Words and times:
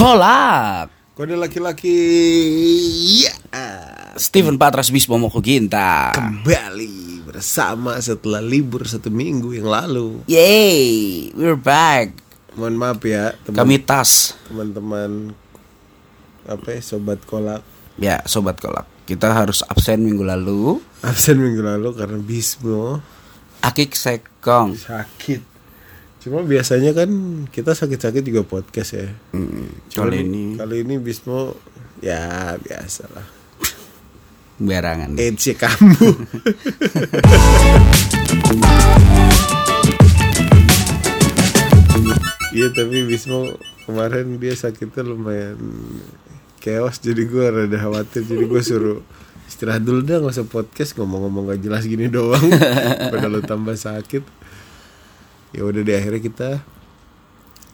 Kolak 0.00 0.88
Kode 1.12 1.36
laki-laki. 1.36 1.92
Ya 3.20 3.36
Steven 4.16 4.56
Patras 4.56 4.88
Bismo 4.88 5.20
Moko 5.20 5.44
Ginta 5.44 6.08
kembali 6.16 7.20
bersama 7.28 8.00
setelah 8.00 8.40
libur 8.40 8.88
satu 8.88 9.12
minggu 9.12 9.52
yang 9.52 9.68
lalu. 9.68 10.24
Yay 10.24 11.28
We're 11.36 11.60
back. 11.60 12.16
Mohon 12.56 12.74
maaf 12.80 13.04
ya 13.04 13.36
teman- 13.44 13.60
Kami 13.60 13.76
tas. 13.76 14.32
teman-teman 14.48 15.36
apa 16.48 16.66
ya, 16.72 16.80
sobat 16.80 17.20
kolak 17.28 17.60
Ya 18.00 18.24
Sobat 18.24 18.56
Kolak 18.56 18.88
Kita 19.04 19.36
harus 19.36 19.60
absen 19.68 20.00
minggu 20.00 20.24
lalu. 20.24 20.80
Absen 21.04 21.36
minggu 21.36 21.60
lalu 21.60 21.92
karena 21.92 22.16
Bismo 22.16 23.04
Akik 23.60 23.92
Sekong. 23.92 24.80
sakit. 24.80 25.49
Cuma 26.20 26.44
biasanya 26.44 26.92
kan 26.92 27.08
kita 27.48 27.72
sakit-sakit 27.72 28.20
juga 28.20 28.44
podcast 28.44 28.92
ya. 28.92 29.08
Hmm, 29.32 29.72
Kali 29.88 30.20
ini 30.20 30.44
kali 30.60 30.84
ini 30.84 31.00
Bismo 31.00 31.56
ya 32.04 32.54
biasalah. 32.60 33.24
Barangan 34.60 35.16
AIDS 35.16 35.48
ya 35.48 35.56
kamu. 35.56 35.96
Iya 42.50 42.66
tapi 42.74 43.06
Bismo 43.06 43.54
kemarin 43.86 44.36
dia 44.42 44.54
sakitnya 44.58 45.06
lumayan 45.06 45.56
chaos 46.58 46.98
jadi 46.98 47.22
gue 47.24 47.44
rada 47.46 47.78
khawatir 47.78 48.26
jadi 48.26 48.44
gue 48.44 48.62
suruh 48.62 48.98
istirahat 49.46 49.80
dulu 49.86 50.02
dah 50.02 50.18
nggak 50.20 50.34
usah 50.34 50.46
podcast 50.46 50.92
ngomong-ngomong 50.98 51.54
gak 51.54 51.62
jelas 51.62 51.86
gini 51.86 52.10
doang 52.10 52.42
padahal 53.14 53.38
lu 53.38 53.42
tambah 53.42 53.74
sakit 53.78 54.22
ya 55.50 55.62
udah 55.62 55.80
deh 55.80 55.96
akhirnya 55.96 56.22
kita 56.22 56.50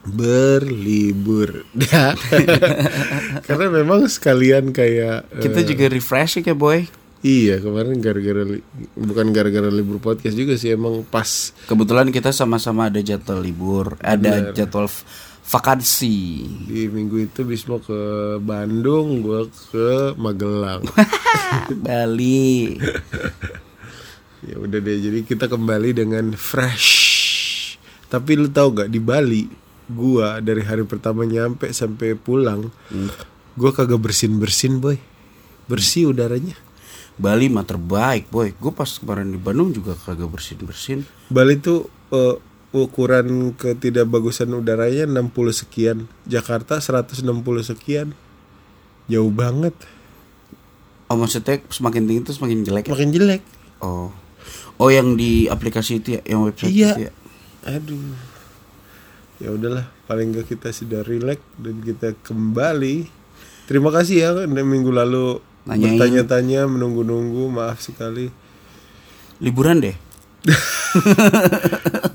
berlibur 0.07 1.67
karena 3.47 3.67
memang 3.69 4.07
sekalian 4.07 4.71
kayak 4.71 5.27
Kita 5.37 5.61
eh, 5.61 5.67
juga 5.67 5.85
refreshing 5.91 6.47
ya 6.47 6.55
boy 6.55 6.87
Iya 7.27 7.59
kemarin 7.59 7.99
gara-gara 7.99 8.47
li- 8.47 8.63
bukan 8.95 9.35
gara-gara 9.35 9.67
libur 9.67 9.99
podcast 9.99 10.39
juga 10.39 10.55
sih 10.55 10.71
emang 10.71 11.03
pas 11.03 11.51
Kebetulan 11.67 12.15
kita 12.15 12.31
sama-sama 12.31 12.87
ada 12.87 13.03
jadwal 13.03 13.43
libur 13.43 13.99
Ada 13.99 14.47
Bener. 14.47 14.55
jadwal 14.55 14.87
v- 14.87 15.03
vakansi 15.47 16.19
di 16.67 16.87
minggu 16.87 17.27
itu 17.27 17.43
Bismo 17.43 17.79
ke 17.79 17.95
Bandung, 18.39 19.23
gua 19.23 19.47
ke 19.47 20.15
Magelang. 20.19 20.83
Bali 21.87 22.75
ya 24.43 24.59
udah 24.59 24.79
deh 24.79 24.99
jadi 24.99 25.23
kita 25.23 25.47
kembali 25.47 25.95
dengan 25.95 26.35
fresh. 26.35 27.16
Tapi 28.07 28.39
lu 28.39 28.47
tahu 28.47 28.69
gak 28.77 28.89
di 28.89 28.99
Bali 28.99 29.45
gua 29.87 30.39
dari 30.39 30.63
hari 30.63 30.83
pertama 30.83 31.23
nyampe 31.23 31.71
sampai 31.71 32.19
pulang 32.19 32.75
gua 33.55 33.71
kagak 33.71 33.99
bersin 33.99 34.39
bersin 34.39 34.79
boy. 34.79 34.99
Bersih 35.67 36.11
udaranya. 36.11 36.55
Bali 37.17 37.49
mah 37.49 37.65
terbaik 37.65 38.29
boy. 38.29 38.53
Gue 38.53 38.71
pas 38.71 38.87
kemarin 38.87 39.33
di 39.33 39.41
Bandung 39.41 39.73
juga 39.73 39.97
kagak 39.97 40.29
bersin-bersin. 40.29 41.03
Bali 41.27 41.57
tuh 41.57 41.89
eh, 42.13 42.37
ukuran 42.71 43.57
ketidakbagusan 43.57 44.53
udaranya 44.53 45.09
60 45.09 45.33
sekian. 45.51 45.99
Jakarta 46.29 46.77
160 46.77 47.25
sekian. 47.65 48.13
Jauh 49.09 49.33
banget. 49.33 49.73
Oh 51.09 51.17
maksudnya 51.17 51.63
semakin 51.71 52.05
tinggi 52.05 52.21
itu 52.21 52.33
semakin 52.35 52.63
jelek 52.63 52.85
ya? 52.87 52.93
makin 52.93 53.11
jelek. 53.15 53.43
Oh. 53.81 54.11
Oh 54.77 54.91
yang 54.93 55.17
di 55.17 55.49
aplikasi 55.49 56.05
itu 56.05 56.19
ya? 56.19 56.23
Yang 56.27 56.41
website 56.53 56.71
Iya. 56.75 56.91
itu 56.93 57.03
ya 57.09 57.13
aduh. 57.67 58.15
Ya 59.37 59.53
udahlah 59.53 59.85
paling 60.09 60.33
gak 60.33 60.49
kita 60.49 60.73
sudah 60.73 61.05
relax 61.05 61.43
dan 61.61 61.83
kita 61.85 62.17
kembali. 62.25 63.11
Terima 63.67 63.91
kasih 63.93 64.17
ya 64.23 64.31
kan 64.33 64.49
minggu 64.49 64.95
lalu 64.95 65.43
Nanyain. 65.67 65.99
bertanya-tanya 65.99 66.71
menunggu-nunggu 66.71 67.51
maaf 67.51 67.83
sekali. 67.83 68.31
Liburan 69.43 69.83
deh. 69.83 69.97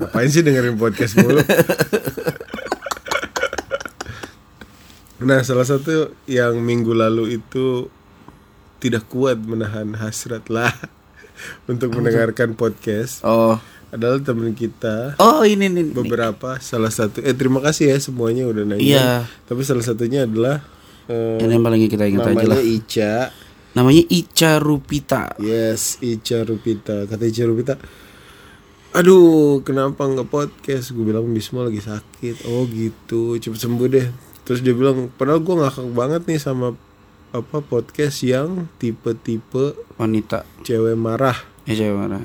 Ngapain 0.02 0.30
sih 0.32 0.42
dengerin 0.42 0.80
podcast 0.80 1.14
mulu? 1.20 1.44
Nah 5.22 5.38
salah 5.46 5.62
satu 5.62 6.16
yang 6.26 6.58
minggu 6.58 6.90
lalu 6.90 7.38
itu 7.38 7.86
tidak 8.82 9.06
kuat 9.06 9.38
menahan 9.38 9.94
hasrat 9.94 10.50
lah 10.50 10.74
untuk 11.70 11.94
mendengarkan 11.94 12.58
podcast. 12.58 13.22
Oh 13.22 13.62
adalah 13.92 14.18
teman 14.24 14.56
kita. 14.56 15.20
Oh 15.20 15.44
ini 15.44 15.68
nih 15.68 15.92
beberapa 15.92 16.56
salah 16.64 16.88
satu. 16.88 17.20
Eh 17.20 17.36
terima 17.36 17.60
kasih 17.60 17.92
ya 17.92 17.96
semuanya 18.00 18.48
udah 18.48 18.64
nanya. 18.64 18.80
Iya. 18.80 19.08
tapi 19.44 19.60
salah 19.68 19.84
satunya 19.84 20.24
adalah 20.24 20.64
eh, 21.12 21.36
Ini 21.44 21.60
yang 21.60 21.64
paling 21.64 21.86
kita 21.92 22.08
ingat 22.08 22.24
aja 22.24 22.32
namanya 22.32 22.48
lah. 22.56 22.60
Ica. 22.64 23.14
Namanya 23.76 24.02
Ica 24.08 24.50
Rupita. 24.56 25.22
Yes 25.36 26.00
Ica 26.00 26.40
Rupita. 26.48 27.04
Kata 27.04 27.22
Ica 27.28 27.44
Rupita 27.44 27.74
aduh 28.92 29.64
kenapa 29.64 30.04
nggak 30.04 30.28
podcast? 30.28 30.92
Gue 30.92 31.08
bilang 31.12 31.24
Bisma 31.32 31.64
lagi 31.64 31.80
sakit. 31.80 32.48
Oh 32.48 32.68
gitu. 32.68 33.36
Cepet 33.40 33.60
sembuh 33.60 33.88
deh. 33.88 34.08
Terus 34.44 34.60
dia 34.60 34.76
bilang 34.76 35.08
padahal 35.12 35.40
gue 35.40 35.54
ngakak 35.56 35.88
banget 35.92 36.22
nih 36.28 36.40
sama 36.40 36.76
apa 37.32 37.64
podcast 37.64 38.20
yang 38.20 38.68
tipe-tipe 38.76 39.72
Wanita. 39.96 40.44
cewek 40.64 40.92
marah. 40.96 41.36
Eh 41.64 41.72
cewek 41.72 41.96
mana 41.96 42.20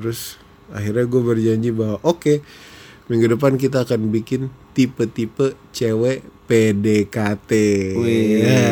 Terus 0.00 0.40
akhirnya 0.72 1.04
gue 1.06 1.22
berjanji 1.22 1.70
bahwa 1.70 2.00
oke 2.02 2.40
minggu 3.12 3.36
depan 3.36 3.60
kita 3.60 3.84
akan 3.84 4.08
bikin 4.08 4.48
tipe-tipe 4.72 5.52
cewek 5.70 6.24
PDKT. 6.48 7.50
Wih. 7.96 8.44
Ya, 8.44 8.68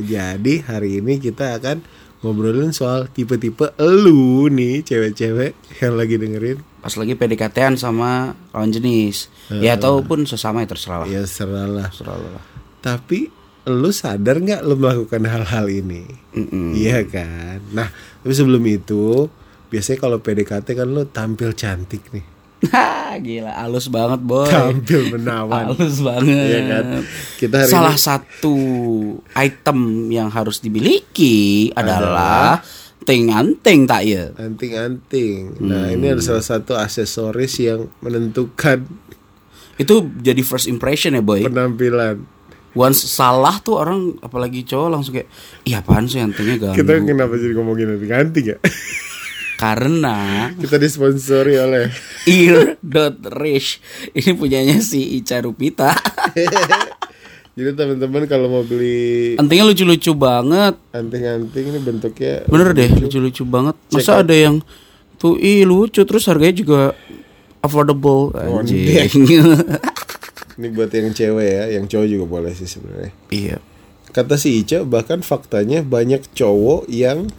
jadi 0.00 0.54
hari 0.68 1.00
ini 1.00 1.16
kita 1.20 1.56
akan 1.56 1.80
ngobrolin 2.20 2.72
soal 2.72 3.08
tipe-tipe 3.10 3.72
elu 3.76 4.48
nih 4.52 4.84
cewek-cewek 4.84 5.52
yang 5.80 5.94
lagi 5.96 6.16
dengerin. 6.16 6.58
Pas 6.82 6.94
lagi 6.98 7.14
PDKT-an 7.14 7.78
sama 7.78 8.34
lawan 8.50 8.74
jenis 8.74 9.30
Ya 9.62 9.78
ataupun 9.78 10.26
sesama 10.26 10.66
ya 10.66 10.68
terserah 10.74 11.06
lah 11.06 11.06
Ya. 11.06 11.22
Terserah 11.22 11.70
lah 11.70 12.42
Tapi 12.82 13.30
lu 13.70 13.94
sadar 13.94 14.42
nggak 14.42 14.66
lu 14.66 14.74
melakukan 14.74 15.22
hal-hal 15.22 15.70
ini? 15.70 16.02
Mm-mm. 16.34 16.74
Iya 16.74 17.06
kan. 17.06 17.62
Nah, 17.70 17.86
tapi 18.26 18.34
sebelum 18.34 18.62
itu 18.66 19.30
biasanya 19.72 19.98
kalau 19.98 20.20
PDKT 20.20 20.68
kan 20.74 20.86
lu 20.86 21.02
tampil 21.06 21.50
cantik 21.52 22.04
nih. 22.12 22.24
Gila 23.18 23.52
halus 23.58 23.90
banget 23.90 24.22
boy 24.22 24.46
Tampil 24.46 25.08
menawan. 25.12 25.66
Halus 25.68 25.98
banget 25.98 26.30
Iya 26.30 26.60
kan? 26.64 26.84
Kita 27.34 27.54
hari 27.58 27.68
Salah 27.68 27.92
ini- 27.92 28.04
satu 28.04 28.54
item 29.34 29.78
yang 30.08 30.28
harus 30.28 30.60
dimiliki 30.60 31.68
adalah 31.74 32.62
Ting-anting 33.02 33.84
tak 33.84 34.06
ya 34.06 34.30
Anting-anting. 34.32 35.58
Nah, 35.58 35.90
ini 35.90 36.06
ada 36.06 36.22
salah 36.22 36.40
satu 36.40 36.72
aksesoris 36.72 37.58
yang 37.58 37.90
menentukan 37.98 38.86
Itu 39.74 40.06
jadi 40.16 40.38
first 40.40 40.64
impression 40.64 41.12
ya 41.12 41.20
boy 41.20 41.42
penampilan. 41.42 42.22
Once 42.72 43.04
salah 43.04 43.58
tuh 43.58 43.76
orang 43.76 44.16
apalagi 44.22 44.62
cowok 44.62 44.88
langsung 44.88 45.12
kayak 45.12 45.26
Iya 45.66 45.82
apaan 45.82 46.06
sih 46.06 46.22
antingnya 46.22 46.62
ganggu 46.62 46.78
Kita 46.78 46.94
kenapa 47.02 47.34
jadi 47.34 47.52
ngomongin 47.52 47.98
anting-anting 47.98 48.46
ya? 48.46 48.58
Karena 49.62 50.50
Kita 50.58 50.74
disponsori 50.74 51.54
oleh 51.54 51.86
ear.rich 52.34 53.68
Ini 54.10 54.30
punyanya 54.34 54.82
si 54.82 55.22
Ica 55.22 55.38
Rupita. 55.38 55.94
Jadi 57.54 57.70
teman-teman 57.76 58.26
kalau 58.26 58.50
mau 58.50 58.64
beli 58.66 59.38
Antingnya 59.38 59.70
lucu-lucu 59.70 60.18
banget. 60.18 60.74
Anting-anting 60.90 61.64
ini 61.70 61.78
bentuknya 61.78 62.42
Bener 62.50 62.74
deh 62.74 62.90
lucu-lucu. 62.90 63.46
banget. 63.46 63.78
Masa 63.94 64.26
ada 64.26 64.34
yang 64.34 64.58
Tuh 65.22 65.38
ih 65.38 65.62
lucu 65.62 66.02
Terus 66.02 66.26
harganya 66.26 66.58
juga 66.58 66.80
Affordable. 67.62 68.34
Anjing. 68.34 69.06
Ini 70.58 70.68
buat 70.74 70.90
yang 70.92 71.14
cewek 71.14 71.48
ya, 71.48 71.64
yang 71.78 71.86
cowok 71.86 72.06
juga 72.10 72.24
boleh 72.26 72.52
sih 72.52 72.66
sebenarnya. 72.66 73.14
Iya. 73.30 73.56
Kata 74.12 74.36
si 74.36 74.60
Ica 74.60 74.84
bahkan 74.84 75.24
faktanya 75.24 75.80
banyak 75.80 76.26
cowok 76.36 76.90
yang 76.90 77.30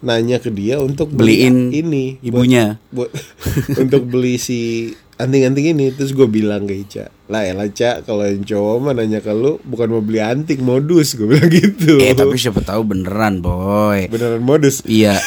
nanya 0.00 0.40
ke 0.40 0.48
dia 0.48 0.80
untuk 0.80 1.12
Beliin 1.12 1.68
beli 1.68 1.80
ini. 1.84 2.06
ibunya. 2.24 2.80
buat, 2.88 3.12
buat 3.12 3.80
untuk 3.88 4.08
beli 4.08 4.40
si 4.40 4.92
anting-anting 5.20 5.76
ini. 5.76 5.92
Terus 5.92 6.16
gue 6.16 6.28
bilang 6.28 6.64
ke 6.64 6.74
Ica 6.74 7.12
lah 7.30 7.46
ya 7.46 7.54
Ca 7.54 8.02
kalau 8.02 8.26
yang 8.26 8.42
cowok 8.42 8.76
mah 8.82 8.92
nanya 8.98 9.22
ke 9.22 9.30
lu 9.30 9.62
bukan 9.62 9.86
mau 9.86 10.02
beli 10.02 10.18
anting 10.18 10.66
modus 10.66 11.14
gue 11.14 11.30
bilang 11.30 11.46
gitu. 11.46 12.02
Eh 12.02 12.10
tapi 12.18 12.34
siapa 12.34 12.58
tahu 12.58 12.82
beneran 12.82 13.38
boy. 13.38 14.10
Beneran 14.10 14.42
modus. 14.42 14.82
Iya. 14.84 15.14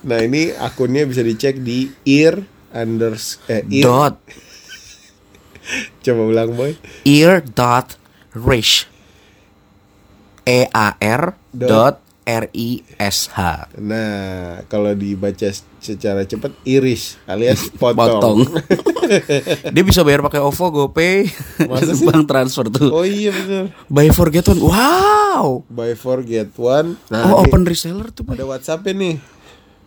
Nah 0.00 0.16
ini 0.24 0.48
akunnya 0.56 1.04
bisa 1.04 1.20
dicek 1.20 1.60
di 1.60 1.92
ear 2.08 2.40
unders 2.72 3.36
eh 3.52 3.60
ear 3.68 3.84
Dot. 3.84 4.16
Coba 6.04 6.22
ulang 6.24 6.56
boy. 6.56 6.72
Ear 7.04 7.44
dot 7.44 8.00
rich. 8.32 8.88
E 10.48 10.64
A 10.72 10.96
R 10.96 11.36
dot 11.52 12.00
R 12.30 12.44
I 12.54 12.86
S 12.94 13.26
H 13.34 13.38
Nah, 13.82 14.62
kalau 14.70 14.94
dibaca 14.94 15.50
secara 15.82 16.22
cepat 16.22 16.54
iris 16.62 17.18
alias 17.26 17.66
Potong. 17.74 17.98
potong. 17.98 18.38
Dia 19.74 19.82
bisa 19.82 20.06
bayar 20.06 20.22
pakai 20.22 20.38
OVO, 20.38 20.66
GoPay, 20.70 21.26
bank 22.06 22.24
transfer 22.30 22.70
tuh. 22.70 22.94
oh 22.94 23.02
iya 23.02 23.34
benar. 23.34 23.74
Buy 23.90 24.14
for 24.14 24.30
get 24.30 24.46
one. 24.46 24.62
Wow. 24.62 25.66
Buy 25.66 25.98
four 25.98 26.22
get 26.22 26.54
one. 26.54 26.94
Nah, 27.10 27.34
oh, 27.34 27.42
open 27.42 27.66
reseller 27.66 28.14
tuh, 28.14 28.22
ada 28.30 28.46
WhatsApp 28.46 28.86
nih. 28.86 29.18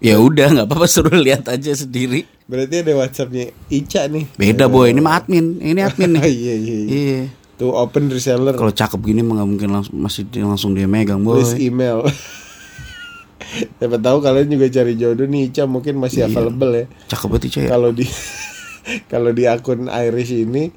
Ya 0.03 0.19
udah, 0.19 0.51
nggak 0.51 0.67
apa-apa 0.67 0.87
suruh 0.91 1.15
lihat 1.15 1.47
aja 1.47 1.71
sendiri. 1.71 2.27
Berarti 2.43 2.83
ada 2.83 2.91
WhatsAppnya 2.99 3.55
Ica 3.71 4.11
nih. 4.11 4.27
Beda 4.35 4.67
boy, 4.67 4.91
ini 4.91 4.99
mah 4.99 5.23
admin, 5.23 5.63
ini 5.63 5.79
admin 5.79 6.19
nih. 6.19 6.23
iya 6.43 6.55
iya. 6.59 6.79
iya. 6.83 7.21
Iya. 7.63 7.71
Tuh 7.71 7.80
open 7.80 8.04
reseller. 8.12 8.56
Kalau 8.60 8.74
cakep 8.75 9.00
gini 9.00 9.24
mah 9.24 9.39
nggak 9.39 9.50
mungkin 9.50 9.69
langsung 9.71 9.95
masih 9.95 10.27
langsung 10.44 10.71
dia 10.75 10.83
megang 10.83 11.24
boy. 11.24 11.39
Tulis 11.39 11.56
email. 11.56 12.04
Siapa 13.80 13.98
tahu 14.01 14.18
kalian 14.19 14.50
juga 14.50 14.65
cari 14.68 14.98
jodoh 14.98 15.27
nih 15.30 15.54
Ica 15.54 15.63
mungkin 15.69 16.01
masih 16.01 16.27
available 16.27 16.74
ya. 16.74 16.86
Cakep 17.07 17.27
banget 17.31 17.44
Ica 17.48 17.60
ya. 17.63 17.69
Kalau 17.71 17.89
di 17.95 18.06
kalau 19.12 19.31
di 19.31 19.44
akun 19.48 19.88
Iris 19.88 20.31
ini 20.33 20.74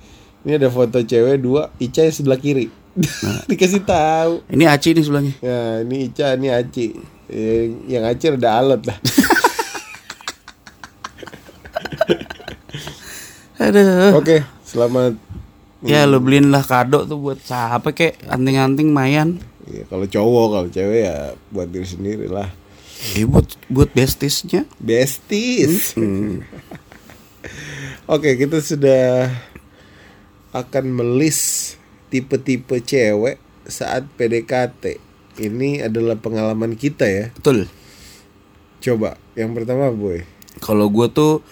ini 0.46 0.52
ada 0.54 0.70
foto 0.70 1.02
cewek 1.02 1.42
dua 1.42 1.74
Ica 1.82 2.06
yang 2.06 2.14
sebelah 2.14 2.38
kiri. 2.38 2.70
Dikasih 3.50 3.84
tahu. 3.84 4.46
Ini 4.48 4.64
Aci 4.72 4.96
nih 4.96 5.04
sebelahnya. 5.04 5.34
Ya, 5.44 5.84
ini 5.84 6.08
Ica, 6.08 6.32
ini 6.32 6.48
Aci. 6.48 6.96
Yang, 7.28 7.70
yang 7.92 8.02
Aci 8.08 8.24
ada 8.32 8.50
alat 8.56 8.80
lah. 8.88 8.98
Aduh. 13.60 14.16
Oke, 14.16 14.44
selamat. 14.64 15.16
Ya 15.84 16.08
lo 16.08 16.24
beliin 16.24 16.48
lah 16.48 16.64
kado 16.64 17.04
tuh 17.04 17.20
buat 17.20 17.36
siapa 17.42 17.92
kek 17.92 18.24
anting-anting 18.32 18.88
mayan. 18.88 19.42
Ya, 19.66 19.82
kalau 19.90 20.06
cowok, 20.08 20.46
kalau 20.54 20.68
cewek 20.72 21.00
ya 21.04 21.16
buat 21.52 21.68
diri 21.68 21.84
sendiri 21.84 22.26
lah. 22.30 22.48
Eh 23.12 23.28
buat 23.28 23.44
buat 23.68 23.92
bestisnya. 23.92 24.64
Besties. 24.80 25.92
Hmm. 25.98 26.40
Oke, 28.14 28.38
kita 28.38 28.62
sudah 28.62 29.28
akan 30.54 30.84
melis 30.88 31.74
tipe-tipe 32.08 32.80
cewek 32.80 33.36
saat 33.68 34.08
PDKT. 34.16 35.02
Ini 35.36 35.84
adalah 35.84 36.16
pengalaman 36.16 36.78
kita 36.78 37.04
ya. 37.04 37.28
Betul. 37.36 37.68
Coba, 38.80 39.20
yang 39.36 39.52
pertama 39.52 39.92
boy. 39.92 40.24
Kalau 40.62 40.88
gue 40.88 41.10
tuh 41.12 41.44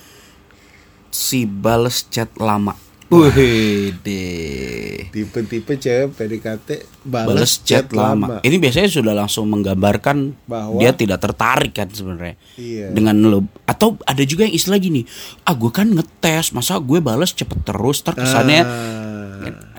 si 1.13 1.45
bales 1.45 2.09
chat 2.09 2.33
lama. 2.41 2.84
Wih 3.05 3.93
deh. 4.01 5.13
Tipe-tipe 5.13 5.77
cewek 5.77 6.17
PDKT 6.17 6.69
balas 7.05 7.61
chat 7.61 7.93
lama. 7.93 8.41
Ini 8.41 8.57
biasanya 8.57 8.89
sudah 8.89 9.13
langsung 9.13 9.53
menggambarkan 9.53 10.33
Bahwa- 10.49 10.81
dia 10.81 10.97
tidak 10.97 11.21
tertarik 11.21 11.77
kan 11.77 11.93
sebenarnya. 11.93 12.35
Iya. 12.57 12.91
Dengan 12.91 13.15
lo 13.21 13.39
atau 13.69 14.01
ada 14.03 14.25
juga 14.25 14.49
yang 14.49 14.57
istilah 14.57 14.81
gini, 14.81 15.05
ah 15.45 15.53
gue 15.53 15.69
kan 15.69 15.87
ngetes, 15.87 16.51
masa 16.51 16.81
gue 16.81 16.99
bales 16.99 17.31
cepet 17.31 17.61
terus, 17.63 18.01
ntar 18.01 18.17
kesannya 18.17 18.61
Ah, 18.65 19.14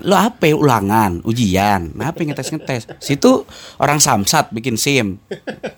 lo 0.04 0.16
apa 0.16 0.52
ulangan 0.52 1.24
ujian 1.26 1.94
apa 1.98 2.22
ngetes 2.22 2.52
ngetes 2.52 2.82
situ 3.02 3.44
orang 3.82 3.98
samsat 3.98 4.52
bikin 4.54 4.78
sim 4.78 5.18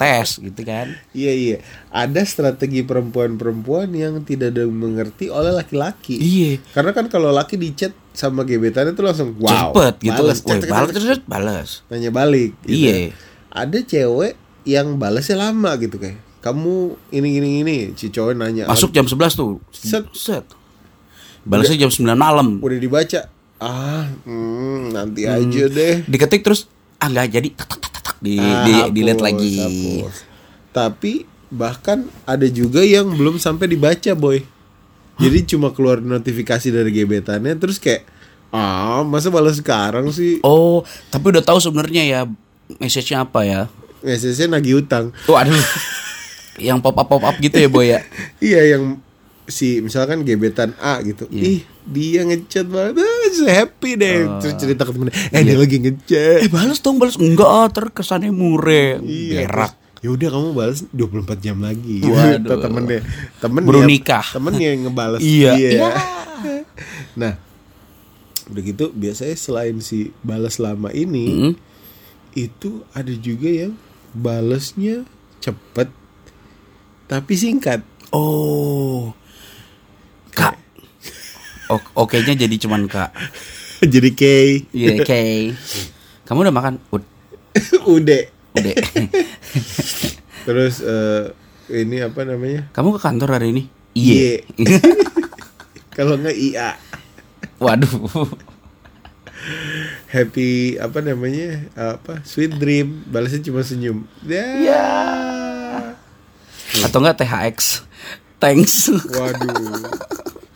tes 0.01 0.39
gitu 0.41 0.63
kan 0.67 0.93
iya 1.15 1.33
iya. 1.33 1.57
Ada 1.89 2.21
strategi 2.29 2.85
perempuan-perempuan 2.85 3.89
yang 3.97 4.21
tidak 4.21 4.53
ada 4.53 4.69
mengerti 4.69 5.33
oleh 5.33 5.57
laki-laki. 5.57 6.21
iya 6.21 6.61
Karena 6.77 6.93
kan 6.93 7.09
kalau 7.09 7.33
laki 7.33 7.57
di 7.57 7.73
chat 7.73 7.97
sama 8.13 8.45
gebetannya 8.45 8.93
itu 8.93 9.01
langsung 9.01 9.33
wow. 9.41 9.73
cepet 9.73 9.95
gitu 10.13 10.21
balas, 10.21 10.39
kan 10.45 10.61
balas 10.61 10.89
cek, 10.93 10.95
terus 10.95 11.21
balas 11.25 11.69
nanya 11.89 12.11
balik 12.13 12.53
gitu. 12.69 12.93
Iya. 12.93 13.17
Ada 13.49 13.79
cewek 13.89 14.37
yang 14.69 15.01
balasnya 15.01 15.41
lama 15.41 15.73
gitu 15.81 15.97
kayak 15.97 16.21
kamu 16.45 16.95
ini 17.11 17.29
gini 17.41 17.49
gini 17.63 17.77
si 17.97 18.13
cowok 18.13 18.37
nanya 18.37 18.65
masuk 18.71 18.95
jam 18.95 19.09
11 19.09 19.33
tuh 19.35 19.59
Set. 19.73 20.05
set 20.15 20.45
balasnya 21.43 21.89
jam 21.89 21.91
9 21.91 22.05
malam 22.15 22.61
udah 22.61 22.79
dibaca 22.79 23.33
ah 23.59 24.07
hmm, 24.23 24.91
nanti 24.91 25.25
Hmm. 25.25 25.35
aja 25.37 25.65
deh. 25.67 25.95
Diketik 26.05 26.41
terus 26.41 26.67
ah 26.97 27.07
nggak 27.07 27.27
jadi. 27.31 27.49
Tak 27.53 27.67
tak 27.69 27.81
tak 27.83 28.03
tak, 28.03 28.17
di 28.19 28.37
Ah, 28.37 28.87
di 28.89 29.03
hapus, 29.03 29.21
lagi. 29.21 29.55
hapus. 29.59 30.15
tapi 30.69 31.13
bahkan 31.49 32.07
ada 32.23 32.45
juga 32.47 32.81
yang 32.81 33.09
belum 33.11 33.37
sampai 33.37 33.67
dibaca 33.67 34.13
boy. 34.13 34.45
Jadi 35.19 35.49
cuma 35.49 35.69
keluar 35.69 35.99
notifikasi 35.99 36.69
dari 36.69 36.93
gebetannya 36.93 37.51
terus 37.55 37.77
kayak 37.77 38.07
ah 38.49 39.03
masa 39.03 39.29
balas 39.29 39.59
sekarang 39.59 40.09
sih? 40.09 40.39
Oh 40.41 40.83
tapi 41.09 41.31
udah 41.31 41.43
tahu 41.43 41.59
sebenarnya 41.59 42.03
ya 42.05 42.21
message-nya 42.77 43.23
apa 43.23 43.43
ya? 43.43 43.61
Message-nya 43.99 44.47
nagih 44.53 44.79
utang. 44.79 45.11
Tuh 45.25 45.35
aduh. 45.35 45.57
Yang 46.59 46.79
pop 46.81 46.95
up 46.97 47.07
pop 47.07 47.23
up 47.25 47.37
gitu 47.37 47.55
ya 47.57 47.67
boy 47.67 47.87
ya? 47.89 48.01
Iya 48.39 48.77
yang 48.77 48.99
si 49.49 49.81
misalkan 49.81 50.23
gebetan 50.23 50.77
A 50.77 51.01
gitu 51.01 51.25
Iya. 51.29 51.43
ih 51.43 51.61
dia 51.83 52.21
ngechat 52.23 52.69
banget 52.69 53.01
ah, 53.01 53.27
so 53.33 53.49
happy 53.49 53.97
deh 53.97 54.29
terus 54.39 54.55
cerita 54.55 54.85
ke 54.85 54.93
temennya 54.93 55.15
eh 55.17 55.29
Iya. 55.35 55.41
dia 55.43 55.57
lagi 55.57 55.77
ngechat 55.81 56.39
eh 56.45 56.49
balas 56.49 56.79
dong 56.79 57.01
balas 57.01 57.17
enggak 57.17 57.49
ah, 57.49 57.67
terkesannya 57.67 58.29
mure 58.29 59.01
Iya, 59.01 59.45
berak 59.45 59.73
Ya 59.99 60.15
udah 60.15 60.31
kamu 60.31 60.55
balas 60.55 60.87
24 60.95 61.43
jam 61.43 61.59
lagi. 61.59 61.99
Waduh. 62.07 62.47
Kata 62.47 62.71
temennya. 62.71 63.03
Temen 63.43 63.67
Baru 63.67 63.83
nikah. 63.83 64.23
Temennya 64.31 64.71
yang 64.71 64.87
ngebales. 64.87 65.19
Iya. 65.19 65.53
Iya. 65.59 65.91
nah, 67.21 67.35
udah 68.47 68.63
gitu 68.63 68.95
biasanya 68.95 69.35
selain 69.35 69.83
si 69.83 70.15
balas 70.23 70.63
lama 70.63 70.95
ini, 70.95 71.51
Mm. 71.51 71.53
itu 72.31 72.87
ada 72.95 73.11
juga 73.11 73.51
yang 73.51 73.75
balesnya 74.15 75.03
cepet 75.43 75.91
tapi 77.11 77.35
singkat. 77.35 77.83
Oh. 78.15 79.11
Kak. 80.39 80.55
Oke-nya 81.93 82.39
jadi 82.39 82.57
cuman 82.57 82.87
Kak. 82.87 83.11
Jadi 83.95 84.11
K, 84.11 84.23
Iya, 84.75 84.99
oke. 84.99 85.23
Kamu 86.27 86.43
udah 86.43 86.55
makan? 86.55 86.75
Ud- 86.91 87.07
udah. 87.99 88.23
Udah. 88.59 88.75
Terus 90.51 90.83
eh, 90.83 91.31
ini 91.71 92.03
apa 92.03 92.27
namanya? 92.27 92.67
Kamu 92.75 92.99
ke 92.99 93.01
kantor 93.01 93.39
hari 93.39 93.55
ini? 93.55 93.63
Iya. 93.95 94.43
Kalau 95.95 96.19
nggak 96.19 96.35
IA. 96.35 96.75
Waduh. 97.59 98.27
happy 100.11 100.77
apa 100.77 100.99
namanya 100.99 101.63
apa 101.73 102.21
sweet 102.27 102.59
dream 102.59 103.07
balasnya 103.07 103.39
cuma 103.45 103.63
senyum 103.63 104.03
ya 104.27 104.45
Ya. 104.61 104.85
Atau 106.85 107.01
enggak 107.01 107.23
THX? 107.23 107.88
Thanks. 108.39 108.87
waduh 108.91 109.83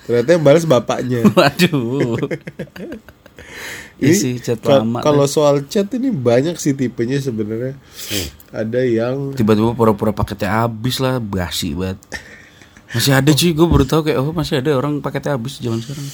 ternyata 0.02 0.28
yang 0.32 0.42
balas 0.42 0.64
bapaknya 0.64 1.22
Waduh. 1.38 2.18
Isi 4.02 4.42
chat 4.42 4.58
lama. 4.66 4.98
kalau 4.98 5.30
soal 5.30 5.62
chat 5.66 5.86
ini 5.94 6.10
banyak 6.10 6.58
sih 6.58 6.74
tipenya 6.74 7.22
sebenarnya 7.22 7.78
ada 8.50 8.82
yang 8.82 9.30
tiba-tiba 9.30 9.70
pura-pura 9.72 10.10
paketnya 10.10 10.66
habis 10.66 10.98
lah, 10.98 11.22
basi 11.22 11.70
banget. 11.72 12.02
Masih 12.90 13.14
ada 13.14 13.30
cuy, 13.30 13.54
gue 13.54 13.64
baru 13.64 13.84
tahu 13.86 14.00
kayak 14.04 14.18
oh 14.20 14.34
masih 14.34 14.58
ada 14.58 14.74
orang 14.74 14.98
paketnya 14.98 15.38
habis 15.38 15.56
zaman 15.56 15.78
sekarang. 15.80 16.06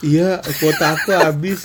iya 0.00 0.38
kuota 0.62 0.94
aku 0.94 1.10
habis 1.12 1.60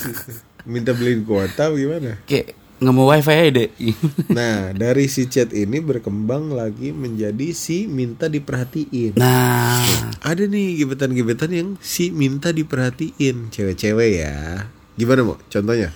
minta 0.65 0.91
beliin 0.91 1.21
kuota 1.23 1.69
gimana 1.71 2.17
Kayak 2.25 2.57
nggak 2.77 2.93
mau 2.93 3.09
wifi 3.09 3.33
aja 3.33 3.51
deh. 3.57 3.69
nah 4.37 4.69
dari 4.73 5.09
si 5.09 5.25
chat 5.25 5.49
ini 5.53 5.81
berkembang 5.81 6.53
lagi 6.53 6.93
menjadi 6.93 7.49
si 7.53 7.89
minta 7.89 8.29
diperhatiin 8.29 9.17
Nah, 9.17 10.13
ada 10.21 10.43
nih 10.45 10.85
gebetan-gebetan 10.85 11.51
yang 11.53 11.69
si 11.81 12.13
minta 12.13 12.53
diperhatiin 12.53 13.49
cewek-cewek 13.49 14.11
ya 14.21 14.69
gimana 14.93 15.25
mau 15.25 15.37
contohnya 15.49 15.89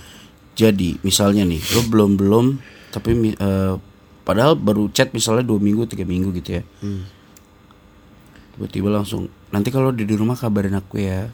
jadi 0.62 1.00
misalnya 1.02 1.48
nih, 1.48 1.62
lo 1.74 1.82
belum 1.88 2.20
belum, 2.20 2.46
tapi 2.92 3.34
eh, 3.34 3.74
padahal 4.22 4.60
baru 4.60 4.92
chat 4.92 5.16
misalnya 5.16 5.48
dua 5.48 5.60
minggu 5.64 5.88
tiga 5.88 6.04
minggu 6.04 6.30
gitu 6.38 6.60
ya. 6.60 6.64
Tiba-tiba 8.54 8.92
langsung 8.92 9.32
nanti 9.50 9.72
kalau 9.72 9.96
di 9.96 10.04
di 10.04 10.14
rumah 10.14 10.36
kabarin 10.36 10.76
aku 10.76 11.00
ya. 11.00 11.32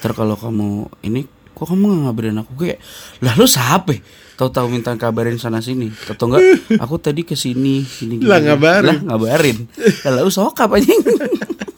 Ntar 0.00 0.14
kalau 0.14 0.38
kamu 0.38 0.88
ini 1.04 1.26
kok 1.52 1.68
kamu 1.68 1.84
nggak 1.84 2.00
ngabarin 2.06 2.40
aku 2.40 2.52
kayak 2.54 2.78
lah 3.20 3.34
lu 3.34 3.46
siapa? 3.50 3.98
Tahu-tahu 4.42 4.66
minta 4.74 4.90
kabarin 4.98 5.38
sana 5.38 5.62
sini. 5.62 5.86
Atau 6.10 6.26
enggak 6.26 6.42
aku 6.82 6.98
tadi 6.98 7.22
ke 7.22 7.38
sini 7.38 7.86
gini 7.86 8.18
gini. 8.18 8.26
Lah, 8.26 8.42
ngabarin. 8.42 8.86
Lah 8.90 8.98
ngabarin. 9.14 9.58
Lu 10.26 10.34
sok 10.34 10.58
apa 10.58 10.82
anjing? 10.82 10.98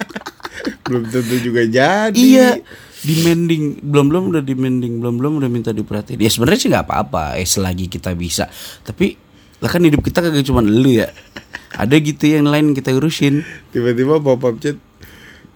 belum 0.88 1.08
tentu 1.12 1.36
juga 1.40 1.64
jadi 1.64 2.12
Iya, 2.16 2.60
demanding 3.04 3.84
belum 3.84 4.06
belum 4.08 4.24
udah 4.32 4.42
demanding 4.44 5.00
belum 5.00 5.20
belum 5.20 5.32
udah 5.44 5.50
minta 5.52 5.76
diperhatiin. 5.76 6.20
Ya 6.20 6.32
sebenarnya 6.32 6.60
sih 6.60 6.68
nggak 6.72 6.88
apa-apa, 6.88 7.36
eh 7.36 7.44
selagi 7.44 7.92
kita 7.92 8.16
bisa. 8.16 8.48
Tapi 8.80 9.12
lah 9.60 9.68
kan 9.68 9.84
hidup 9.84 10.00
kita 10.00 10.24
kagak 10.24 10.44
cuma 10.44 10.64
lu 10.64 10.88
ya. 10.88 11.08
Ada 11.76 12.00
gitu 12.00 12.32
yang 12.32 12.48
lain 12.48 12.72
kita 12.72 12.96
urusin. 12.96 13.44
tiba-tiba 13.76 14.20
pop 14.24 14.40
up 14.40 14.56
chat 14.56 14.80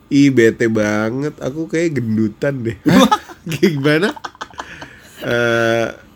ih 0.09 0.33
bete 0.33 0.69
banget 0.69 1.37
aku 1.41 1.69
kayak 1.69 2.01
gendutan 2.01 2.65
deh 2.65 2.77
gimana 3.49 4.13
Eh 5.19 6.08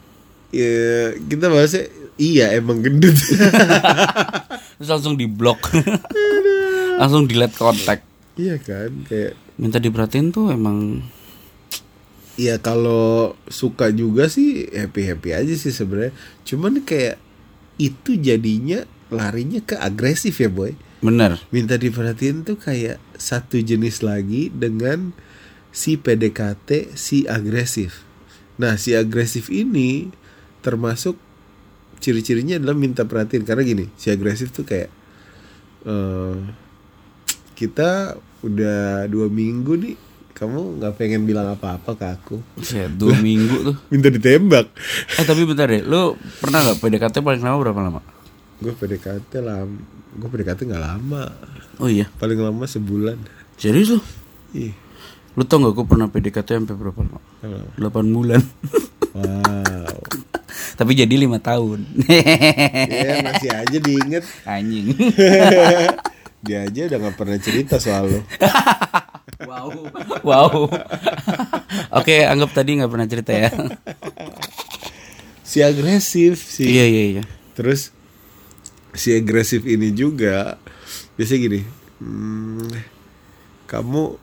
ya, 0.52 1.16
kita 1.16 1.48
bahasnya 1.48 1.88
iya 2.20 2.52
emang 2.54 2.84
gendut 2.84 3.16
Terus 4.82 4.88
langsung 4.98 5.14
di 5.14 5.26
blok. 5.30 5.62
langsung 7.00 7.26
delete 7.26 7.56
kontak 7.56 8.04
Iya 8.32 8.56
kan 8.56 9.04
kayak 9.04 9.36
minta 9.60 9.76
diperhatiin 9.76 10.32
tuh 10.32 10.48
emang 10.48 11.04
ya 12.40 12.56
kalau 12.64 13.36
suka 13.52 13.92
juga 13.92 14.24
sih 14.32 14.72
happy 14.72 15.02
happy 15.04 15.30
aja 15.36 15.52
sih 15.52 15.68
sebenarnya. 15.68 16.16
Cuman 16.48 16.80
kayak 16.80 17.20
itu 17.76 18.16
jadinya 18.16 18.88
larinya 19.12 19.60
ke 19.60 19.76
agresif 19.76 20.40
ya 20.40 20.48
boy. 20.48 20.72
bener 21.02 21.36
Minta 21.52 21.76
diperhatiin 21.76 22.46
tuh 22.46 22.56
kayak 22.56 23.02
satu 23.18 23.60
jenis 23.60 24.00
lagi 24.00 24.48
dengan 24.48 25.12
si 25.68 26.00
PDKT 26.00 26.96
si 26.96 27.28
agresif. 27.28 28.08
Nah 28.56 28.80
si 28.80 28.96
agresif 28.96 29.52
ini 29.52 30.08
termasuk 30.62 31.18
ciri-cirinya 31.98 32.58
adalah 32.58 32.74
minta 32.74 33.06
perhatiin 33.06 33.46
karena 33.46 33.62
gini 33.62 33.84
si 33.94 34.10
agresif 34.10 34.50
tuh 34.50 34.66
kayak 34.66 34.90
eh 35.86 36.36
kita 37.54 38.18
udah 38.42 39.06
dua 39.06 39.30
minggu 39.30 39.78
nih 39.78 39.94
kamu 40.34 40.82
nggak 40.82 40.98
pengen 40.98 41.22
bilang 41.22 41.54
apa-apa 41.54 41.94
ke 41.94 42.06
aku. 42.08 42.36
Ya, 42.74 42.90
dua 42.90 43.14
minggu 43.22 43.62
tuh. 43.62 43.76
minta 43.94 44.10
ditembak. 44.10 44.66
Eh 45.14 45.22
tapi 45.22 45.46
bentar 45.46 45.70
deh 45.70 45.86
lu 45.86 46.18
pernah 46.42 46.66
nggak 46.66 46.82
PDKT 46.82 47.22
paling 47.22 47.42
lama 47.46 47.56
berapa 47.62 47.78
lama? 47.78 48.00
Gue 48.58 48.74
PDKT 48.74 49.38
lama 49.38 49.78
gue 50.12 50.28
PDKT 50.28 50.66
nggak 50.66 50.82
lama. 50.82 51.30
Oh 51.78 51.86
iya? 51.86 52.10
Paling 52.18 52.42
lama 52.42 52.66
sebulan. 52.66 53.22
Serius 53.54 53.94
lu? 53.94 54.00
Ih 54.58 54.74
lu 55.32 55.48
tau 55.48 55.64
gak 55.64 55.72
gue 55.72 55.86
pernah 55.88 56.12
PDKT 56.12 56.48
sampai 56.60 56.76
berapa 56.76 57.00
lama. 57.06 57.20
8 57.78 58.16
bulan. 58.16 58.42
Wow 59.12 60.31
tapi 60.74 60.96
jadi 60.98 61.14
lima 61.14 61.38
tahun. 61.38 61.86
Ya 62.88 63.22
masih 63.24 63.50
aja 63.52 63.78
diinget. 63.78 64.24
Anjing. 64.44 64.92
Dia 66.46 66.66
aja 66.66 66.80
udah 66.90 66.98
nggak 66.98 67.16
pernah 67.16 67.38
cerita 67.38 67.78
soal 67.78 68.18
lo 68.18 68.20
wow. 69.46 69.70
Wow. 70.22 70.52
Oke 71.94 72.26
anggap 72.26 72.50
tadi 72.50 72.78
nggak 72.78 72.90
pernah 72.90 73.06
cerita 73.06 73.30
ya. 73.30 73.50
Si 75.42 75.62
agresif 75.62 76.42
si 76.42 76.66
iya 76.66 76.86
iya 76.88 77.04
iya. 77.18 77.22
Terus 77.54 77.94
si 78.96 79.14
agresif 79.14 79.64
ini 79.64 79.92
juga 79.92 80.60
biasanya 81.16 81.40
gini 81.48 81.60
hmm, 82.00 82.72
kamu 83.68 84.16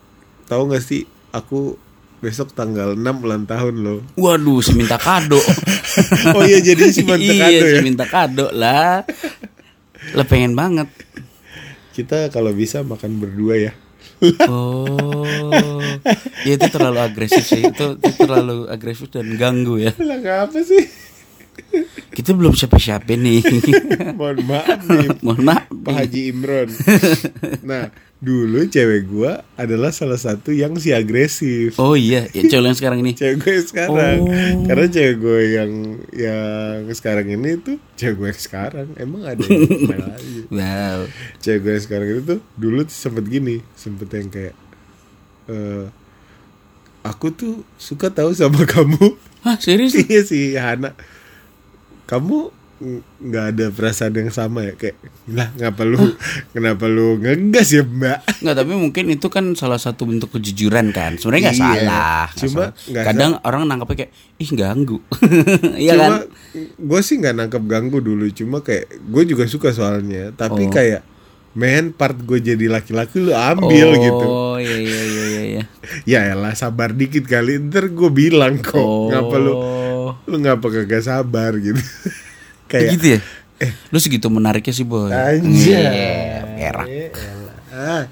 tahu 0.46 0.62
nggak 0.70 0.84
sih 0.84 1.06
aku 1.34 1.74
besok 2.20 2.52
tanggal 2.52 2.92
6 2.94 3.24
ulang 3.24 3.44
tahun 3.48 3.74
lo. 3.80 3.96
Waduh 4.16 4.60
si 4.60 4.76
minta 4.76 5.00
kado. 5.00 5.40
Oh 6.30 6.46
iya 6.46 6.62
jadi 6.62 6.94
si 6.94 7.02
minta 7.02 7.18
iya 7.18 7.50
kado 7.50 7.66
si 7.66 7.76
ya? 7.76 7.82
minta 7.82 8.04
kado 8.06 8.46
lah. 8.54 9.02
Lah 10.14 10.26
pengen 10.28 10.54
banget. 10.54 10.86
Kita 11.90 12.30
kalau 12.30 12.54
bisa 12.54 12.86
makan 12.86 13.18
berdua 13.18 13.58
ya. 13.58 13.72
Oh. 14.46 15.26
Ya 16.46 16.54
itu 16.54 16.68
terlalu 16.70 17.00
agresif 17.02 17.42
sih. 17.42 17.64
Itu, 17.64 17.98
itu 17.98 18.16
terlalu 18.20 18.70
agresif 18.70 19.10
dan 19.10 19.34
ganggu 19.34 19.82
ya. 19.82 19.92
Lah 19.98 20.46
apa 20.46 20.62
sih? 20.62 20.84
Kita 22.10 22.36
belum 22.36 22.54
siapa-siapa 22.54 23.16
nih. 23.16 23.40
Mohon 24.18 24.38
maaf 24.46 24.80
nih. 24.86 25.08
Mohon 25.24 25.42
maaf 25.46 25.66
Pak 25.70 25.94
Haji 25.94 26.20
Imron. 26.30 26.68
Nah 27.68 27.90
dulu 28.20 28.68
cewek 28.68 29.08
gua 29.08 29.40
adalah 29.56 29.88
salah 29.96 30.20
satu 30.20 30.52
yang 30.52 30.76
si 30.76 30.92
agresif. 30.92 31.80
Oh 31.80 31.96
iya 31.96 32.28
ya 32.36 32.44
cowok 32.52 32.66
yang 32.68 32.76
sekarang 32.76 32.98
ini. 33.00 33.12
Cewek 33.16 33.36
gue 33.40 33.56
sekarang. 33.64 34.18
Oh. 34.20 34.64
karena 34.68 34.86
cewek 34.92 35.16
gue 35.16 35.40
yang 35.56 35.70
yang 36.12 36.84
sekarang 36.92 37.26
ini 37.32 37.56
tuh 37.56 37.80
cewek 37.96 38.16
gue 38.20 38.28
yang 38.28 38.42
sekarang. 38.44 38.88
Emang 39.00 39.24
ada 39.24 39.40
yang 39.40 39.64
lain 39.88 40.04
lagi? 40.04 40.38
Wow. 40.52 41.00
Cewek 41.40 41.60
gue 41.64 41.72
yang 41.72 41.84
sekarang 41.88 42.06
itu 42.12 42.22
tuh 42.28 42.40
dulu 42.60 42.84
tuh 42.84 42.96
sempet 42.96 43.24
gini 43.24 43.56
sempet 43.72 44.08
yang 44.12 44.28
kayak 44.28 44.54
eh 45.48 45.84
aku 47.00 47.32
tuh 47.32 47.64
suka 47.80 48.12
tahu 48.12 48.36
sama 48.36 48.68
kamu. 48.76 49.16
Hah 49.40 49.56
serius? 49.56 49.96
Iya 49.96 50.20
sih 50.28 50.60
Hana. 50.60 50.92
Kamu 52.04 52.52
nggak 53.20 53.44
ada 53.50 53.66
perasaan 53.68 54.14
yang 54.14 54.30
sama 54.30 54.64
ya 54.64 54.72
kayak 54.72 54.96
lah 55.28 55.52
ngapa 55.52 55.84
lu 55.84 56.00
kenapa 56.50 56.84
lu 56.84 57.16
ngegas 57.16 57.68
ya 57.70 57.84
mbak 57.84 58.24
Nggak 58.40 58.56
tapi 58.56 58.72
mungkin 58.72 59.04
itu 59.10 59.28
kan 59.28 59.52
salah 59.52 59.76
satu 59.76 60.04
bentuk 60.04 60.32
kejujuran 60.32 60.88
kan 60.88 61.14
Sebenarnya 61.14 61.42
nggak 61.46 61.56
Iya, 61.56 61.64
salah 61.76 62.24
cuma 62.34 62.48
salah. 62.48 62.70
nggak 62.88 63.04
Kadang 63.04 63.32
orang 63.42 63.62
nangkepnya 63.66 63.96
kayak 64.00 64.12
Ih 64.34 64.50
ganggu 64.50 64.98
Iya 65.76 65.92
cuma 65.92 66.00
kan 66.00 66.12
gue 66.80 67.00
sih 67.00 67.14
nggak 67.16 67.36
nangkep 67.36 67.62
ganggu 67.64 67.98
dulu 67.98 68.24
cuma 68.30 68.58
kayak 68.58 68.88
gue 68.98 69.22
juga 69.24 69.44
suka 69.44 69.70
soalnya 69.70 70.32
tapi 70.32 70.64
Oh. 70.64 70.72
kayak 70.72 71.04
men 71.52 71.90
part 71.90 72.16
gue 72.16 72.38
jadi 72.38 72.64
laki-laki 72.64 73.20
lu 73.20 73.30
ambil 73.30 73.92
gitu 73.94 74.24
Oh 74.24 74.56
iya 74.56 74.72
iya 74.72 75.02
iya 75.04 75.24
iya, 75.26 75.42
iya. 75.44 75.62
ya 76.24 76.32
elah 76.32 76.54
sabar 76.54 76.90
dikit 76.90 77.22
kali 77.24 77.60
ntar 77.60 77.86
gue 77.86 78.08
bilang 78.08 78.56
kok 78.56 78.72
Oh. 78.74 79.12
ngapa 79.12 79.36
lu 79.36 79.52
lu 80.24 80.36
ngapa 80.38 80.64
kagak 80.64 81.02
sabar 81.02 81.52
gitu 81.60 81.76
kayak 82.70 82.86
gitu 82.94 83.06
ya? 83.10 83.20
Lu 83.90 83.98
segitu 83.98 84.26
menariknya 84.26 84.72
sih 84.72 84.86
boy. 84.86 85.10
Anjay. 85.10 85.74
Iya, 85.74 86.40
merah 86.48 86.86
Ah, 87.70 88.02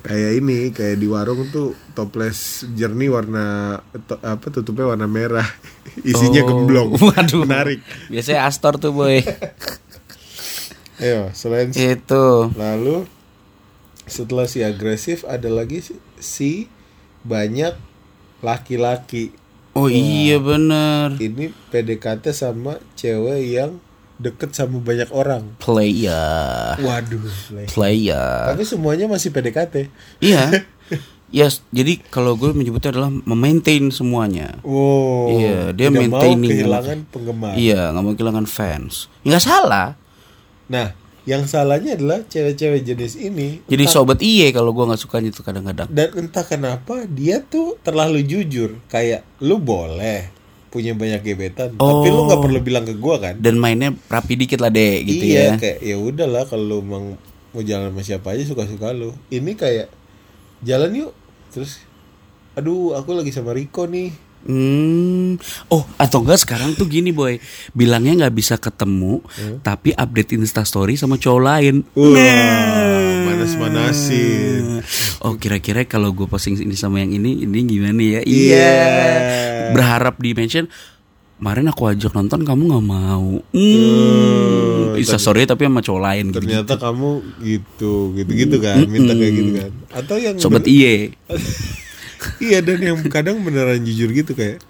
kayak 0.00 0.38
ini 0.38 0.70
kayak 0.70 0.96
di 0.96 1.04
warung 1.04 1.50
tuh 1.50 1.74
toples 1.92 2.62
jernih 2.72 3.10
warna 3.10 3.76
to- 4.06 4.22
apa 4.22 4.46
tutupnya 4.48 4.86
warna 4.86 5.04
merah. 5.04 5.44
Isinya 6.06 6.42
Oh, 6.42 6.46
gemblong. 6.46 6.94
Waduh. 7.10 7.42
Menarik. 7.42 7.82
Biasanya 8.06 8.46
Astor 8.46 8.78
tuh 8.78 8.94
boy. 8.94 9.18
Ayo 11.02 11.32
selain 11.32 11.72
Itu. 11.72 12.52
Lalu 12.54 13.08
setelah 14.04 14.46
si 14.46 14.60
agresif 14.60 15.24
ada 15.24 15.48
lagi 15.48 15.80
si, 15.80 15.94
si 16.20 16.50
banyak 17.24 17.74
laki-laki. 18.40 19.32
Oh 19.72 19.86
iya 19.86 20.38
bener. 20.38 21.14
ini 21.18 21.50
PDKT 21.70 22.30
sama 22.30 22.78
cewek 22.94 23.42
yang 23.48 23.78
deket 24.20 24.52
sama 24.52 24.76
banyak 24.78 25.08
orang 25.10 25.56
Player 25.56 26.76
waduh 26.76 27.24
Le. 27.50 27.64
Player 27.66 28.44
tapi 28.46 28.62
semuanya 28.62 29.08
masih 29.08 29.32
PDKT 29.32 29.88
Iya 30.20 30.44
Yes, 31.30 31.62
jadi 31.70 32.02
kalau 32.10 32.34
gue 32.34 32.50
menyebutnya 32.50 32.90
adalah 32.90 33.06
memaintain 33.06 33.86
semuanya. 33.94 34.58
wow 34.66 35.30
Iya, 35.30 35.70
dia 35.70 35.86
tidak 35.86 35.94
mau 35.94 36.02
maintaining 36.02 36.50
kehilangan 36.50 36.98
penggemar 37.06 37.54
Iya, 37.54 37.94
nggak 37.94 38.02
mau 38.02 38.14
kehilangan 38.18 38.46
fans. 38.50 39.06
Nggak 39.22 39.38
salah. 39.38 39.94
Nah, 40.66 40.90
yang 41.22 41.46
salahnya 41.46 41.94
adalah 41.94 42.26
cewek-cewek 42.26 42.82
jenis 42.82 43.14
ini. 43.14 43.62
Jadi 43.62 43.78
entah- 43.78 43.94
sobat 43.94 44.18
iye 44.18 44.50
kalau 44.50 44.74
gue 44.74 44.82
nggak 44.82 44.98
sukanya 44.98 45.30
tuh 45.30 45.46
kadang-kadang. 45.46 45.86
dan 45.88 46.10
entah 46.18 46.42
kenapa 46.42 47.06
dia 47.06 47.38
tuh 47.38 47.78
terlalu 47.78 48.26
jujur. 48.26 48.82
Kayak 48.90 49.22
lu 49.38 49.62
boleh 49.62 50.34
punya 50.70 50.94
banyak 50.94 51.26
gebetan, 51.26 51.74
tapi 51.74 52.06
lu 52.08 52.30
nggak 52.30 52.38
Oh. 52.38 52.44
perlu 52.46 52.58
bilang 52.62 52.86
ke 52.86 52.94
gua 52.94 53.18
kan. 53.18 53.34
Dan 53.36 53.58
mainnya 53.58 53.90
rapi 54.06 54.38
dikit 54.38 54.62
lah 54.62 54.70
deh, 54.70 55.02
gitu 55.02 55.26
iya, 55.26 55.54
ya. 55.54 55.58
kayak 55.58 55.78
ya 55.82 55.96
udahlah 55.98 56.46
kalau 56.46 56.62
lu 56.62 56.76
emang 56.78 57.04
mau 57.50 57.62
jalan 57.66 57.90
sama 57.90 58.02
siapa 58.06 58.38
aja 58.38 58.46
suka-suka 58.46 58.94
lu. 58.94 59.10
Ini 59.28 59.58
kayak 59.58 59.90
jalan 60.62 60.94
yuk. 60.94 61.12
Terus 61.50 61.82
aduh, 62.54 62.94
aku 62.94 63.18
lagi 63.18 63.34
sama 63.34 63.50
Riko 63.50 63.90
nih. 63.90 64.14
Hmm. 64.40 65.36
Oh, 65.68 65.84
atau 66.00 66.24
enggak 66.24 66.40
sekarang 66.40 66.72
tuh 66.72 66.88
gini 66.88 67.12
boy, 67.12 67.36
bilangnya 67.76 68.24
nggak 68.24 68.32
bisa 68.32 68.56
ketemu, 68.56 69.20
tapi 69.60 69.92
update 69.92 70.32
instastory 70.32 70.96
sama 70.96 71.20
cowok 71.20 71.42
lain. 71.44 71.84
Wah, 71.92 73.19
manas-manasin. 73.40 74.84
Oh, 75.24 75.40
kira-kira 75.40 75.88
kalau 75.88 76.12
gue 76.12 76.28
posting 76.28 76.60
ini 76.60 76.76
sama 76.76 77.00
yang 77.00 77.16
ini, 77.16 77.48
ini 77.48 77.58
gimana 77.64 78.00
ya? 78.00 78.20
Iya. 78.20 78.76
Berharap 79.72 80.20
di 80.20 80.36
mention. 80.36 80.68
Kemarin 81.40 81.72
aku 81.72 81.88
ajak 81.88 82.12
nonton, 82.12 82.44
kamu 82.44 82.68
nggak 82.68 82.84
mau. 82.84 83.40
Hmm. 83.56 84.92
Instastory 85.00 85.48
tapi 85.48 85.64
sama 85.64 85.80
cowok 85.80 86.02
lain. 86.04 86.24
Gitu. 86.28 86.36
Ternyata 86.44 86.76
kamu 86.76 87.10
gitu, 87.40 87.92
gitu-gitu 88.12 88.56
kan, 88.60 88.84
minta 88.84 89.16
kayak 89.16 89.32
gitu 89.32 89.50
kan. 89.56 89.70
Atau 89.88 90.20
yang 90.20 90.36
Sobat 90.36 90.68
iye. 90.68 91.16
iya 92.44 92.60
dan 92.60 92.76
yang 92.84 93.00
kadang 93.08 93.40
beneran 93.40 93.80
jujur 93.80 94.12
gitu 94.12 94.36
kayak 94.36 94.60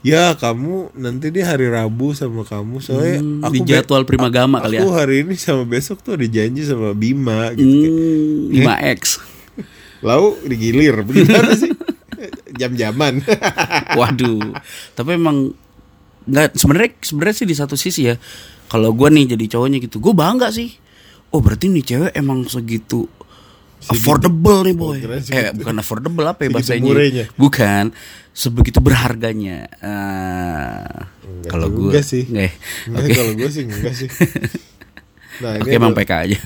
ya 0.00 0.32
kamu 0.32 0.92
nanti 0.94 1.28
di 1.28 1.40
hari 1.40 1.66
Rabu 1.66 2.12
sama 2.12 2.42
kamu 2.42 2.78
soalnya 2.78 3.18
Hmm, 3.18 3.40
aku 3.40 3.52
di 3.54 3.60
jadwal 3.66 4.02
prima 4.02 4.28
gama 4.28 4.60
kali 4.60 4.76
ya. 4.76 4.80
aku 4.80 4.90
hari 4.90 5.22
ini 5.22 5.34
sama 5.34 5.62
besok 5.62 6.00
tuh 6.00 6.14
ada 6.14 6.24
janji 6.24 6.62
sama 6.62 6.92
Bima 6.92 7.50
gitu 7.52 7.64
kayak, 7.66 7.92
Hmm, 7.92 8.96
5X. 8.96 9.02
lalu 9.98 10.28
digilir 10.44 10.94
gimana 11.02 11.52
sih 11.54 11.72
jam-jaman 12.60 13.20
Waduh. 13.98 14.56
Tapi 14.92 15.10
emang 15.12 15.52
nggak 16.22 16.52
sebenarnya 16.54 16.90
sebenarnya 16.98 17.36
sih 17.36 17.46
di 17.46 17.54
satu 17.54 17.74
sisi 17.74 18.02
ya. 18.04 18.16
Kalau 18.66 18.90
gue 18.90 19.06
nih 19.06 19.30
jadi 19.30 19.46
cowoknya 19.48 19.78
gitu, 19.78 19.98
gue 19.98 20.10
bangga 20.10 20.48
sih. 20.48 20.74
Oh 21.28 21.38
berarti 21.38 21.68
nih 21.68 21.84
cewek 21.84 22.12
emang 22.12 22.44
segitu 22.44 23.06
affordable 23.90 24.58
nih 24.66 24.74
boy. 24.74 24.98
Eh 25.30 25.50
bukan 25.54 25.74
affordable 25.78 26.26
apa 26.26 26.46
ya 26.46 26.50
bahasanya? 26.50 26.82
murahnya. 26.82 27.24
Bukan. 27.38 27.84
Sebegitu 28.36 28.84
berharganya. 28.84 29.64
Enggak 29.80 31.50
kalau 31.50 31.66
gue 31.70 31.90
juga 31.90 32.00
sih. 32.04 32.22
Nggak 32.28 32.44
ya? 32.44 32.52
Enggak, 32.86 33.02
Oke. 33.02 33.14
kalau 33.14 33.32
gue 33.32 33.48
sih 33.50 33.62
enggak 33.64 33.94
sih 33.94 34.08
nah 35.42 35.52
Oke 35.60 35.68
ini 35.68 35.76
emang 35.76 35.92
ada, 35.92 35.98
PK 36.00 36.12
aja. 36.16 36.38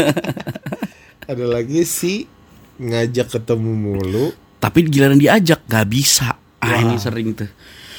ada 1.34 1.44
lagi 1.46 1.80
si 1.82 2.26
ngajak 2.78 3.28
ketemu 3.34 3.72
mulu 3.74 4.30
Tapi 4.62 4.78
giliran 4.86 5.18
diajak 5.18 5.64
gak 5.66 5.88
bisa. 5.88 6.36
Ah 6.60 6.76
ini 6.84 7.00
sering 7.00 7.32
tuh. 7.32 7.48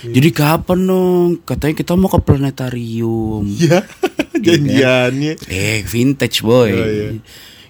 Jadi 0.01 0.29
kapan 0.33 0.79
dong? 0.86 1.29
Katanya 1.45 1.75
kita 1.77 1.93
mau 1.98 2.10
ke 2.10 2.21
planetarium. 2.21 3.45
ya 3.50 3.81
janjiannya 4.45 5.38
Eh 5.50 5.81
vintage 5.86 6.41
boy. 6.41 6.69
Oh, 6.74 6.86
iya. 6.86 7.10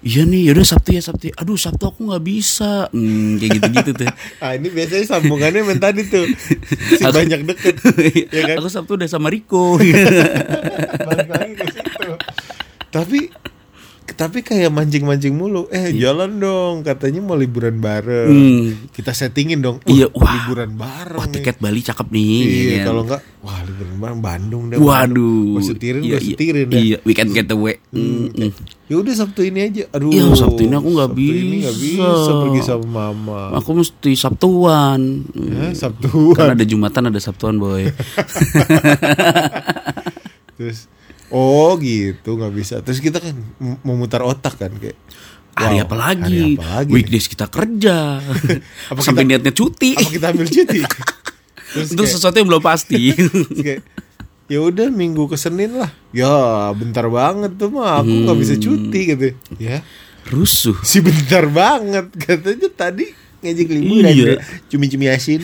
Iya 0.02 0.22
nih, 0.24 0.50
yaudah 0.50 0.66
Sabtu 0.66 0.90
ya 0.90 1.00
Sabtu. 1.00 1.30
ya. 1.30 1.34
Aduh 1.38 1.54
Sabtu 1.54 1.86
aku 1.86 2.00
nggak 2.04 2.20
bisa. 2.20 2.90
Hmm, 2.90 3.38
kayak 3.38 3.50
gitu-gitu 3.56 3.90
tuh. 3.96 4.08
ah 4.42 4.52
ini 4.52 4.66
biasanya 4.66 5.06
sambungannya 5.08 5.62
men 5.62 5.78
tadi 5.78 6.02
tuh 6.04 6.26
si 6.90 6.98
Aku- 7.00 7.14
banyak 7.14 7.40
deket 7.44 7.74
ya 8.34 8.42
kan 8.44 8.56
Aku 8.58 8.66
Sabtu 8.66 8.94
udah 8.94 9.06
sama 9.06 9.30
Riko. 9.30 9.78
balik 11.06 11.28
lagi 11.28 11.52
ke 11.54 11.64
situ 11.70 12.10
tapi 12.90 13.32
tapi 14.14 14.40
kayak 14.40 14.68
mancing-mancing 14.68 15.32
mulu 15.32 15.64
eh 15.68 15.90
jalan 15.92 16.36
dong 16.36 16.80
katanya 16.80 17.18
mau 17.18 17.34
liburan 17.34 17.76
bareng 17.76 18.24
Hmm. 18.24 18.64
kita 18.90 19.10
settingin 19.10 19.58
dong 19.58 19.76
Iya, 19.84 20.06
Wah, 20.08 20.18
wah. 20.18 20.30
liburan 20.38 20.70
bareng 20.72 21.14
Wah 21.14 21.24
nih. 21.24 21.32
tiket 21.34 21.54
Bali 21.58 21.78
cakep 21.80 22.06
nih. 22.08 22.38
Iya, 22.38 22.46
ya 22.46 22.74
kan? 22.74 22.84
kalau 22.86 23.00
enggak 23.02 23.20
wah 23.38 23.58
liburan 23.60 23.94
bareng 23.96 24.20
Bandung 24.20 24.62
deh. 24.66 24.76
Waduh. 24.76 25.52
Gue 25.52 25.62
setirin, 25.64 26.00
Iya, 26.00 26.08
gue 26.08 26.16
iya. 26.16 26.28
setirin 26.28 26.64
deh. 26.66 26.80
Iya, 26.80 26.96
weekend 27.02 27.28
getaway. 27.32 27.74
Hmm, 27.88 28.28
hmm. 28.28 28.50
Ya 28.86 28.94
udah 28.96 29.12
Sabtu 29.14 29.40
ini 29.42 29.58
aja. 29.62 29.82
Aduh. 29.90 30.08
Iya, 30.08 30.22
Sabtu 30.32 30.60
ini 30.62 30.74
aku 30.74 30.88
nggak 30.90 31.10
Sabtu 31.10 31.22
ini 31.24 31.56
bisa. 31.58 31.70
bisa 31.74 32.30
pergi 32.38 32.60
sama 32.62 32.86
mama. 33.10 33.40
Aku 33.54 33.68
mesti 33.72 34.10
Sabtuan. 34.12 35.00
Ya, 35.32 35.64
Sabtuan. 35.72 36.34
Kan 36.34 36.46
ada 36.52 36.62
Jumatan 36.62 37.02
ada 37.08 37.18
Sabtuan 37.18 37.56
boy. 37.56 37.88
Terus 40.54 40.86
oh 41.32 41.74
gitu 41.76 42.36
nggak 42.36 42.52
bisa. 42.52 42.78
Terus 42.78 43.00
kita 43.00 43.18
kan 43.18 43.34
memutar 43.80 44.20
otak 44.20 44.54
kan 44.56 44.70
kayak 44.74 44.94
Hari 45.52 45.80
wow, 45.80 45.84
apa 45.84 45.96
lagi? 45.98 46.22
Hari 46.22 46.56
apa 46.56 46.64
lagi? 46.78 46.90
Weekdays 46.90 47.26
kita 47.26 47.44
kerja. 47.46 48.24
Apa 48.88 48.98
Sampai 48.98 49.24
kita- 49.24 49.36
niatnya 49.36 49.52
cuti. 49.52 49.92
Apa 49.92 50.08
kita 50.10 50.26
ambil 50.30 50.48
cuti? 50.48 50.80
Terus 51.72 51.88
Untuk 51.90 52.04
kayak, 52.04 52.14
sesuatu 52.14 52.36
yang 52.36 52.48
belum 52.48 52.62
pasti. 52.62 53.12
kayak 53.58 53.80
ya 54.48 54.58
udah 54.60 54.88
minggu 54.88 55.24
ke 55.26 55.36
Senin 55.36 55.76
lah. 55.76 55.92
Ya 56.08 56.32
bentar 56.72 57.04
banget 57.06 57.52
tuh 57.54 57.68
mah 57.68 58.00
aku 58.00 58.08
nggak 58.08 58.38
bisa 58.38 58.54
Hmm. 58.54 58.62
cuti 58.62 59.00
gitu. 59.06 59.24
Ya 59.58 59.84
Rusuh. 60.24 60.76
si 60.80 61.00
bentar 61.00 61.44
banget 61.46 62.08
katanya 62.16 62.68
tadi 62.70 63.12
ngejek 63.40 63.68
liburan 63.68 64.08
Iya. 64.08 64.34
cumi-cumi 64.68 65.10
asin 65.10 65.42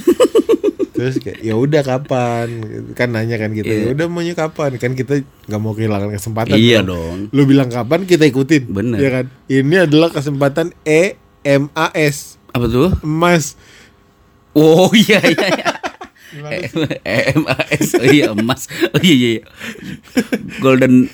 terus 0.98 1.22
kayak 1.22 1.38
ya 1.38 1.54
udah 1.54 1.86
kapan? 1.86 2.48
Kan 2.92 3.14
nanya 3.14 3.38
kan 3.38 3.54
kita 3.54 3.70
ya 3.70 3.78
Iya. 3.86 3.94
udah 3.94 4.06
maunya 4.10 4.34
kapan? 4.34 4.74
Kan 4.76 4.98
kita 4.98 5.22
nggak 5.46 5.60
mau 5.62 5.70
kehilangan 5.70 6.10
kesempatan 6.10 6.58
Iya 6.58 6.82
dong. 6.82 7.30
dong. 7.30 7.30
lu 7.30 7.46
bilang 7.46 7.70
kapan 7.70 8.02
kita 8.02 8.26
ikutin. 8.26 8.66
Bener. 8.66 8.98
ya 8.98 9.10
kan? 9.14 9.26
Ini 9.46 9.86
adalah 9.86 10.10
kesempatan 10.10 10.74
E 10.82 11.14
M 11.46 11.70
A 11.72 11.94
S. 11.94 12.34
Apa 12.50 12.66
tuh? 12.66 12.90
emas. 13.00 13.54
Oh 14.52 14.90
iya 14.90 15.22
iya. 15.22 15.48
iya. 15.48 15.70
EMAS 17.06 17.88
oh 17.94 18.04
iya 18.04 18.24
emas. 18.34 18.66
Oh 18.90 19.00
iya 19.00 19.14
iya 19.14 19.30
iya. 19.32 19.42
golden 20.58 21.06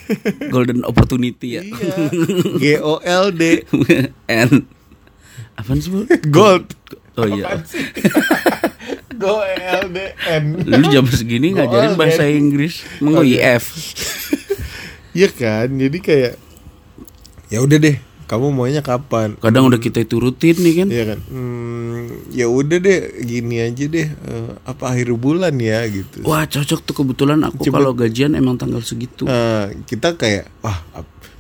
golden 0.49 0.81
opportunity 0.83 1.61
ya. 1.61 1.62
Iya. 1.62 1.97
G 2.57 2.64
O 2.81 2.99
L 2.99 3.31
D. 3.31 3.62
And 4.33 4.64
apaan 5.55 5.79
sih 5.79 5.93
gold. 6.33 6.67
Oh 7.14 7.31
iya 7.31 7.47
Apaan 9.16 9.21
sih? 9.21 9.21
G 9.21 9.25
O 9.25 9.38
L 9.80 9.85
D 9.88 9.99
N 10.28 10.44
lu 10.61 10.83
jam 10.88 11.04
segini 11.06 11.52
ngajarin 11.52 11.94
bahasa 11.94 12.26
Inggris 12.26 12.83
Oh, 12.99 13.06
Menggo 13.06 13.23
iya. 13.23 13.54
IF 13.54 13.64
Iya 15.16 15.28
kan 15.28 15.68
jadi 15.71 15.94
kayak 15.97 16.33
ya 17.47 17.61
udah 17.61 17.78
deh 17.78 17.97
kamu 18.25 18.50
maunya 18.50 18.80
kapan 18.80 19.37
kadang 19.37 19.68
udah 19.68 19.76
kita 19.76 20.02
turutin 20.02 20.56
nih 20.56 20.75
kan 20.76 20.88
Iya 20.88 21.04
kan. 21.06 21.18
Hmm, 21.28 22.02
ya 22.30 22.47
udah 22.47 22.78
deh, 22.78 22.99
gini 23.21 23.61
aja 23.61 23.85
deh. 23.85 24.09
eh, 24.09 24.50
apa 24.64 24.90
akhir 24.90 25.12
bulan 25.14 25.54
ya 25.54 25.85
gitu. 25.85 26.25
wah 26.25 26.42
cocok 26.42 26.80
tuh 26.83 26.94
kebetulan 26.97 27.38
aku 27.40 27.68
kalau 27.68 27.92
gajian 27.92 28.33
emang 28.33 28.56
tanggal 28.56 28.80
segitu 28.80 29.23
Eh, 29.25 29.76
kita 29.85 30.16
kayak 30.16 30.49
wah 30.58 30.82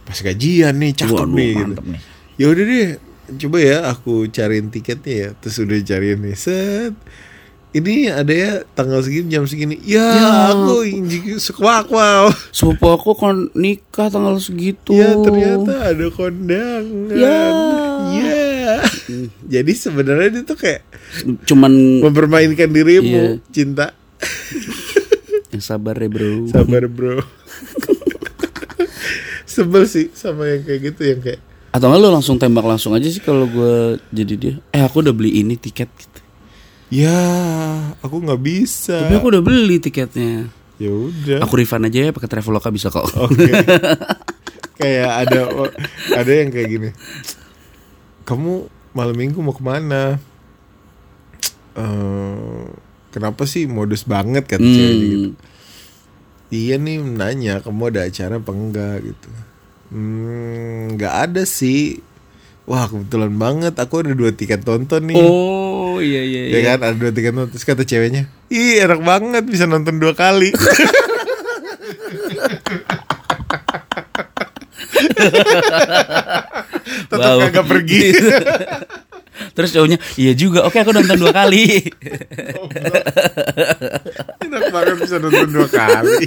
pas 0.04 0.18
gajian 0.20 0.76
nih 0.76 0.92
cakep 0.94 1.16
Waduh, 1.18 1.32
nih 1.32 1.52
gitu. 1.56 1.80
nih. 1.82 2.00
Ya 2.36 2.46
udah 2.46 2.64
deh, 2.64 2.88
coba 3.38 3.56
ya 3.58 3.78
aku 3.88 4.12
cariin 4.28 4.68
tiketnya 4.68 5.14
ya. 5.16 5.28
Terus 5.34 5.56
udah 5.58 5.78
cariin 5.80 6.20
nih 6.20 6.36
set. 6.36 6.92
Ini 7.74 8.06
ada 8.06 8.30
ya 8.30 8.52
tanggal 8.72 9.02
segini 9.02 9.26
jam 9.28 9.44
segini. 9.44 9.74
Ya, 9.82 9.98
Ya. 9.98 10.30
aku 10.54 10.86
injik 10.86 11.26
sekuak 11.36 11.90
wow. 11.90 12.30
sepupu 12.54 12.86
aku 12.86 13.18
kan 13.18 13.50
nikah 13.52 14.06
tanggal 14.06 14.38
segitu 14.38 14.94
Ya 14.94 15.10
ternyata 15.18 15.90
ada 15.90 16.06
kondangan. 16.08 17.10
Ya. 17.10 17.38
Ya. 18.14 18.78
Jadi 19.50 19.72
sebenarnya 19.74 20.38
itu 20.38 20.54
kayak 20.54 20.86
cuman 21.44 22.00
mempermainkan 22.00 22.70
dirimu, 22.70 23.42
Iya. 23.42 23.50
cinta. 23.50 23.86
yang 25.50 25.62
sabar 25.62 25.94
ya 25.94 26.10
bro 26.10 26.46
Sabar 26.50 26.82
bro 26.86 27.22
Sebel 29.44 29.86
sih 29.86 30.10
sama 30.10 30.50
yang 30.50 30.62
kayak 30.62 30.80
gitu 30.90 31.02
yang 31.04 31.20
kayak 31.20 31.38
Atau 31.70 31.90
lu 31.90 32.06
langsung 32.06 32.38
tembak 32.38 32.62
langsung 32.62 32.94
aja 32.94 33.06
sih 33.06 33.18
kalau 33.18 33.46
gue 33.46 33.98
jadi 34.10 34.34
dia. 34.34 34.54
Eh 34.70 34.78
aku 34.78 35.02
udah 35.02 35.10
beli 35.10 35.42
ini 35.42 35.54
tiket 35.54 35.90
gitu. 35.90 36.13
Ya 36.88 37.20
aku 38.00 38.20
nggak 38.20 38.40
bisa. 38.40 39.04
Tapi 39.04 39.14
aku 39.14 39.28
udah 39.28 39.42
beli 39.42 39.76
tiketnya. 39.78 40.48
Ya 40.76 40.90
udah. 40.90 41.38
Aku 41.42 41.54
refund 41.54 41.86
aja 41.86 42.08
ya 42.08 42.12
pakai 42.12 42.28
Traveloka 42.28 42.68
bisa 42.68 42.88
kok. 42.88 43.06
Oke. 43.16 43.46
Kayak 44.80 45.10
ada 45.24 45.40
Ada 46.12 46.32
yang 46.34 46.50
kayak 46.50 46.68
gini. 46.68 46.90
Kamu 48.22 48.52
malam 48.90 49.14
minggu 49.14 49.38
mau 49.38 49.54
ke 49.54 49.62
mana? 49.62 50.18
Eh, 51.74 52.64
Kenapa 53.10 53.46
sih 53.46 53.70
modus 53.70 54.02
banget 54.02 54.42
kata 54.44 54.58
Hmm. 54.58 54.74
gitu? 54.98 55.30
Iya 56.50 56.78
nih 56.78 56.98
nanya 56.98 57.62
kamu 57.62 57.94
ada 57.94 58.02
acara 58.04 58.38
apa 58.38 58.50
enggak 58.50 58.96
gitu. 59.04 59.30
Hmm, 59.94 60.98
nggak 60.98 61.14
ada 61.30 61.42
sih 61.46 62.02
Wah 62.64 62.88
kebetulan 62.88 63.28
banget 63.36 63.76
aku 63.76 64.00
ada 64.00 64.16
dua 64.16 64.32
tiket 64.32 64.64
tonton 64.64 65.04
nih 65.04 65.20
Oh 65.20 66.00
iya 66.00 66.24
iya 66.24 66.40
Ya 66.48 66.60
kan 66.64 66.80
ada 66.80 66.96
dua 66.96 67.12
tiket 67.12 67.36
nonton 67.36 67.52
Terus 67.52 67.68
kata 67.68 67.84
ceweknya 67.84 68.24
Ih 68.48 68.80
enak 68.80 69.04
banget 69.04 69.44
bisa 69.44 69.68
nonton 69.68 70.00
dua 70.00 70.16
kali 70.16 70.48
Tetap 77.08 77.20
Wow. 77.20 77.38
kagak 77.48 77.66
pergi 77.66 78.02
Terus 79.54 79.70
cowoknya 79.70 79.98
iya 80.14 80.30
juga. 80.34 80.62
Oke 80.62 80.78
aku 80.78 80.94
nonton 80.94 81.18
dua 81.18 81.34
kali. 81.34 81.66
Enak 84.46 84.64
banget 84.70 84.94
bisa 84.98 85.18
nonton 85.18 85.46
dua 85.50 85.66
kali 85.66 86.22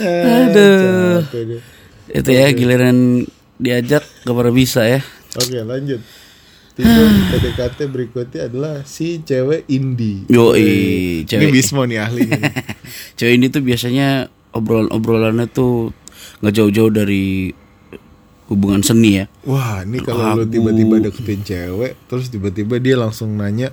Aduh. 0.00 1.24
Deh. 1.24 1.60
Itu 2.12 2.30
ya 2.32 2.50
giliran 2.52 3.28
diajak 3.58 4.04
gak 4.24 4.36
pernah 4.36 4.54
bisa 4.54 4.86
ya. 4.86 5.00
Oke 5.36 5.60
lanjut 5.60 6.00
Itu 6.78 7.02
PDKT 7.34 7.78
berikutnya 7.90 8.48
adalah 8.48 8.74
si 8.88 9.20
cewek 9.20 9.68
indie 9.68 10.24
Yoi, 10.30 11.24
Ini 11.24 11.28
cewek. 11.28 11.52
Bismo 11.52 11.84
nih 11.84 12.06
nih. 12.06 12.30
Cewek 13.18 13.34
ini 13.36 13.46
tuh 13.52 13.60
biasanya 13.60 14.30
obrolan-obrolannya 14.54 15.46
tuh 15.50 15.92
nggak 16.40 16.54
jauh-jauh 16.54 16.92
dari 16.94 17.52
hubungan 18.48 18.80
seni 18.80 19.20
ya. 19.22 19.24
Wah, 19.44 19.84
ini 19.84 20.00
kalau 20.00 20.40
lu 20.40 20.44
tiba-tiba 20.48 21.04
deketin 21.04 21.44
cewek, 21.44 21.92
terus 22.08 22.32
tiba-tiba 22.32 22.80
dia 22.80 22.96
langsung 22.96 23.36
nanya, 23.36 23.70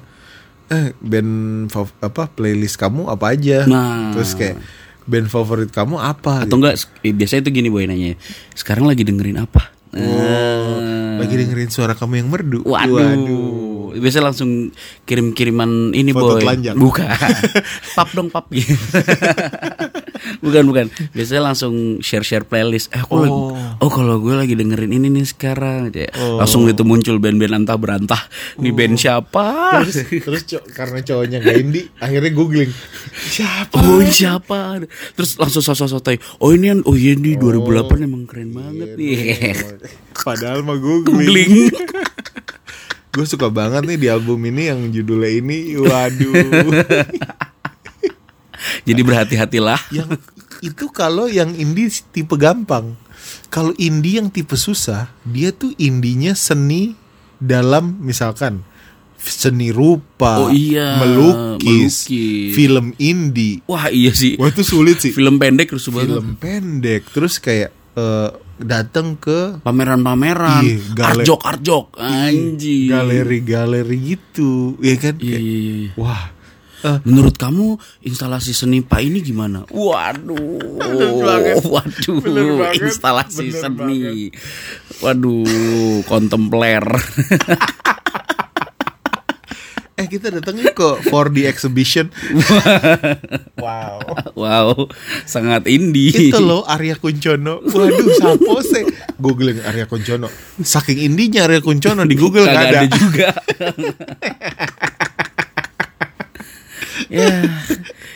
eh 0.67 0.91
band 0.99 1.71
apa 2.03 2.27
playlist 2.27 2.75
kamu 2.75 3.07
apa 3.07 3.31
aja? 3.31 3.63
Nah. 3.65 4.11
Terus 4.11 4.35
kayak 4.35 4.59
band 5.05 5.29
favorit 5.29 5.69
kamu 5.69 6.01
apa? 6.01 6.45
Atau 6.45 6.57
enggak 6.57 6.81
eh, 7.05 7.13
biasanya 7.13 7.47
itu 7.47 7.51
gini 7.53 7.69
boy 7.69 7.85
nanya. 7.85 8.17
Sekarang 8.57 8.89
lagi 8.89 9.05
dengerin 9.05 9.37
apa? 9.41 9.73
Oh, 9.95 10.75
lagi 11.23 11.39
dengerin 11.39 11.71
suara 11.71 11.95
kamu 11.95 12.19
yang 12.19 12.27
merdu. 12.27 12.59
Waduh. 12.67 13.95
Biasa 13.95 14.19
langsung 14.19 14.75
kirim-kiriman 15.07 15.95
ini 15.95 16.11
Foto 16.11 16.35
boy. 16.35 16.43
telanjang. 16.43 16.75
Bukan. 16.75 17.07
pap 17.95 18.09
dong 18.11 18.27
pap 18.27 18.51
gitu. 18.51 18.75
bukan 20.39 20.63
bukan. 20.65 20.85
Biasanya 21.11 21.43
langsung 21.45 21.73
share-share 21.99 22.43
playlist. 22.43 22.89
Eh 22.89 22.99
aku 22.99 23.15
lagi, 23.17 23.31
Oh. 23.31 23.53
oh 23.79 23.89
kalau 23.89 24.17
gue 24.17 24.31
lagi 24.31 24.53
dengerin 24.53 24.91
ini 24.91 25.07
nih 25.09 25.25
sekarang. 25.25 25.89
Kayak 25.89 26.15
Oh. 26.15 26.37
Langsung 26.37 26.65
itu 26.65 26.81
muncul 26.81 27.17
band-band 27.17 27.53
antah 27.55 27.75
berantah. 27.75 28.21
Nih 28.57 28.69
band 28.69 28.95
siapa? 28.95 29.45
Terus, 29.81 29.95
terus 30.19 30.41
co- 30.45 30.65
karena 30.67 30.99
cowoknya 30.99 31.37
gak 31.39 31.55
indie, 31.57 31.87
akhirnya 31.97 32.31
googling 32.31 32.71
siapa? 33.25 33.75
Oh 33.77 33.97
ini 33.97 34.09
siapa? 34.09 34.83
Terus 35.11 35.35
langsung 35.35 35.61
sosok-sotoy. 35.61 36.15
Oh 36.37 36.49
ini 36.49 36.69
yang 36.69 36.81
oh 36.83 36.93
iya 36.93 37.13
nih 37.13 37.35
2008 37.35 37.63
emang 38.01 38.23
keren 38.25 38.51
banget 38.51 38.93
nih. 38.93 39.53
Padahal 40.15 40.61
mah 40.61 40.75
googling. 40.75 41.25
Googling. 41.25 41.53
Gue 43.11 43.23
suka 43.23 43.47
banget 43.47 43.85
nih 43.85 43.95
di 43.95 44.07
album 44.07 44.43
ini 44.43 44.67
yang 44.67 44.91
judulnya 44.91 45.31
ini, 45.33 45.57
waduh. 45.77 46.35
Jadi 48.83 49.01
berhati-hatilah. 49.01 49.79
yang 49.89 50.09
itu 50.59 50.85
kalau 50.89 51.25
yang 51.25 51.51
indie 51.51 51.89
tipe 52.05 52.35
gampang. 52.35 52.95
Kalau 53.47 53.71
indie 53.75 54.17
yang 54.17 54.27
tipe 54.27 54.53
susah, 54.53 55.07
dia 55.23 55.49
tuh 55.49 55.73
indinya 55.75 56.31
seni 56.31 56.93
dalam 57.35 57.99
misalkan 57.99 58.61
seni 59.17 59.69
rupa, 59.69 60.37
Oh 60.39 60.49
iya, 60.49 61.01
melukis, 61.01 62.05
melukis. 62.05 62.53
film 62.53 62.93
indie. 62.95 63.65
Wah 63.65 63.89
iya 63.89 64.13
sih. 64.13 64.37
Wah 64.37 64.47
itu 64.47 64.61
sulit 64.61 65.01
sih. 65.01 65.09
Film 65.09 65.35
pendek 65.35 65.67
terus 65.67 65.89
banget. 65.89 66.13
Film 66.13 66.37
pendek, 66.37 67.01
terus 67.09 67.39
kayak 67.39 67.73
eh, 67.95 68.29
datang 68.55 69.15
ke 69.15 69.57
Pameran-pameran, 69.59 70.61
Iya, 70.61 70.77
gale- 70.93 71.23
arjok 71.23 71.41
arjok, 71.41 71.85
anjing. 71.97 72.87
galeri-galeri 72.87 73.97
gitu, 74.05 74.77
ya 74.79 74.95
kan? 74.95 75.15
Iya, 75.17 75.37
iya, 75.37 75.57
iya. 75.57 75.91
Wah, 75.95 76.34
eh, 76.85 76.97
Menurut 77.01 77.35
kamu 77.35 77.81
instalasi 78.05 78.53
seni 78.53 78.85
Pak 78.85 79.01
ini 79.01 79.19
gimana? 79.25 79.65
Waduh, 79.73 80.61
banget. 81.25 81.65
waduh, 81.65 82.17
Bener 82.21 82.45
banget. 82.61 82.85
instalasi 82.85 83.49
Bener 83.49 83.61
seni. 83.65 84.29
Waduh, 85.01 86.05
kontempler. 86.05 86.85
eh 89.95 90.11
kita 90.11 90.27
datangnya 90.27 90.75
ke 90.75 91.07
4D 91.07 91.47
exhibition. 91.47 92.11
wow. 93.63 93.97
wow, 94.35 94.69
sangat 95.23 95.65
indie. 95.71 96.29
Itu 96.29 96.43
loh 96.43 96.67
Arya 96.67 96.99
Kuncono. 96.99 97.63
Waduh, 97.63 98.07
sapo 98.19 98.59
sih? 98.59 98.83
Googling 99.17 99.63
Arya 99.63 99.87
Kuncono. 99.87 100.27
Saking 100.59 100.99
indinya 100.99 101.47
Arya 101.47 101.63
Kuncono 101.63 102.03
di 102.03 102.15
Google 102.19 102.45
Kagak 102.45 102.53
nggak 102.53 102.67
ada. 102.69 102.79
ada. 102.83 102.97
juga. 102.99 103.29
ya, 107.09 107.43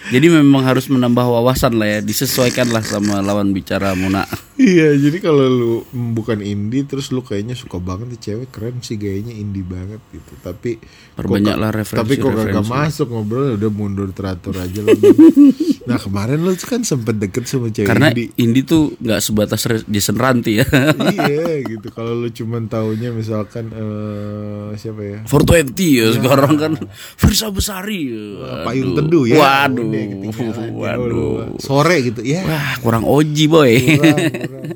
jadi 0.09 0.27
memang 0.31 0.61
harus 0.61 0.85
menambah 0.85 1.21
wawasan 1.21 1.75
lah 1.75 1.87
ya, 1.87 1.99
disesuaikan 1.99 2.69
lah 2.69 2.81
sama 2.81 3.19
lawan 3.19 3.51
bicara 3.51 3.93
Muna. 3.93 4.25
Iya, 4.55 4.91
jadi 4.93 5.17
kalau 5.19 5.45
lu 5.45 5.73
bukan 6.11 6.41
indie 6.41 6.83
terus 6.83 7.09
lu 7.09 7.21
kayaknya 7.21 7.53
suka 7.53 7.77
banget 7.77 8.09
nih 8.09 8.19
cewek 8.19 8.49
keren 8.49 8.75
sih 8.79 8.95
gayanya 8.95 9.31
indie 9.31 9.63
banget 9.63 10.03
gitu. 10.09 10.33
Tapi 10.37 10.81
Perbanyaklah 11.13 11.71
referensi- 11.71 12.01
Tapi 12.01 12.13
kok 12.17 12.27
kagak 12.29 12.59
referensi. 12.59 12.67
masuk 12.69 13.07
ngobrol 13.07 13.55
udah 13.55 13.69
mundur 13.69 14.09
teratur 14.09 14.55
aja 14.55 14.81
lah. 14.81 14.99
nah, 15.89 15.95
kemarin 15.95 16.39
lu 16.39 16.51
kan 16.57 16.81
sempet 16.81 17.15
deket 17.15 17.45
sama 17.45 17.69
cewek 17.69 17.87
Karena 17.87 18.11
indie. 18.11 18.35
indie 18.35 18.63
tuh 18.63 18.91
nggak 18.95 19.21
sebatas 19.21 19.63
Jason 19.85 20.17
Ranti 20.17 20.59
ya. 20.59 20.67
iya 21.07 21.63
gitu. 21.63 21.87
Kalau 21.89 22.11
lu 22.13 22.27
cuman 22.27 22.67
taunya 22.67 23.11
misalkan 23.11 23.69
eh 23.69 24.75
siapa 24.75 25.01
ya? 25.01 25.17
420 25.23 25.71
ya 25.93 26.07
sekarang 26.11 26.53
kan 26.55 26.71
Firsa 27.15 27.47
Besari. 27.47 28.11
ya. 28.11 28.63
Payung 28.65 28.91
teduh 28.93 29.23
ya. 29.23 29.39
Waduh. 29.39 29.98
Ketinggalan. 30.01 30.69
Waduh. 30.71 31.57
Sore 31.57 31.95
gitu 32.01 32.21
ya. 32.21 32.41
Wah, 32.41 32.73
kurang 32.79 33.03
oji 33.03 33.45
boy. 33.45 33.73
kurang, 33.75 34.17
kurang. 34.17 34.67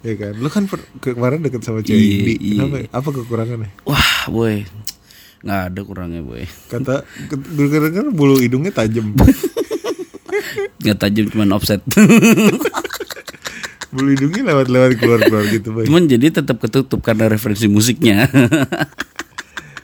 Ya 0.00 0.14
kan, 0.16 0.32
lu 0.34 0.48
kan 0.48 0.64
per- 0.64 0.88
ke- 0.96 1.12
kemarin 1.12 1.40
deket 1.40 1.60
sama 1.60 1.80
cewek 1.80 1.92
Iya, 1.92 2.16
indie. 2.26 2.36
iya. 2.38 2.62
Kenapa? 2.62 2.76
Apa 2.90 3.08
kekurangannya? 3.14 3.70
Wah, 3.82 4.20
boy. 4.26 4.64
nggak 5.40 5.60
ada 5.66 5.80
kurangnya 5.82 6.20
boy. 6.20 6.44
Kata 6.66 7.00
gue 7.28 7.66
denger 7.70 8.08
bulu 8.10 8.36
hidungnya 8.38 8.70
tajam. 8.70 9.12
Nggak 10.80 10.96
tajam 10.98 11.28
cuman 11.28 11.52
offset. 11.52 11.80
bulu 13.90 14.08
hidungnya 14.08 14.42
lewat-lewat 14.46 14.96
keluar-keluar 14.96 15.44
gitu, 15.50 15.68
Boy. 15.70 15.84
cuman 15.84 16.06
jadi 16.06 16.30
tetap 16.32 16.56
ketutup 16.56 17.02
karena 17.02 17.26
referensi 17.26 17.66
musiknya. 17.66 18.24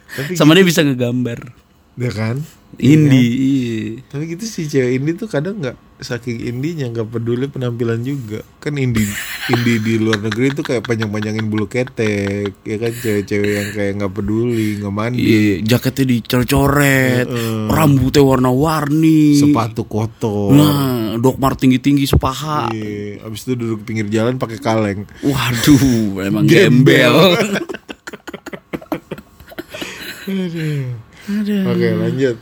Tapi 0.08 0.32
Sama 0.32 0.54
dia 0.54 0.62
bisa 0.62 0.80
ngegambar. 0.80 1.65
Ya 1.96 2.10
kan? 2.10 2.36
Indie. 2.76 3.32
iya. 3.32 4.04
Tapi 4.04 4.36
gitu 4.36 4.44
sih 4.44 4.68
cewek 4.68 4.92
indie 4.94 5.16
tuh 5.16 5.26
kadang 5.26 5.56
nggak 5.56 5.72
saking 5.96 6.44
indinya 6.44 6.84
nggak 6.86 7.08
peduli 7.08 7.48
penampilan 7.48 8.04
juga. 8.04 8.44
Kan 8.60 8.76
indie 8.76 9.08
indie 9.48 9.80
di 9.80 9.96
luar 9.96 10.20
negeri 10.20 10.52
tuh 10.52 10.60
kayak 10.60 10.84
panjang-panjangin 10.84 11.48
bulu 11.48 11.64
ketek, 11.64 12.52
ya 12.60 12.76
kan 12.76 12.92
cewek-cewek 12.92 13.48
yang 13.48 13.70
kayak 13.72 13.92
nggak 13.96 14.12
peduli, 14.12 14.76
nggak 14.76 14.92
mandi, 14.92 15.22
Iya, 15.22 15.54
jaketnya 15.64 16.04
dicoret-coret, 16.12 17.26
rambutnya 17.66 18.22
warna-warni. 18.22 19.40
sepatu 19.40 19.88
kotor. 19.88 20.52
Nah, 20.52 21.16
Doc 21.16 21.40
Mart 21.40 21.56
tinggi-tinggi 21.56 22.04
sepaha. 22.04 22.68
Iya, 22.68 23.24
abis 23.24 23.46
itu 23.46 23.56
duduk 23.56 23.88
pinggir 23.88 24.04
jalan 24.10 24.36
pakai 24.36 24.58
kaleng. 24.60 25.08
Waduh, 25.22 26.20
emang 26.20 26.44
Gembel. 26.44 27.16
gembel. 27.40 27.64
Oke, 31.26 31.88
lanjut. 31.96 32.36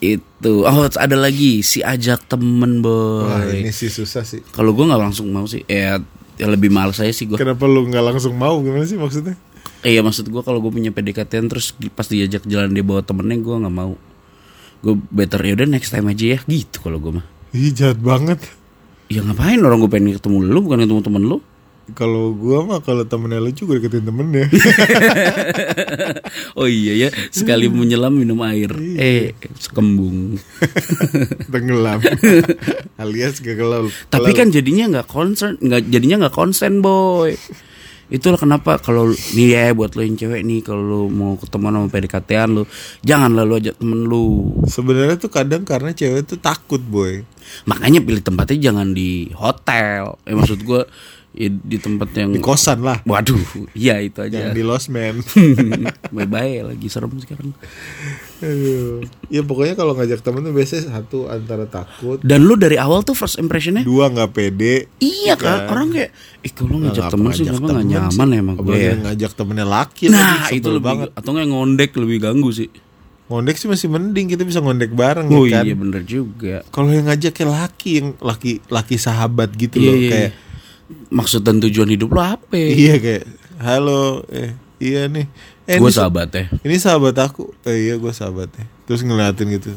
Itu. 0.00 0.64
Oh, 0.64 0.88
ada 0.88 1.16
lagi 1.16 1.60
si 1.60 1.84
ajak 1.84 2.24
temen 2.26 2.80
Wah, 2.80 3.44
boy. 3.44 3.60
ini 3.60 3.70
sih 3.70 3.92
susah 3.92 4.24
sih. 4.24 4.40
Kalau 4.50 4.72
gue 4.72 4.88
nggak 4.88 5.00
langsung 5.00 5.28
mau 5.28 5.44
sih, 5.44 5.60
ya, 5.68 6.00
ya 6.40 6.46
lebih 6.48 6.72
males 6.72 6.96
saya 6.96 7.12
sih 7.12 7.28
gue. 7.28 7.36
Kenapa 7.36 7.68
lu 7.68 7.84
nggak 7.86 8.04
langsung 8.04 8.34
mau 8.34 8.58
gimana 8.64 8.88
sih 8.88 8.96
maksudnya? 8.96 9.36
Eh, 9.84 9.96
ya 9.96 10.00
maksud 10.00 10.28
gue 10.28 10.42
kalau 10.44 10.60
gue 10.60 10.72
punya 10.72 10.92
PDKT 10.92 11.48
terus 11.48 11.72
pas 11.96 12.04
diajak 12.04 12.44
jalan 12.48 12.72
dia 12.72 12.84
bawa 12.84 13.04
temennya 13.04 13.38
gue 13.40 13.56
nggak 13.60 13.76
mau. 13.76 13.92
Gue 14.80 14.96
better 15.12 15.44
ya 15.44 15.52
udah 15.56 15.68
next 15.68 15.92
time 15.92 16.08
aja 16.08 16.36
ya 16.36 16.38
gitu 16.48 16.80
kalau 16.80 16.96
gue 16.96 17.20
mah. 17.20 17.26
Ih, 17.52 17.72
jahat 17.76 18.00
banget. 18.00 18.40
Ya 19.12 19.20
ngapain 19.20 19.60
orang 19.60 19.84
gue 19.84 19.90
pengen 19.92 20.16
ketemu 20.16 20.48
lu 20.48 20.60
bukan 20.64 20.80
ketemu 20.84 21.02
temen 21.04 21.22
lu. 21.28 21.38
Kalau 21.96 22.32
gua 22.36 22.64
mah 22.66 22.80
kalau 22.80 23.04
temennya 23.04 23.42
lucu 23.42 23.66
gue 23.66 23.82
deketin 23.82 24.06
temennya. 24.06 24.46
Oh 26.58 26.68
iya 26.68 27.06
ya, 27.06 27.08
sekali 27.30 27.70
menyelam 27.70 28.14
minum 28.14 28.38
air. 28.42 28.70
Eh, 28.98 29.32
sekembung. 29.56 30.36
Tenggelam. 31.52 32.02
Alias 33.02 33.40
gak 33.40 33.56
kelau. 33.56 33.88
Tapi 34.10 34.30
kan 34.34 34.52
jadinya 34.52 34.98
nggak 34.98 35.08
concern, 35.08 35.56
nggak 35.56 35.88
jadinya 35.88 36.26
nggak 36.26 36.34
konsen 36.34 36.82
boy. 36.84 37.32
Itulah 38.10 38.42
kenapa 38.42 38.82
kalau 38.82 39.14
nih 39.38 39.54
ya 39.54 39.64
buat 39.70 39.94
lo 39.94 40.02
yang 40.02 40.18
cewek 40.18 40.42
nih 40.42 40.66
kalau 40.66 40.82
lo 40.82 41.00
mau 41.06 41.38
ketemu 41.38 41.66
sama 41.70 41.88
PDKT-an 41.94 42.50
lo, 42.50 42.62
janganlah 43.06 43.46
lo 43.46 43.54
ajak 43.54 43.78
temen 43.78 44.02
lu. 44.02 44.26
sebenarnya 44.66 45.14
tuh 45.14 45.30
kadang 45.30 45.62
karena 45.62 45.94
cewek 45.94 46.26
tuh 46.26 46.38
takut 46.42 46.82
boy. 46.82 47.22
Makanya 47.70 48.02
pilih 48.02 48.18
tempatnya 48.18 48.74
jangan 48.74 48.90
di 48.90 49.30
hotel. 49.38 50.18
Eh 50.26 50.34
maksud 50.34 50.66
gua 50.66 50.82
ya, 50.82 50.90
di 51.32 51.78
tempat 51.78 52.10
yang 52.12 52.34
Di 52.34 52.38
kosan 52.38 52.82
lah. 52.82 52.98
Waduh, 53.02 53.38
iya 53.72 53.98
itu 53.98 54.18
aja. 54.18 54.50
Jangan 54.50 54.50
di 54.50 54.62
lost 54.62 54.90
man. 54.90 55.22
bye 56.14 56.26
bye 56.26 56.58
lagi 56.64 56.86
serem 56.86 57.14
sekarang. 57.16 57.54
Aduh. 58.40 59.04
Ya 59.26 59.40
pokoknya 59.40 59.74
kalau 59.74 59.94
ngajak 59.94 60.20
temen 60.20 60.42
tuh 60.42 60.50
biasanya 60.50 60.90
satu 60.90 61.28
antara 61.28 61.64
takut, 61.64 62.18
Dan 62.20 62.42
lu 62.42 62.56
dari 62.56 62.74
awal 62.74 63.02
tuh 63.02 63.14
first 63.14 63.36
impressionnya 63.36 63.80
dua 63.80 64.08
nggak 64.08 64.30
pede. 64.30 64.90
Iya 64.98 65.36
kan, 65.36 65.68
orang 65.68 65.92
kayak, 65.92 66.10
eh 66.40 66.50
kalau 66.50 66.76
ngajak 66.80 67.04
temen 67.08 67.30
sih 67.30 67.44
ngajak 67.44 67.60
temen 67.60 67.84
nyaman 67.86 68.10
sih. 68.26 68.34
ya 68.34 68.40
emang 68.40 68.56
gue 68.58 68.74
ya. 68.74 68.94
ngajak 68.98 69.32
temennya 69.32 69.66
laki 69.66 70.04
Nah 70.08 70.50
lagi, 70.50 70.58
itu 70.58 70.68
lebih, 70.68 70.82
banget. 70.82 71.08
atau 71.14 71.30
nggak 71.30 71.48
ngondek 71.48 71.90
lebih 71.94 72.16
ganggu 72.18 72.50
sih. 72.50 72.68
Ngondek 73.30 73.54
sih 73.54 73.70
masih 73.70 73.86
mending 73.86 74.26
kita 74.26 74.42
bisa 74.42 74.58
ngondek 74.58 74.90
bareng 74.90 75.30
Oh 75.30 75.46
ya 75.46 75.62
kan. 75.62 75.64
iya 75.64 75.74
bener 75.78 76.02
juga. 76.02 76.66
Kalau 76.74 76.90
yang 76.90 77.06
ngajaknya 77.06 77.46
laki 77.46 77.90
yang 78.02 78.08
laki 78.18 78.58
laki 78.66 78.96
sahabat 78.98 79.54
gitu 79.54 79.78
Iya, 79.78 79.86
loh 79.86 79.94
iya, 79.94 80.10
kayak 80.10 80.30
Maksud 81.08 81.42
dan 81.42 81.58
tujuan 81.58 81.88
hidup 81.88 82.10
lo 82.10 82.20
apa? 82.20 82.54
iya 82.54 82.96
kayak 82.96 83.24
halo 83.58 84.22
eh 84.28 84.54
iya 84.78 85.06
nih. 85.06 85.26
Eh, 85.64 85.78
gue 85.78 85.90
sahabat 85.90 86.30
ya. 86.30 86.44
ini 86.60 86.76
sahabat 86.76 87.14
aku. 87.16 87.54
Eh, 87.62 87.86
iya 87.86 87.94
gue 87.94 88.10
sahabatnya. 88.10 88.66
Terus 88.84 89.00
ngeliatin 89.00 89.46
gitu. 89.52 89.70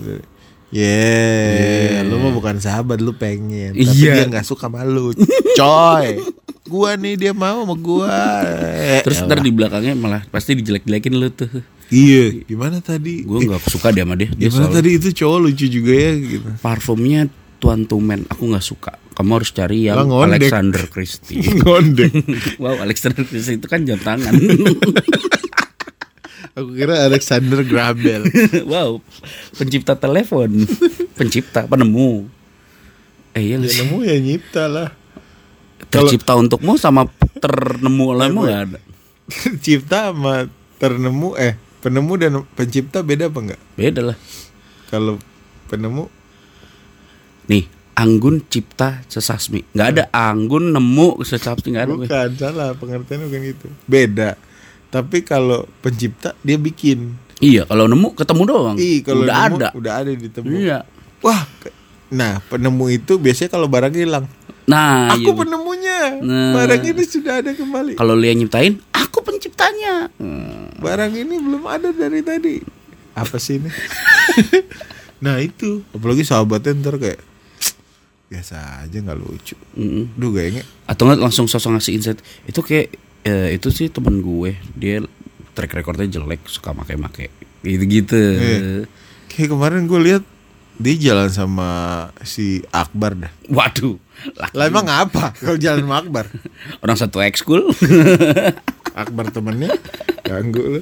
Yeah, 0.73 2.01
lu 2.01 2.17
mah 2.17 2.33
bukan 2.33 2.57
sahabat, 2.57 2.97
lu 2.97 3.13
pengen. 3.13 3.77
Tapi 3.77 3.85
Iya. 3.85 4.13
dia 4.15 4.25
nggak 4.25 4.41
suka 4.43 4.65
malu. 4.67 5.13
Coy. 5.53 6.17
Gua 6.65 6.97
nih 6.97 7.13
dia 7.13 7.31
mau 7.31 7.61
sama 7.61 7.75
gua. 7.77 8.09
Eh, 8.41 9.05
Terus 9.05 9.21
ntar 9.21 9.37
di 9.37 9.53
belakangnya 9.53 9.93
malah 9.93 10.25
pasti 10.27 10.57
dijelek-jelekin 10.57 11.13
lu 11.13 11.29
tuh. 11.29 11.61
Iya, 11.93 12.41
gimana 12.49 12.81
tadi? 12.81 13.21
Gue 13.21 13.45
nggak 13.45 13.69
suka 13.69 13.93
dia 13.93 14.01
sama 14.01 14.17
dia. 14.17 14.33
Dia 14.33 14.49
Gimana 14.49 14.73
tadi 14.73 14.89
itu 14.97 15.13
cowok 15.13 15.37
lucu 15.45 15.65
juga 15.69 15.93
ya 15.93 16.11
gitu. 16.17 16.49
parfumnya 16.57 17.29
Tuan 17.61 17.85
Tumen. 17.85 18.25
Aku 18.33 18.49
nggak 18.49 18.65
suka. 18.65 18.97
Kamu 19.13 19.31
harus 19.37 19.53
cari 19.53 19.85
yang 19.85 20.09
ngondek. 20.09 20.41
Alexander 20.41 20.83
Christie. 20.89 21.45
Ngondek. 21.61 22.13
wow, 22.63 22.81
Alexander 22.81 23.21
Christie 23.21 23.61
itu 23.61 23.69
kan 23.69 23.85
jam 23.85 24.01
tangan. 24.01 24.33
Aku 26.57 26.69
kira 26.77 27.09
Alexander 27.09 27.65
Grabel. 27.65 28.29
wow, 28.69 29.01
pencipta 29.57 29.97
telepon, 29.97 30.69
pencipta, 31.17 31.65
penemu. 31.65 32.29
Eh 33.33 33.41
iya 33.41 33.55
nggak 33.57 33.73
ya 33.73 33.77
nemu 33.81 33.97
ya 34.05 34.15
nyipta 34.21 34.63
lah. 34.69 34.89
tercipta 35.89 36.37
untukmu 36.37 36.77
sama 36.77 37.09
ternemu 37.41 38.03
olehmu 38.13 38.45
nggak 38.45 38.61
ada. 38.69 38.79
Cipta 39.65 40.13
sama 40.13 40.45
ternemu 40.77 41.33
eh 41.41 41.57
penemu 41.81 42.13
dan 42.21 42.45
pencipta 42.53 43.01
beda 43.01 43.33
apa 43.33 43.39
enggak? 43.41 43.61
Beda 43.73 44.13
lah. 44.13 44.17
Kalau 44.93 45.17
penemu 45.73 46.05
Nih, 47.43 47.67
Anggun 47.93 48.41
cipta 48.49 49.05
sesasmi. 49.05 49.61
Nggak 49.73 49.87
ada 49.93 50.03
Anggun 50.09 50.73
nemu 50.73 51.21
sesasmi 51.21 51.77
nggak 51.77 51.85
ada. 51.85 51.93
gue. 51.93 52.05
bukan 52.09 52.29
salah 52.37 52.69
pengertiannya 52.73 53.25
bukan 53.29 53.41
gitu. 53.53 53.67
Beda. 53.85 54.35
Tapi 54.89 55.25
kalau 55.25 55.65
pencipta 55.81 56.37
dia 56.45 56.57
bikin. 56.57 57.17
Iya, 57.41 57.65
kalau 57.65 57.89
nemu 57.89 58.13
ketemu 58.13 58.41
doang. 58.45 58.77
Ih, 58.77 59.01
kalau 59.01 59.25
udah 59.25 59.35
nemu, 59.35 59.57
ada. 59.57 59.67
udah 59.73 59.93
ada 59.99 60.11
ditemu. 60.13 60.47
Iya. 60.53 60.79
Wah, 61.25 61.43
Nah, 62.13 62.37
penemu 62.45 62.85
itu 62.93 63.17
biasanya 63.17 63.57
kalau 63.57 63.65
barang 63.65 63.89
hilang. 63.97 64.29
Nah, 64.69 65.11
Aku 65.17 65.33
iya. 65.33 65.39
penemunya. 65.43 65.99
Nah. 66.21 66.53
Barang 66.55 66.85
ini 66.85 67.03
sudah 67.03 67.41
ada 67.41 67.51
kembali. 67.57 67.97
kalau 67.97 68.13
lu 68.13 68.23
yang 68.23 68.37
nyiptain, 68.37 68.77
aku 68.93 69.25
penciptanya. 69.25 70.13
Hmm. 70.21 70.69
Barang 70.77 71.11
ini 71.11 71.35
belum 71.41 71.65
ada 71.65 71.89
dari 71.89 72.21
tadi. 72.21 72.61
Apa 73.17 73.41
sih 73.41 73.57
ini? 73.59 73.69
nah 75.25 75.41
itu, 75.41 75.81
apalagi 75.91 76.21
sahabatnya 76.21 76.79
ntar 76.79 77.01
kayak 77.01 77.19
biasa 78.33 78.81
aja 78.81 78.97
nggak 78.97 79.19
lucu. 79.21 79.53
Mm-mm. 79.77 80.17
Duh 80.17 80.33
kayaknya 80.33 80.65
Atau 80.89 81.05
nggak 81.05 81.21
langsung 81.21 81.45
sosok 81.45 81.77
ngasih 81.77 81.93
insight. 81.93 82.19
Itu 82.49 82.65
kayak 82.65 82.89
eh, 83.21 83.49
itu 83.53 83.69
sih 83.69 83.93
teman 83.93 84.19
gue, 84.25 84.57
dia 84.73 85.05
track 85.53 85.77
recordnya 85.77 86.19
jelek, 86.19 86.41
suka 86.49 86.73
make-make. 86.73 87.29
Gitu-gitu. 87.61 88.17
Iya. 88.17 88.89
kayak 89.29 89.49
kemarin 89.53 89.85
gue 89.89 89.99
lihat 90.01 90.23
dia 90.77 90.95
jalan 90.97 91.29
sama 91.29 91.69
si 92.25 92.65
Akbar 92.73 93.13
dah. 93.13 93.33
Waduh. 93.45 94.01
laki 94.33 94.53
Lah 94.57 94.65
emang 94.65 94.89
apa 94.89 95.33
kalau 95.37 95.57
jalan 95.61 95.85
sama 95.85 95.95
Akbar? 96.01 96.25
Orang 96.83 96.97
satu 96.97 97.21
ekskul. 97.21 97.69
Akbar 99.01 99.29
temennya 99.29 99.73
ganggu 100.25 100.79
lu. 100.79 100.81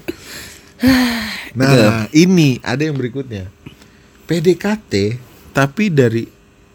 Nah, 1.53 2.07
ini 2.15 2.57
ada 2.63 2.81
yang 2.81 2.95
berikutnya. 2.95 3.51
PDKT 4.25 5.19
tapi 5.51 5.91
dari 5.91 6.23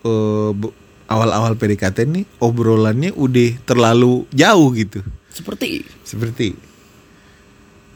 eh, 0.06 0.50
bu- 0.52 0.74
awal-awal 1.06 1.54
PDKT 1.54 2.02
nih 2.04 2.24
obrolannya 2.38 3.10
udah 3.12 3.62
terlalu 3.62 4.26
jauh 4.32 4.70
gitu. 4.72 5.02
Seperti 5.28 5.82
Seperti 6.00 6.54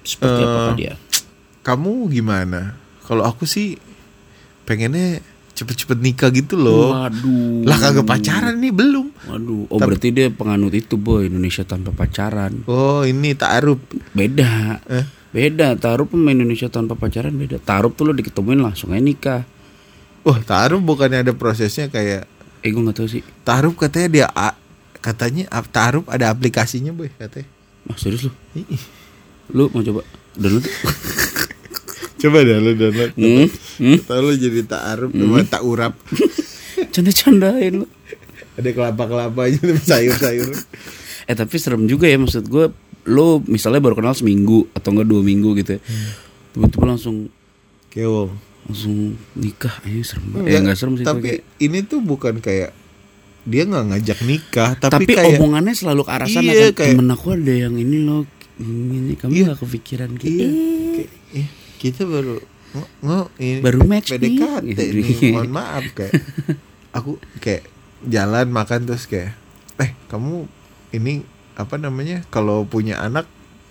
seperti 0.03 0.43
Eh, 0.43 0.49
apa 0.49 0.73
dia? 0.75 0.95
kamu 1.61 2.09
gimana? 2.09 2.75
Kalau 3.01 3.23
aku 3.23 3.45
sih 3.45 3.77
pengennya 4.63 5.21
cepet-cepet 5.53 5.99
nikah 5.99 6.31
gitu 6.31 6.57
loh. 6.57 6.97
Waduh. 6.97 7.69
Lah 7.69 7.77
kagak 7.77 8.07
pacaran 8.07 8.57
nih 8.57 8.73
belum. 8.73 9.13
Waduh. 9.27 9.69
Oh 9.69 9.77
berarti 9.77 10.09
dia 10.09 10.31
penganut 10.31 10.73
itu 10.73 10.97
boy 10.97 11.27
Indonesia 11.27 11.61
tanpa 11.63 11.93
pacaran. 11.93 12.65
Oh, 12.65 13.03
ini 13.03 13.35
taaruf. 13.35 13.77
Beda. 14.11 14.81
Eh? 14.89 15.05
Beda. 15.31 15.77
Taruh 15.77 16.07
pemain 16.07 16.33
Indonesia 16.33 16.67
tanpa 16.67 16.97
pacaran 16.97 17.35
beda. 17.35 17.61
Taruh 17.61 17.93
tuh 17.93 18.09
lo 18.09 18.13
diketemuin 18.13 18.57
langsung 18.59 18.91
aja 18.91 19.03
nikah. 19.03 19.43
Wah, 20.21 20.39
taaruf 20.41 20.79
bukannya 20.79 21.23
ada 21.23 21.33
prosesnya 21.33 21.87
kayak 21.87 22.29
Eh 22.61 22.69
gue 22.69 22.83
gak 22.83 22.93
tahu 22.95 23.09
sih. 23.09 23.25
taaruf 23.41 23.73
katanya 23.75 24.09
dia 24.11 24.27
a- 24.29 24.59
katanya 24.97 25.49
taaruf 25.67 26.05
ada 26.07 26.29
aplikasinya, 26.29 26.93
boy, 26.93 27.09
katanya. 27.11 27.49
Ah 27.87 27.97
serius 27.97 28.29
lu? 28.29 28.33
Lu 29.51 29.65
mau 29.69 29.81
coba? 29.81 30.05
Download? 30.35 30.63
Coba 32.21 32.45
dah 32.45 32.61
lu 32.61 32.77
download. 32.77 33.17
hmm? 33.17 33.47
Hmm? 33.81 33.99
Tahu 33.99 34.21
lu 34.23 34.33
jadi 34.37 34.61
taaruf 34.63 35.09
sama 35.11 35.41
tak 35.43 35.65
urap. 35.65 35.97
Canda-candain 36.93 37.73
lu. 37.75 37.87
Ada 38.55 38.71
kelapa-kelapa 38.71 39.41
aja 39.43 39.57
sama 39.59 39.81
sayur-sayur. 39.81 40.53
Eh 41.25 41.37
tapi 41.39 41.57
serem 41.57 41.87
juga 41.87 42.05
ya 42.05 42.19
maksud 42.19 42.43
gue 42.45 42.75
Lo 43.07 43.39
misalnya 43.41 43.79
baru 43.79 43.95
kenal 43.95 44.13
seminggu 44.13 44.67
Atau 44.75 44.91
enggak 44.91 45.07
dua 45.07 45.23
minggu 45.23 45.55
gitu 45.55 45.79
ya 45.79 45.81
Tiba-tiba 46.51 46.91
langsung 46.91 47.31
Kewong. 47.87 48.35
Langsung 48.71 48.99
nikah 49.35 49.75
Ini 49.83 50.01
serem 50.01 50.27
banget 50.31 50.47
Ya 50.47 50.59
enggak 50.59 50.77
serem 50.77 50.95
sih 50.95 51.03
Tapi 51.03 51.21
kayak- 51.21 51.43
ini 51.59 51.79
tuh 51.83 52.01
bukan 52.01 52.39
kayak 52.39 52.71
dia 53.43 53.65
nggak 53.65 53.87
ngajak 53.89 54.19
nikah, 54.23 54.71
tapi, 54.77 55.09
Tapi, 55.09 55.13
kayak 55.13 55.35
omongannya 55.35 55.73
selalu 55.73 56.03
ke 56.03 56.13
arah 56.13 56.29
sana 56.29 56.45
Iya, 56.47 56.71
kan 56.71 56.73
kayak- 56.77 56.93
Temen 56.95 57.09
aku 57.09 57.27
ada 57.33 57.55
yang 57.59 57.75
ini 57.75 57.97
loh 57.99 58.23
ini, 58.57 59.17
Kamu 59.17 59.33
Iya. 59.33 59.45
gak 59.49 59.59
kepikiran 59.59 60.11
gitu 60.15 60.29
iya, 60.29 60.49
kayak, 60.95 61.11
eh, 61.35 61.49
kita 61.79 62.05
baru 62.05 62.37
nge- 63.01 63.31
ini 63.39 63.59
Baru 63.59 63.81
match. 63.83 64.13
PDKT 64.13 64.77
nih. 64.95 65.33
Mohon 65.33 65.51
maaf 65.51 65.85
kayak 65.91 66.13
aku 66.91 67.11
kayak 67.39 67.65
jalan 68.03 68.47
makan 68.47 68.85
terus 68.85 69.05
kayak 69.05 69.33
eh 69.77 69.91
kamu 70.07 70.45
ini 70.93 71.25
apa 71.55 71.77
namanya 71.77 72.21
kalau 72.27 72.63
punya 72.63 73.01
anak 73.01 73.25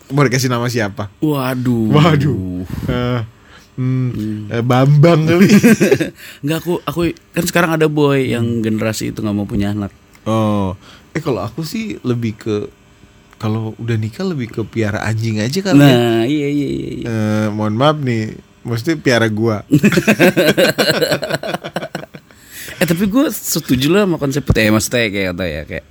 mau 0.07 0.21
dikasih 0.21 0.49
nama 0.49 0.65
siapa? 0.65 1.13
Waduh 1.19 1.93
Waduh. 1.93 2.65
Eh, 2.89 3.21
hmm, 3.79 4.51
eh, 4.51 4.63
Bambang 4.63 5.23
kali. 5.23 5.47
Enggak 6.43 6.59
aku 6.67 6.73
aku 6.83 6.99
kan 7.31 7.45
sekarang 7.47 7.71
ada 7.79 7.87
boy 7.87 8.19
yang 8.27 8.59
generasi 8.59 9.15
itu 9.15 9.23
nggak 9.23 9.35
mau 9.35 9.47
punya 9.47 9.71
anak. 9.71 9.95
oh, 10.27 10.75
eh 11.15 11.23
kalau 11.23 11.39
aku 11.41 11.63
sih 11.63 11.95
lebih 12.03 12.35
ke 12.35 12.55
kalau 13.39 13.71
udah 13.79 13.95
nikah 13.95 14.27
lebih 14.27 14.51
ke 14.51 14.61
piara 14.67 14.99
anjing 15.07 15.39
aja 15.39 15.63
kali. 15.63 15.79
ya. 15.79 15.87
Nah, 15.87 16.21
iya 16.27 16.47
iya 16.51 16.67
iya. 16.67 16.89
iya. 16.91 17.05
Eh, 17.07 17.47
mohon 17.55 17.79
maaf 17.79 17.95
nih, 18.03 18.35
mesti 18.67 18.99
piara 18.99 19.31
gua. 19.31 19.63
Eh 22.79 22.87
tapi 22.87 23.11
gue 23.11 23.27
setuju 23.27 23.91
lah 23.91 24.07
sama 24.07 24.15
konsep 24.15 24.39
ya 24.55 24.71
maksudnya 24.71 25.11
kayak 25.11 25.27
kata 25.35 25.45
ya 25.51 25.61
kayak 25.67 25.85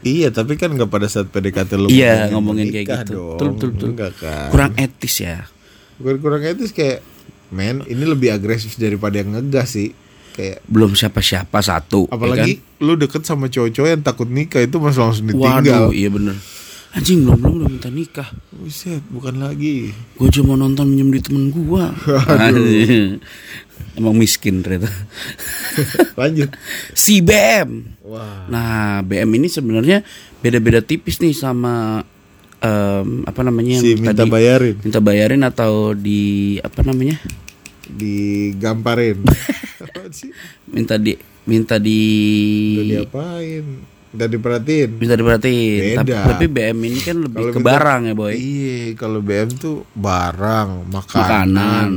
iya, 0.00 0.28
tapi 0.32 0.56
kan 0.56 0.72
nggak 0.72 0.88
pada 0.88 1.12
saat 1.12 1.28
PDKT 1.28 1.76
lu 1.76 1.92
Iya 1.92 2.32
ngomongin 2.32 2.72
kayak 2.72 3.04
gitu. 3.04 3.36
dong. 3.36 3.36
Betul 3.36 3.48
betul 3.52 3.90
betul. 3.92 4.10
Kan. 4.16 4.48
Kurang 4.48 4.72
etis 4.80 5.20
ya. 5.20 5.44
Bukan 5.96 6.16
kurang 6.20 6.42
etis 6.44 6.72
kayak 6.72 7.00
men, 7.48 7.80
ini 7.86 8.04
lebih 8.04 8.34
agresif 8.34 8.76
daripada 8.76 9.20
yang 9.20 9.32
ngegas 9.32 9.76
sih. 9.76 9.90
Kayak 10.36 10.60
Belum 10.68 10.92
siapa-siapa 10.92 11.64
satu. 11.64 12.04
ya 12.06 12.12
apalagi 12.12 12.60
lu 12.84 12.92
deket 13.00 13.24
sama 13.24 13.48
cowok-cowok 13.48 13.88
yang 13.88 14.04
takut 14.04 14.28
nikah 14.28 14.60
itu 14.60 14.76
mas 14.76 15.00
langsung 15.00 15.24
kan? 15.26 15.32
ditinggal. 15.32 15.88
Waduh, 15.88 15.96
iya 15.96 16.08
bener. 16.12 16.36
Anjing 16.96 17.28
belum 17.28 17.38
belum 17.40 17.54
udah 17.60 17.68
minta 17.72 17.90
nikah. 17.92 18.28
Buset, 18.52 19.04
bukan 19.08 19.40
lagi. 19.40 19.92
Gue 20.16 20.28
cuma 20.32 20.56
nonton 20.56 20.88
minjem 20.88 21.12
di 21.12 21.20
temen 21.20 21.52
gua. 21.52 21.92
Anjing. 22.40 23.20
Emang 23.96 24.16
miskin 24.16 24.60
ternyata. 24.64 24.88
Lanjut. 26.20 26.52
si 26.96 27.20
BM. 27.20 28.00
Wah. 28.04 28.48
Nah, 28.48 29.00
BM 29.04 29.28
ini 29.36 29.48
sebenarnya 29.48 30.04
beda-beda 30.40 30.80
tipis 30.80 31.20
nih 31.20 31.36
sama 31.36 32.00
em, 32.66 33.22
apa 33.22 33.40
namanya 33.40 33.78
Si 33.78 33.94
minta 33.94 34.10
tadi 34.16 34.26
bayarin, 34.28 34.74
minta 34.80 34.98
bayarin 34.98 35.42
atau 35.42 35.72
di 35.92 36.22
apa 36.58 36.82
namanya? 36.82 37.22
digamparin. 37.86 39.22
Minta 40.66 40.96
di 40.96 41.14
minta 41.44 41.78
di 41.78 42.00
Udah 42.74 42.86
diapain? 42.98 43.64
Udah 44.10 44.26
diperhatiin. 44.26 44.90
minta 44.96 45.14
diperhatiin. 45.14 45.94
Tapi, 45.94 46.08
Beda. 46.08 46.18
tapi 46.26 46.44
BM 46.46 46.78
ini 46.82 46.98
kan 46.98 47.16
lebih 47.20 47.36
Kalau 47.36 47.52
ke 47.52 47.58
minta- 47.58 47.68
barang 47.70 48.00
ya, 48.02 48.14
boy. 48.16 48.32
Iya, 48.32 48.78
kalau 48.96 49.20
BM 49.20 49.50
tuh 49.52 49.76
barang, 49.92 50.68
makanan, 50.88 51.46
Makanan. 51.46 51.90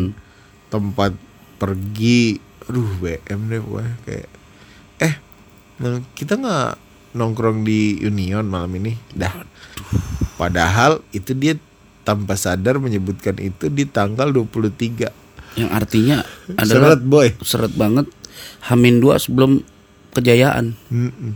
tempat 0.68 1.12
pergi. 1.56 2.38
Aduh, 2.66 2.90
BM 3.00 3.40
deh 3.48 3.60
gue 3.60 3.86
kayak 4.04 4.30
eh 5.00 5.14
kita 6.12 6.36
nggak 6.36 6.70
nongkrong 7.12 7.64
di 7.64 7.98
Union 8.00 8.46
malam 8.46 8.70
ini. 8.76 8.94
Dah. 9.10 9.34
Padahal 10.40 11.04
itu 11.12 11.36
dia 11.36 11.60
tanpa 12.02 12.34
sadar 12.34 12.80
menyebutkan 12.80 13.36
itu 13.38 13.68
di 13.68 13.84
tanggal 13.84 14.32
23. 14.32 15.12
Yang 15.54 15.70
artinya 15.70 16.24
adalah 16.56 16.96
Seret 16.96 17.02
boy. 17.04 17.28
seret 17.44 17.74
banget 17.74 18.08
Hamin 18.64 18.98
dua 18.98 19.20
sebelum 19.20 19.60
kejayaan. 20.10 20.80
Mm-mm. 20.88 21.36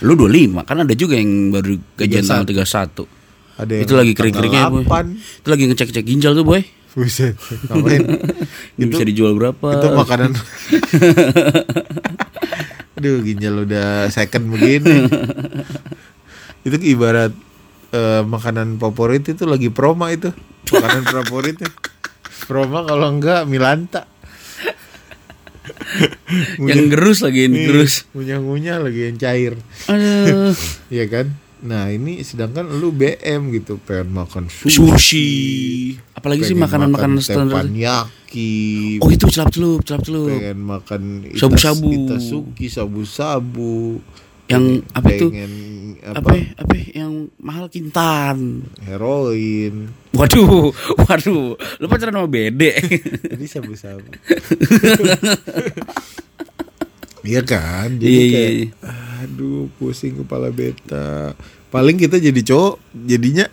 Lu 0.00 0.14
25 0.14 0.62
kan 0.62 0.76
ada 0.78 0.94
juga 0.94 1.18
yang 1.18 1.50
baru 1.50 1.74
gajian 1.96 2.22
tanggal 2.22 2.46
31. 2.46 3.10
Ada 3.54 3.72
yang 3.72 3.82
Itu 3.82 3.94
lagi 3.94 4.12
kering-keringnya, 4.12 4.62
boy. 4.68 4.82
tanggal 4.82 5.10
8. 5.10 5.42
Itu 5.42 5.48
lagi 5.48 5.64
ngecek-cek 5.66 6.04
ginjal 6.04 6.32
tuh, 6.32 6.42
boy. 6.42 6.62
Buset, 6.94 7.34
ngapain? 7.66 8.06
Ini 8.78 8.84
bisa 8.86 9.02
dijual 9.02 9.34
berapa? 9.34 9.66
itu 9.66 9.88
makanan 9.90 10.30
Aduh 12.94 13.18
ginjal 13.20 13.66
udah 13.66 14.06
second 14.08 14.46
begini 14.46 15.10
Itu 16.66 16.78
ibarat 16.78 17.34
eh, 17.94 18.22
makanan 18.22 18.76
favorit 18.76 19.22
itu 19.24 19.44
lagi 19.44 19.70
promo 19.70 20.04
itu 20.06 20.34
Makanan 20.66 21.04
favoritnya 21.14 21.70
Promo 22.44 22.82
kalau 22.82 23.08
enggak 23.08 23.46
Milanta 23.46 24.10
yang 26.60 26.92
gerus 26.92 27.22
lagi 27.22 27.46
ini 27.46 27.64
gerus. 27.64 28.04
Ngunyah-ngunyah 28.12 28.76
lagi 28.80 29.00
yang 29.06 29.16
cair 29.16 29.52
Aduh. 29.86 30.52
Iya 30.92 31.06
kan 31.06 31.26
Nah 31.64 31.88
ini 31.88 32.20
sedangkan 32.20 32.68
lu 32.68 32.92
BM 32.92 33.48
gitu 33.50 33.80
Pengen 33.80 34.12
makan 34.12 34.44
sushi, 34.46 34.76
Sushi. 34.76 35.28
Apalagi 36.12 36.44
sih 36.44 36.52
pengen 36.52 36.68
makanan-makanan 36.68 37.16
makan 37.16 37.24
standar. 37.24 37.64
teppanyaki 37.64 38.52
Oh 39.00 39.08
itu 39.08 39.24
celup-celup, 39.24 39.80
celup-celup. 39.80 40.28
pengen 40.28 40.58
makan 40.60 41.02
itas- 41.24 41.40
Shabu-shabu. 41.40 41.88
itasuki 41.88 42.66
sabu-sabu 42.68 44.04
Yang 44.44 44.64
apa 44.92 45.08
itu? 45.08 45.26
pengen 45.32 45.52
Apa 46.04 46.20
apa, 46.20 46.30
ya? 46.36 46.44
apa 46.60 46.72
ya? 46.76 46.84
yang 47.00 47.12
mahal 47.40 47.72
kintan. 47.72 48.60
heroin 48.84 49.88
Waduh, 50.12 50.68
waduh. 51.00 51.56
Lu 51.80 51.86
pacaran 51.88 52.12
sama 52.12 52.28
Bede. 52.28 52.76
jadi 53.24 53.46
sabu-sabu 53.48 54.04
iya 57.24 57.40
kan 57.40 57.96
jadi 57.96 58.04
Iya, 58.04 58.20
iya, 58.20 58.32
kayak 58.36 58.52
iya. 58.52 58.68
aduh 59.24 59.72
pusing 59.80 60.20
kepala 60.20 60.52
beta 60.52 61.32
paling 61.72 61.96
kita 61.96 62.20
jadi 62.20 62.36
cowok 62.44 62.74
jadinya 62.92 63.48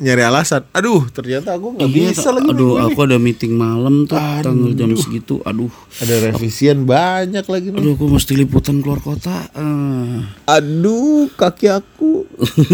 nyari 0.00 0.22
alasan. 0.22 0.64
Aduh, 0.70 1.04
ternyata 1.06 1.54
aku 1.54 1.72
nggak 1.72 1.86
Iya, 1.86 2.10
bisa 2.10 2.28
lagi. 2.30 2.48
aduh, 2.48 2.80
aku 2.80 2.98
ada 3.00 3.16
meeting 3.16 3.52
malam 3.52 4.04
tuh 4.04 4.16
tanggal 4.16 4.72
jam 4.72 4.90
segitu. 4.94 5.38
Aduh, 5.42 5.68
Ada 5.96 6.14
revisian 6.26 6.82
banyak 6.82 7.44
lagi 7.44 7.68
nih. 7.68 7.78
aduh, 7.78 7.92
aku 7.94 8.04
mesti 8.08 8.32
liputan 8.34 8.80
keluar 8.80 8.98
kota. 8.98 9.46
Ah. 9.52 10.24
Aduh, 10.50 11.28
kaki 11.30 11.68
aku 11.68 12.24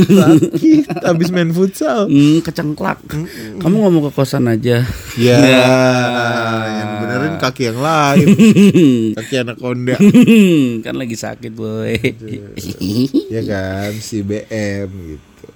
sakit 0.07 0.87
habis 1.09 1.29
main 1.29 1.51
futsal. 1.51 2.07
Hmm, 2.07 2.39
kecengklak. 2.41 3.03
Kamu 3.59 3.77
ngomong 3.77 4.07
ke 4.07 4.13
kosan 4.13 4.47
aja. 4.47 4.87
Ya, 5.17 5.39
yang 6.79 6.91
benerin 7.01 7.35
kaki 7.37 7.63
yang 7.67 7.79
lain. 7.79 8.27
kaki 9.19 9.35
anak 9.37 9.57
konda. 9.57 9.99
kan 10.81 10.95
lagi 10.95 11.15
sakit, 11.15 11.53
boy. 11.53 11.99
ya 13.27 13.43
kan, 13.43 13.93
si 13.97 14.23
BM 14.23 14.89
gitu. 15.09 15.47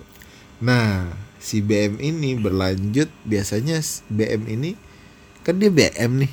Nah, 0.61 1.09
si 1.41 1.65
BM 1.65 1.97
ini 1.99 2.37
berlanjut 2.37 3.09
biasanya 3.25 3.81
BM 4.13 4.45
ini 4.47 4.71
kan 5.41 5.57
dia 5.57 5.73
BM 5.73 6.23
nih. 6.23 6.33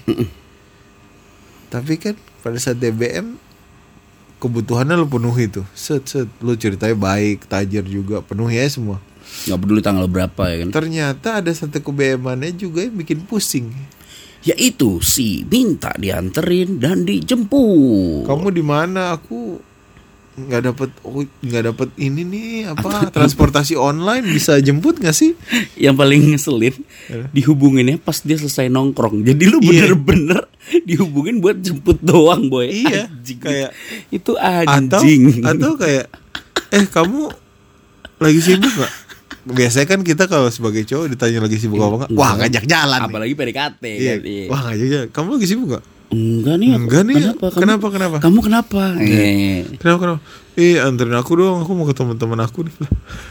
Tapi 1.73 1.95
kan 1.95 2.15
pada 2.43 2.59
saat 2.59 2.83
dia 2.83 2.91
BM 2.91 3.39
kebutuhannya 4.43 4.99
lu 4.99 5.07
penuhi 5.07 5.47
tuh. 5.47 5.65
Set 5.71 6.05
set 6.05 6.27
lu 6.43 6.53
ceritanya 6.59 6.93
baik, 6.93 7.47
tajir 7.47 7.87
juga, 7.87 8.19
penuhi 8.21 8.59
ya 8.59 8.67
semua. 8.67 8.99
Nggak 9.47 9.59
peduli 9.59 9.81
tanggal 9.83 10.07
berapa 10.11 10.43
ya 10.51 10.55
kan. 10.63 10.69
Ternyata 10.71 11.43
ada 11.43 11.51
satu 11.51 11.79
kebeemannya 11.79 12.55
juga 12.55 12.83
yang 12.83 12.95
bikin 12.99 13.23
pusing. 13.27 13.71
Yaitu 14.47 15.03
si 15.03 15.43
minta 15.47 15.91
dianterin 15.97 16.79
dan 16.79 17.03
dijemput. 17.03 18.23
Kamu 18.23 18.47
di 18.53 18.63
mana? 18.63 19.19
Aku 19.19 19.59
nggak 20.37 20.61
dapat 20.63 20.89
oh, 21.01 21.25
nggak 21.41 21.63
dapat 21.65 21.89
ini 21.97 22.21
nih 22.21 22.47
apa 22.69 23.09
transportasi 23.09 23.73
online 23.73 24.21
bisa 24.23 24.55
jemput 24.57 25.01
nggak 25.01 25.11
sih? 25.11 25.33
Yang 25.81 25.95
paling 25.97 26.21
ngeselin 26.29 26.75
dihubunginnya 27.31 27.97
pas 27.97 28.21
dia 28.21 28.37
selesai 28.37 28.69
nongkrong. 28.69 29.25
Jadi 29.25 29.43
lu 29.43 29.57
Iya. 29.59 29.89
bener-bener 29.89 30.45
dihubungin 30.89 31.41
buat 31.41 31.57
jemput 31.57 31.97
doang, 31.99 32.47
boy. 32.47 32.69
Iya, 32.69 33.09
Anjing. 33.09 33.39
kayak 33.41 33.69
itu 34.09 34.31
atau 34.37 35.01
anjing. 35.01 35.41
atau 35.41 35.73
kayak 35.73 36.05
eh 36.69 36.85
kamu 36.85 37.33
lagi 38.17 38.39
sibuk 38.39 38.69
nggak? 38.69 38.93
Biasanya 39.47 39.87
kan 39.87 39.99
kita 40.03 40.27
kalau 40.27 40.51
sebagai 40.51 40.83
cowok 40.83 41.07
ditanya 41.07 41.39
lagi 41.41 41.57
sibuk 41.57 41.79
apa 41.79 42.05
enggak? 42.05 42.09
Wah 42.13 42.31
ngajak 42.35 42.63
jalan. 42.67 42.99
Apalagi 42.99 43.33
PDKT 43.33 43.83
Iya. 43.87 44.13
kan. 44.13 44.19
Iya. 44.21 44.45
Wah 44.47 44.61
ngajak 44.65 44.87
jalan. 44.87 45.07
Kamu 45.09 45.27
lagi 45.33 45.47
sibuk 45.47 45.67
nggak? 45.71 45.85
Enggak 46.09 46.55
nih. 46.57 46.69
aku- 46.69 46.79
Enggak 46.79 47.01
nih. 47.03 47.15
Kenapa? 47.17 47.45
Kamu, 47.47 47.59
Kenapa 47.59 47.87
kenapa? 47.89 48.15
Kamu 48.19 48.39
kenapa? 48.39 48.81
Eh. 48.97 49.67
Kenapa 49.75 49.99
kenapa? 49.99 50.19
Eh 50.55 50.75
anterin 50.77 51.13
aku 51.13 51.31
dong. 51.33 51.61
Aku 51.61 51.71
mau 51.71 51.83
ketemu 51.83 52.13
teman 52.13 52.39
aku 52.39 52.63
nih. 52.63 52.75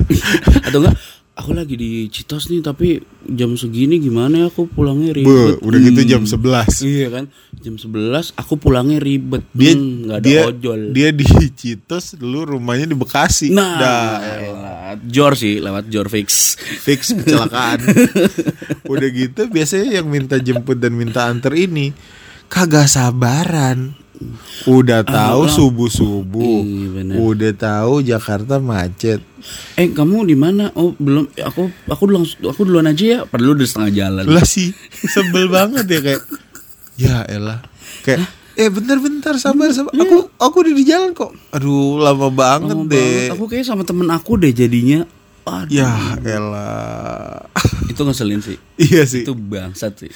Atau 0.66 0.80
enggak? 0.80 0.96
Aku 1.36 1.52
lagi 1.52 1.72
di 1.72 2.08
Citos 2.08 2.48
nih 2.48 2.60
tapi 2.60 2.96
jam 3.26 3.52
segini 3.54 3.96
gimana 3.98 4.40
ya 4.40 4.46
aku 4.46 4.64
pulangnya 4.66 5.12
Be, 5.12 5.20
ribet. 5.20 5.60
udah 5.60 5.78
gitu 5.82 6.00
jam 6.06 6.22
Hmm. 6.22 6.32
11 6.32 6.80
Iya 6.80 7.08
kan? 7.12 7.24
Jam 7.54 7.76
11 7.76 8.32
aku 8.32 8.56
pulangnya 8.56 8.96
ribet. 8.96 9.44
dia 9.50 9.76
Hmm, 9.76 10.08
nggak 10.08 10.16
ada 10.16 10.24
dia 10.24 10.40
ojol. 10.46 10.80
dia 10.90 11.12
di 11.12 11.24
Citos 11.50 12.16
lu 12.16 12.40
rumahnya 12.42 12.88
di 12.88 12.96
Bekasi 12.96 13.52
Nah, 13.52 13.76
Dah, 13.76 14.16
lewat 14.16 14.98
Jor 15.04 15.32
sih, 15.34 15.60
lewat 15.60 15.84
Jor 15.86 16.08
fix. 16.08 16.56
fix 16.80 17.12
kecelakaan 17.12 17.84
udah 18.88 19.08
gitu 19.10 19.44
biasanya 19.46 19.92
yang 19.94 20.08
minta 20.08 20.38
jemput 20.38 20.78
dan 20.78 20.94
minta 20.94 21.26
anter 21.26 21.52
ini 21.52 21.92
kagak 22.46 22.86
sabaran 22.86 23.94
udah 24.64 25.04
tahu 25.04 25.44
subuh 25.46 25.86
subuh 25.86 26.40
Ah, 26.58 26.64
Iya, 26.64 27.20
udah 27.20 27.52
tahu 27.52 27.94
Jakarta 28.00 28.56
macet 28.56 29.20
Eh, 29.76 29.86
kamu 29.88 30.24
di 30.24 30.34
mana? 30.34 30.72
Oh, 30.72 30.90
belum. 30.92 31.30
Aku 31.38 31.70
aku 31.84 32.02
duluan 32.04 32.24
aku 32.24 32.64
duluan 32.64 32.88
aja 32.88 33.04
ya. 33.04 33.18
Padahal 33.22 33.54
udah 33.54 33.62
setengah 33.62 33.92
jalan. 33.92 34.24
lah 34.26 34.42
sih 34.42 34.74
sebel 35.04 35.46
banget 35.54 35.86
ya 35.86 36.00
kayak 36.00 36.22
ya 36.96 37.16
elah 37.26 37.60
kayak 38.02 38.24
eh 38.54 38.66
bentar-bentar 38.66 39.36
sabar 39.36 39.68
sabar 39.68 39.92
aku 39.92 40.32
aku 40.34 40.56
udah 40.64 40.72
di 40.72 40.82
jalan 40.82 41.12
kok 41.12 41.30
aduh 41.52 42.00
lama 42.00 42.26
banget 42.26 42.72
Lama 42.72 42.88
deh 42.88 42.96
banget. 42.96 43.34
Aku 43.36 43.44
kayak 43.46 43.64
sama 43.64 43.84
temen 43.84 44.08
aku 44.08 44.34
deh 44.34 44.50
jadinya. 44.50 45.04
Aduh, 45.46 45.70
ya 45.70 46.18
elah 46.20 47.38
itu 47.90 48.02
ngeselin 48.02 48.42
sih. 48.42 48.58
iya 48.76 49.06
sih 49.06 49.22
Itu 49.22 49.32
bangsat 49.32 49.94
sih. 50.02 50.10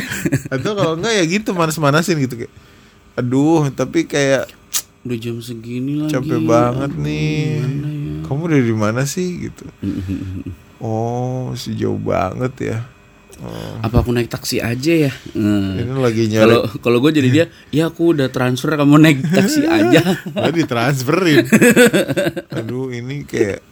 atau 0.54 0.76
kalau 0.76 0.92
enggak 0.94 1.16
ya 1.16 1.24
gitu 1.24 1.50
manas-manasin 1.50 2.20
gitu 2.20 2.44
kayak 2.44 2.52
aduh 3.16 3.72
tapi 3.72 4.04
kayak 4.04 4.44
udah 5.02 5.16
jam 5.16 5.40
segini 5.40 5.96
lagi. 5.96 6.12
capek 6.12 6.44
banget 6.44 6.92
nih 6.92 7.32
ya? 7.56 7.64
kamu 8.26 8.42
dari 8.50 8.74
mana 8.74 9.08
sih 9.08 9.48
gitu 9.48 9.64
oh 10.84 11.56
sejauh 11.56 11.96
banget 11.96 12.52
ya 12.60 12.78
oh, 13.40 13.80
Apa 13.80 14.04
aku 14.04 14.12
naik 14.12 14.28
taksi 14.28 14.60
aja 14.60 15.08
ya? 15.08 15.12
Hmm. 15.32 15.80
ini 15.80 15.92
lagi 15.96 16.28
nyari 16.28 16.42
Kalau 16.42 16.60
kalau 16.84 16.98
gue 17.00 17.16
jadi 17.16 17.28
dia, 17.30 17.44
ya 17.70 17.88
aku 17.88 18.12
udah 18.12 18.28
transfer 18.28 18.74
kamu 18.74 18.96
naik 18.98 19.18
taksi 19.24 19.64
aja. 19.64 20.04
Nggak 20.26 20.52
ditransferin 20.52 21.48
aduh 22.52 22.92
ini 22.92 23.24
kayak 23.24 23.64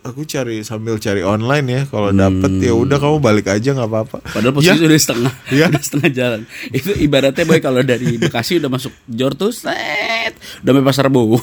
aku 0.00 0.24
cari 0.24 0.60
sambil 0.60 0.96
cari 0.96 1.20
online 1.20 1.66
ya 1.66 1.82
kalau 1.84 2.08
dapet 2.10 2.50
ya 2.58 2.72
udah 2.72 2.96
kamu 2.96 3.16
balik 3.18 3.46
aja 3.46 3.70
nggak 3.70 3.84
apa-apa. 3.86 4.18
Padahal 4.26 4.52
posisi 4.52 4.80
udah 4.80 4.96
setengah, 4.96 5.32
Iya. 5.52 5.64
udah 5.68 5.82
setengah 5.82 6.10
jalan. 6.10 6.40
Itu 6.68 6.90
ibaratnya 6.94 7.44
boy 7.44 7.58
kalau 7.58 7.80
dari 7.80 8.16
Bekasi 8.16 8.56
udah 8.56 8.68
masuk 8.68 8.92
Jor 9.06 9.32
tuh, 9.34 9.50
set, 9.50 10.34
udah 10.60 10.70
sampai 10.70 10.84
pasar 10.84 11.06
Bo, 11.08 11.36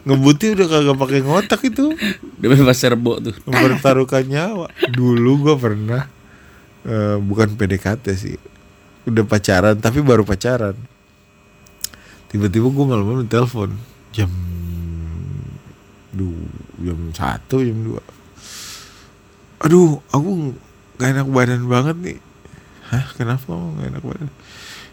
ngebutnya 0.00 0.48
udah 0.54 0.66
kagak 0.68 0.96
pakai 0.98 1.20
ngotak 1.20 1.60
itu. 1.62 1.84
Udah 2.40 2.46
sampai 2.50 2.66
pasar 2.66 2.92
Bo 2.94 3.20
tuh. 3.20 3.34
mempertaruhkan 3.44 4.24
nyawa. 4.24 4.68
Dulu 4.86 5.32
gua 5.40 5.56
pernah 5.56 6.02
eh, 6.82 7.16
bukan 7.16 7.54
PDKT 7.54 8.04
sih 8.14 8.36
udah 9.00 9.24
pacaran 9.24 9.76
tapi 9.76 10.00
baru 10.00 10.24
pacaran. 10.24 10.76
Tiba-tiba 12.28 12.68
gue 12.68 12.84
malam-malam 12.86 13.26
telepon 13.26 13.74
jam 14.14 14.30
du 16.20 16.36
jam 16.78 17.00
satu 17.10 17.64
jam 17.64 17.78
dua 17.80 18.02
aduh 19.58 20.04
aku 20.08 20.52
nggak 20.96 21.08
enak 21.10 21.28
badan 21.28 21.64
banget 21.64 21.96
nih 21.96 22.18
hah 22.86 23.06
kenapa 23.16 23.48
kamu 23.48 23.66
nggak 23.74 23.88
enak 23.88 24.04
badan 24.04 24.30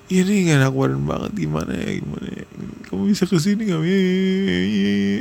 Iya 0.08 0.24
nih 0.24 0.38
gak 0.48 0.58
enak 0.64 0.72
badan 0.72 1.02
banget 1.04 1.32
gimana 1.36 1.72
ya 1.76 2.00
gimana 2.00 2.28
ya 2.32 2.46
kamu 2.88 3.02
bisa 3.12 3.28
ke 3.28 3.36
sini 3.38 3.68
nggak 3.68 3.82
Iya. 3.84 5.20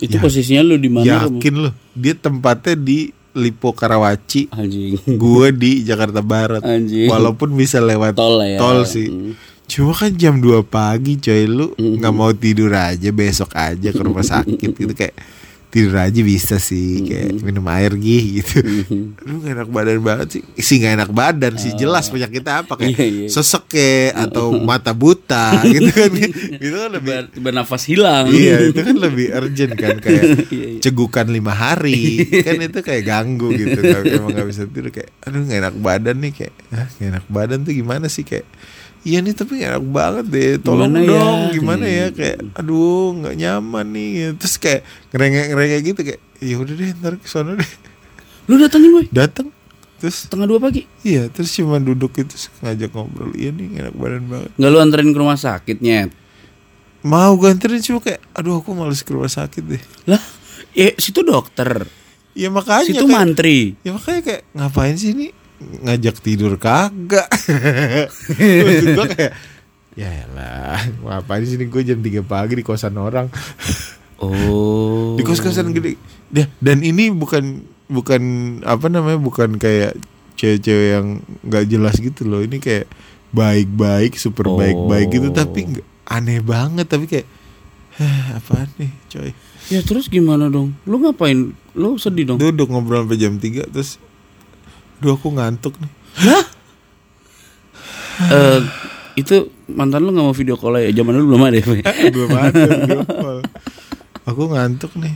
Itu 0.00 0.16
posisinya 0.16 0.62
lu 0.62 0.78
di 0.78 0.86
mana? 0.86 1.04
Yakin 1.04 1.54
loh 1.58 1.74
Dia 1.92 2.14
tempatnya 2.14 2.78
di 2.78 3.10
Lipo 3.30 3.74
Karawaci 3.74 4.50
Anjing. 4.50 4.98
Gue 5.18 5.50
di 5.50 5.82
Jakarta 5.82 6.22
Barat 6.22 6.62
Anjing. 6.62 7.06
Walaupun 7.06 7.52
bisa 7.52 7.78
lewat 7.78 8.14
Tol 8.14 8.38
ya. 8.40 8.58
tol 8.58 8.86
sih 8.86 9.10
Hmm. 9.10 9.34
Cuma 9.70 9.94
kan 9.94 10.10
jam 10.12 10.34
2 10.36 10.66
pagi 10.66 11.14
coy. 11.16 11.46
Lu 11.46 11.66
nggak 11.72 12.10
mau 12.12 12.30
tidur 12.32 12.72
aja 12.72 13.08
Besok 13.10 13.54
aja 13.54 13.88
ke 13.88 14.00
rumah 14.00 14.24
sakit 14.24 14.70
gitu. 14.74 14.90
Kayak 14.92 15.14
tidur 15.70 15.94
aja 15.94 16.18
bisa 16.20 16.58
sih 16.58 17.06
Kayak 17.06 17.38
minum 17.40 17.62
air 17.70 17.94
gih 17.94 18.42
gitu. 18.42 18.58
Lu 19.22 19.38
gak 19.38 19.54
enak 19.54 19.68
badan 19.68 20.02
banget 20.02 20.26
sih. 20.32 20.42
Sih 20.58 20.76
gak 20.76 20.98
enak 20.98 21.10
badan 21.10 21.54
sih. 21.54 21.70
Jelas 21.72 22.10
penyakitnya 22.10 22.66
apa 22.66 22.74
Kayak 22.74 22.90
Iya, 22.92 23.06
iya. 23.06 23.26
sesek 23.30 23.70
kayak 23.70 24.10
Atau 24.20 24.58
mata 24.58 24.90
buta 24.90 25.54
gitu 25.70 25.86
kan. 25.88 26.10
Itu 26.58 26.74
kan 26.76 26.90
lebih 26.90 27.10
Tiba, 27.12 27.30
tiba 27.30 27.50
nafas 27.52 27.86
hilang. 27.86 28.26
Iya 28.26 28.56
itu 28.66 28.80
kan 28.80 28.96
lebih 28.98 29.26
urgent 29.32 29.72
kan 29.76 29.94
kayak 30.04 30.50
Iya, 30.50 30.68
cegukan 30.82 31.30
lima 31.30 31.54
hari. 31.54 32.26
Kan 32.42 32.58
itu 32.58 32.82
kayak 32.82 33.06
ganggu 33.06 33.54
gitu. 33.54 33.78
Nggak- 33.78 34.10
emang 34.10 34.34
nggak 34.34 34.48
bisa 34.50 34.66
tidur 34.66 34.90
kayak 34.90 35.14
aduh 35.22 35.46
gak 35.46 35.58
enak 35.62 35.74
badan 35.78 36.16
nih 36.18 36.32
kayak 36.34 36.54
ah 36.74 36.90
gak 36.90 37.08
enak 37.08 37.24
badan 37.28 37.62
tuh 37.62 37.70
gimana 37.72 38.10
sih? 38.10 38.26
Kayak 38.26 38.50
iya 39.02 39.18
nih 39.18 39.32
tapi 39.32 39.60
enak 39.60 39.80
banget 39.86 40.24
deh 40.26 40.50
tolong 40.58 40.88
Gimana 40.88 40.98
ya? 40.98 41.08
dong 41.10 41.38
gimana 41.50 41.84
ya 41.84 42.06
Hmm. 42.06 42.14
kayak 42.14 42.38
aduh 42.54 43.06
nggak 43.14 43.34
nyaman 43.34 43.86
nih 43.88 44.08
gitu. 44.10 44.32
terus 44.36 44.54
kayak 44.56 44.80
ngerengek 45.10 45.46
ngerengek 45.48 45.80
gitu 45.84 46.00
kayak 46.04 46.20
ya 46.38 46.54
udah 46.56 46.74
deh 46.74 46.88
ntar 46.94 47.14
ke 47.14 47.26
sana 47.26 47.52
deh 47.54 47.72
Lu 48.44 48.56
datangin 48.56 48.90
boy, 48.90 49.06
datang 49.08 49.48
terus 49.96 50.24
setengah 50.24 50.46
dua 50.46 50.58
pagi. 50.58 50.82
iya 51.00 51.28
terus 51.28 51.48
cuma 51.50 51.76
duduk 51.76 52.12
itu 52.14 52.32
ngajak 52.58 52.90
ngobrol 52.90 53.30
iya 53.32 53.48
nih 53.48 53.78
enak 53.78 53.94
badan 53.94 54.24
banget 54.26 54.50
Nggak 54.54 54.70
lu 54.70 54.78
anterin 54.78 55.08
ke 55.08 55.18
rumah 55.18 55.38
sakit 55.38 55.76
nyet. 55.78 56.10
mau 57.00 57.32
ganterin 57.34 57.80
cuma 57.80 57.98
kayak 57.98 58.20
aduh 58.30 58.58
aku 58.58 58.70
males 58.70 59.00
ke 59.00 59.10
rumah 59.10 59.28
sakit 59.28 59.62
deh 59.62 59.82
Lah, 60.06 60.20
eh 60.72 60.92
situ 60.94 61.20
dokter, 61.22 61.88
ya 62.32 62.48
makanya 62.48 62.84
situ 62.86 63.00
kayak- 63.00 63.08
mantri. 63.10 63.72
Ya 63.80 63.90
makanya 63.90 64.20
kayak 64.22 64.42
ngapain 64.52 64.94
sih 64.94 65.10
ini 65.10 65.32
ngajak 65.60 66.16
tidur 66.18 66.56
kagak. 66.56 67.28
Maksud 68.64 68.98
kayak 69.10 69.32
ya 69.92 70.24
lah, 70.30 70.80
ngapain 71.02 71.42
sih 71.42 71.54
ini 71.54 71.66
gue 71.66 71.82
jam 71.82 71.98
3 71.98 72.22
pagi 72.22 72.56
di 72.56 72.64
kosan 72.64 72.94
orang. 72.94 73.28
Oh. 74.16 75.16
Di 75.16 75.22
kos-kosan 75.22 75.72
gede. 75.72 75.96
Dia 76.28 76.46
dan 76.58 76.80
ini 76.80 77.08
bukan 77.08 77.60
bukan 77.86 78.22
apa 78.62 78.86
namanya 78.86 79.16
bukan 79.16 79.56
kayak 79.56 79.96
cewek-cewek 80.34 80.88
yang 80.94 81.06
nggak 81.42 81.64
jelas 81.66 81.96
gitu 81.96 82.24
loh. 82.24 82.40
Ini 82.40 82.56
kayak 82.56 82.86
baik-baik, 83.30 84.14
super 84.14 84.46
Oh. 84.46 84.56
baik-baik 84.56 85.08
gitu 85.10 85.28
tapi 85.30 85.60
nggak- 85.70 85.88
aneh 86.04 86.42
banget 86.42 86.84
tapi 86.84 87.06
kayak 87.06 87.26
apaan 88.32 88.66
nih 88.74 88.90
coy 89.06 89.30
Ya 89.68 89.78
terus 89.80 90.08
gimana 90.08 90.50
dong? 90.50 90.74
Lu 90.82 90.98
ngapain? 90.98 91.54
Lu 91.72 91.94
sedih 91.94 92.26
dong? 92.26 92.38
duduk 92.42 92.66
ngobrol 92.66 93.04
sampai 93.04 93.16
jam 93.16 93.38
3 93.38 93.70
terus 93.70 94.02
Duh 95.00 95.16
aku 95.16 95.28
ngantuk 95.32 95.74
nih 95.80 95.92
Eh 98.30 98.60
itu 99.18 99.50
mantan 99.68 100.06
lu 100.06 100.14
nggak 100.14 100.26
mau 100.26 100.36
video 100.36 100.56
call 100.56 100.80
ya? 100.80 100.90
Zaman 100.94 101.12
dulu 101.18 101.34
belum 101.34 101.42
ada 101.44 101.56
ya. 101.58 101.64
Fe? 101.66 101.82
belum 102.14 102.30
ada 102.30 102.52
video 102.56 103.02
call. 103.04 103.38
aku 104.28 104.42
ngantuk 104.54 104.92
nih 105.00 105.14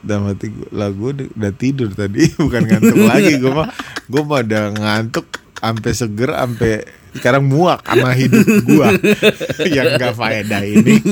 dalam 0.00 0.32
hati 0.32 0.48
gua, 0.54 0.68
lah 0.70 0.88
gue 0.94 1.10
udah, 1.12 1.26
udah 1.34 1.52
tidur 1.54 1.90
tadi 1.92 2.30
bukan 2.44 2.62
ngantuk 2.66 2.98
lagi 3.04 3.32
gue 3.36 3.52
mah 3.52 3.68
gue 4.06 4.22
mah 4.22 4.40
udah 4.46 4.64
ngantuk 4.76 5.26
sampai 5.60 5.90
seger 5.92 6.30
sampai 6.32 6.72
sekarang 7.10 7.42
muak 7.50 7.84
sama 7.84 8.14
hidup 8.14 8.46
gue 8.46 8.88
yang 9.76 9.98
gak 9.98 10.14
faedah 10.14 10.62
ini 10.62 11.02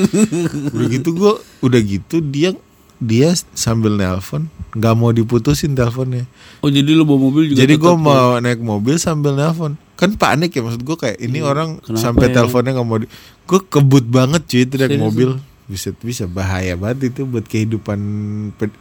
udah 0.73 0.87
gitu 0.89 1.09
gue 1.13 1.33
udah 1.67 1.81
gitu 1.85 2.17
dia 2.23 2.55
dia 2.99 3.31
sambil 3.53 3.95
nelpon 3.95 4.47
nggak 4.71 4.95
mau 4.95 5.11
diputusin 5.11 5.73
teleponnya 5.73 6.27
Oh 6.59 6.69
jadi 6.69 6.87
lu 6.89 7.03
bawa 7.03 7.19
mobil 7.23 7.49
juga 7.49 7.59
jadi 7.59 7.75
gue 7.75 7.89
ya? 7.89 7.97
mau 7.97 8.37
naik 8.37 8.59
mobil 8.59 8.95
sambil 8.97 9.33
nelpon 9.33 9.75
kan 9.95 10.13
panik 10.13 10.51
ya 10.51 10.61
maksud 10.61 10.81
gue 10.81 10.97
kayak 10.97 11.19
ini 11.19 11.39
orang 11.41 11.77
Iya, 11.77 11.85
kenapa 11.85 12.03
sampai 12.03 12.27
ya? 12.27 12.35
teleponnya 12.37 12.73
nggak 12.73 12.85
mau 12.85 12.99
di 12.99 13.07
gue 13.45 13.61
kebut 13.65 14.05
banget 14.05 14.43
cuy 14.45 14.61
itu 14.61 14.75
naik 14.75 14.91
Serius? 14.91 15.05
mobil 15.05 15.31
bisa 15.65 15.89
bisa 15.95 16.25
bahaya 16.25 16.75
banget 16.75 17.13
itu 17.13 17.23
buat 17.23 17.45
kehidupan 17.45 17.99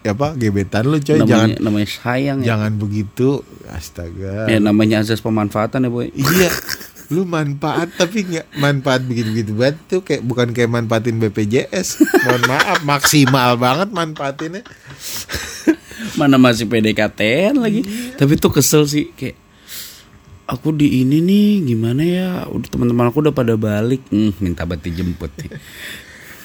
apa 0.04 0.28
gebetan 0.34 0.84
lu 0.84 0.98
coy 0.98 1.16
namanya, 1.16 1.28
jangan 1.28 1.50
namanya 1.60 1.88
sayang 1.94 2.38
ya. 2.40 2.46
jangan 2.48 2.72
begitu 2.74 3.28
astaga 3.70 4.48
Ya 4.48 4.58
namanya 4.58 5.00
azas 5.00 5.20
pemanfaatan 5.20 5.84
ya 5.84 5.90
boy. 5.90 6.08
iya 6.10 6.48
lu 7.08 7.24
manfaat 7.24 7.88
tapi 7.96 8.28
nggak 8.28 8.60
manfaat 8.60 9.08
begitu-begitu 9.08 9.56
banget 9.56 9.78
tuh 9.88 10.02
kayak 10.04 10.28
bukan 10.28 10.52
kayak 10.52 10.68
manfaatin 10.68 11.24
BPJS 11.24 12.04
mohon 12.28 12.44
maaf 12.52 12.80
maksimal 12.84 13.56
banget 13.56 13.90
manfaatinnya. 13.92 14.64
Mana 16.20 16.38
masih 16.38 16.70
PDKT 16.70 17.54
lagi. 17.58 17.82
Tapi 18.18 18.38
tuh 18.38 18.54
kesel 18.54 18.86
sih 18.86 19.14
kayak 19.14 19.38
aku 20.50 20.74
di 20.74 21.02
ini 21.02 21.22
nih 21.22 21.50
gimana 21.74 22.02
ya? 22.04 22.30
Udah 22.50 22.70
teman-teman 22.70 23.10
aku 23.10 23.22
udah 23.26 23.34
pada 23.36 23.54
balik. 23.58 24.02
Hmm, 24.10 24.34
minta 24.42 24.66
bantu 24.66 24.90
jemput 24.90 25.32
nih. 25.42 25.52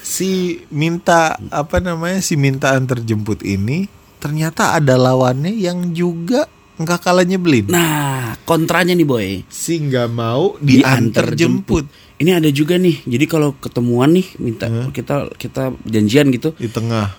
si 0.03 0.61
minta 0.75 1.39
apa 1.55 1.79
namanya 1.79 2.19
si 2.19 2.35
minta 2.35 2.75
antar 2.75 2.99
jemput 3.01 3.39
ini 3.47 3.87
ternyata 4.19 4.75
ada 4.75 4.99
lawannya 4.99 5.55
yang 5.55 5.95
juga 5.95 6.51
nggak 6.81 7.01
kalah 7.05 7.25
nyebelin 7.29 7.69
Nah 7.69 8.37
kontranya 8.49 8.97
nih 8.97 9.05
boy 9.05 9.29
si 9.53 9.77
nggak 9.81 10.09
mau 10.09 10.57
diantar 10.61 11.37
jemput 11.37 11.85
Ini 12.23 12.39
ada 12.39 12.47
juga 12.55 12.79
nih. 12.79 13.03
Jadi 13.03 13.25
kalau 13.27 13.59
ketemuan 13.59 14.15
nih 14.15 14.39
minta 14.39 14.71
kita 14.95 15.35
kita 15.35 15.75
janjian 15.83 16.31
gitu. 16.31 16.55
di 16.55 16.71
tengah 16.71 17.11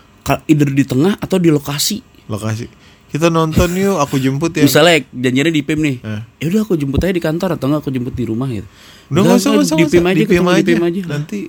Either 0.47 0.71
di 0.71 0.87
tengah 0.87 1.19
atau 1.19 1.35
di 1.35 1.51
lokasi. 1.51 1.99
lokasi 2.31 2.71
kita 3.13 3.29
nonton 3.29 3.69
yuk 3.77 4.01
aku 4.01 4.17
jemput 4.17 4.55
ya 4.57 4.65
Misalnya 4.65 5.05
janjiannya 5.11 5.53
di 5.53 5.61
PIM 5.61 5.79
nih. 5.85 5.97
Eh. 6.01 6.21
Ya 6.41 6.45
udah 6.49 6.61
aku 6.65 6.73
jemput 6.79 7.03
aja 7.03 7.13
di 7.13 7.21
kantor 7.21 7.59
atau 7.59 7.69
enggak 7.69 7.85
aku 7.85 7.91
jemput 7.93 8.15
di 8.15 8.25
rumah 8.25 8.49
gitu. 8.49 8.65
udah 9.11 9.21
nggak 9.21 9.37
usah 9.37 9.51
usah 9.53 9.75
di 9.77 9.85
PIM 9.85 10.05
aja, 10.07 10.15
di 10.17 10.25
ketemu 10.25 10.49
aja, 10.49 10.57
di 10.57 10.65
PIM 10.65 10.83
aja. 10.87 11.01
nanti 11.05 11.39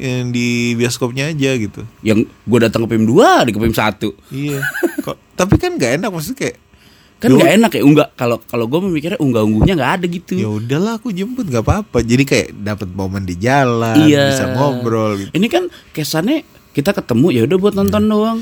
yang 0.00 0.32
di 0.32 0.72
bioskopnya 0.78 1.34
aja 1.34 1.50
gitu 1.60 1.82
Yang 2.00 2.30
gue 2.30 2.58
datang 2.62 2.86
ke 2.86 2.96
PIM 2.96 3.04
2 3.04 3.48
di 3.48 3.50
ke 3.52 3.58
PIM 3.60 3.74
1. 3.74 4.06
iya 4.32 4.60
kok 5.04 5.16
tapi 5.34 5.54
kan 5.58 5.76
nggak 5.76 6.00
enak 6.00 6.08
maksudnya 6.08 6.38
kayak 6.46 6.56
Kan 7.20 7.30
nggak 7.30 7.52
enak 7.54 7.70
ya 7.70 7.82
unggah 7.82 8.08
kalau 8.10 8.40
kalau 8.40 8.64
gue 8.64 8.80
memikirnya 8.82 9.16
unggah 9.16 9.42
ungguhnya 9.42 9.74
nggak 9.74 9.92
ada 9.94 10.06
gitu. 10.06 10.32
ya 10.34 10.48
udahlah 10.48 10.96
aku 10.96 11.12
jemput 11.12 11.44
nggak 11.44 11.60
apa-apa 11.60 12.00
jadi 12.00 12.24
kayak 12.24 12.48
dapat 12.56 12.88
momen 12.88 13.22
di 13.22 13.36
jalan 13.36 13.92
Iya. 14.00 14.32
bisa 14.32 14.44
ngobrol 14.50 15.10
gitu 15.18 15.30
Ini 15.30 15.46
kan 15.46 15.64
kesannya 15.90 16.42
kita 16.70 16.90
ketemu 16.90 17.26
ya 17.30 17.40
udah 17.44 17.58
buat 17.58 17.74
nonton 17.74 18.02
doang. 18.04 18.40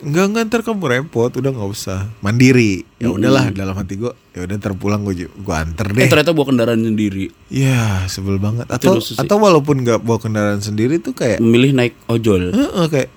Enggak 0.00 0.24
enggak 0.26 0.42
ntar 0.46 0.60
kamu 0.62 0.80
repot 0.86 1.28
udah 1.28 1.50
nggak 1.50 1.70
usah 1.70 2.08
mandiri 2.20 2.88
ya 2.96 3.10
udahlah 3.10 3.50
dalam 3.50 3.74
hati 3.74 3.98
gue 3.98 4.08
ya 4.30 4.40
udah 4.42 4.56
terpulang 4.56 5.02
gue 5.02 5.26
gue 5.26 5.54
anter 5.54 5.84
Eh 5.84 5.92
deh 5.94 6.08
ternyata 6.08 6.30
bawa 6.30 6.46
kendaraan 6.46 6.80
sendiri. 6.80 7.28
ya 7.48 8.06
sebel 8.06 8.38
banget 8.38 8.64
atau 8.64 8.96
atau 8.96 9.36
walaupun 9.36 9.82
nggak 9.82 10.00
bawa 10.00 10.16
kendaraan 10.16 10.56
sendiri 10.58 10.96
tuh 10.98 11.12
kayak 11.12 11.36
Memilih 11.36 11.74
naik 11.74 11.92
ojol. 12.06 12.48
Heeh, 12.48 12.86
kayak 12.86 13.10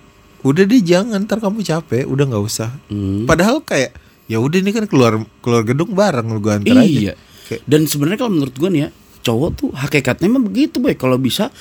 udah 0.43 0.63
deh 0.65 0.81
jangan 0.81 1.23
ntar 1.23 1.39
kamu 1.39 1.61
capek 1.61 2.03
udah 2.03 2.25
nggak 2.25 2.43
usah 2.43 2.75
Hmm. 2.89 3.23
padahal 3.23 3.61
kayak 3.61 3.95
ya 4.25 4.37
udah 4.37 4.57
ini 4.57 4.71
kan 4.71 4.85
keluar 4.85 5.13
keluar 5.39 5.61
gedung 5.61 5.91
bareng 5.91 6.27
lu 6.27 6.39
gue 6.39 6.53
anter 6.53 6.73
aja 6.73 6.83
Iya. 6.83 7.13
Kayak, 7.43 7.61
Dan 7.65 7.81
sebenarnya 7.83 8.17
kalau 8.17 8.33
menurut 8.33 8.55
gue 8.55 8.69
nih 8.69 8.81
ya, 8.81 8.89
cowok 9.21 9.49
tuh 9.53 9.69
hakikatnya 9.73 10.25
emang 10.25 10.43
begitu 10.43 10.79
boy. 10.79 10.93
Kalau 10.93 11.15
bisa 11.15 11.51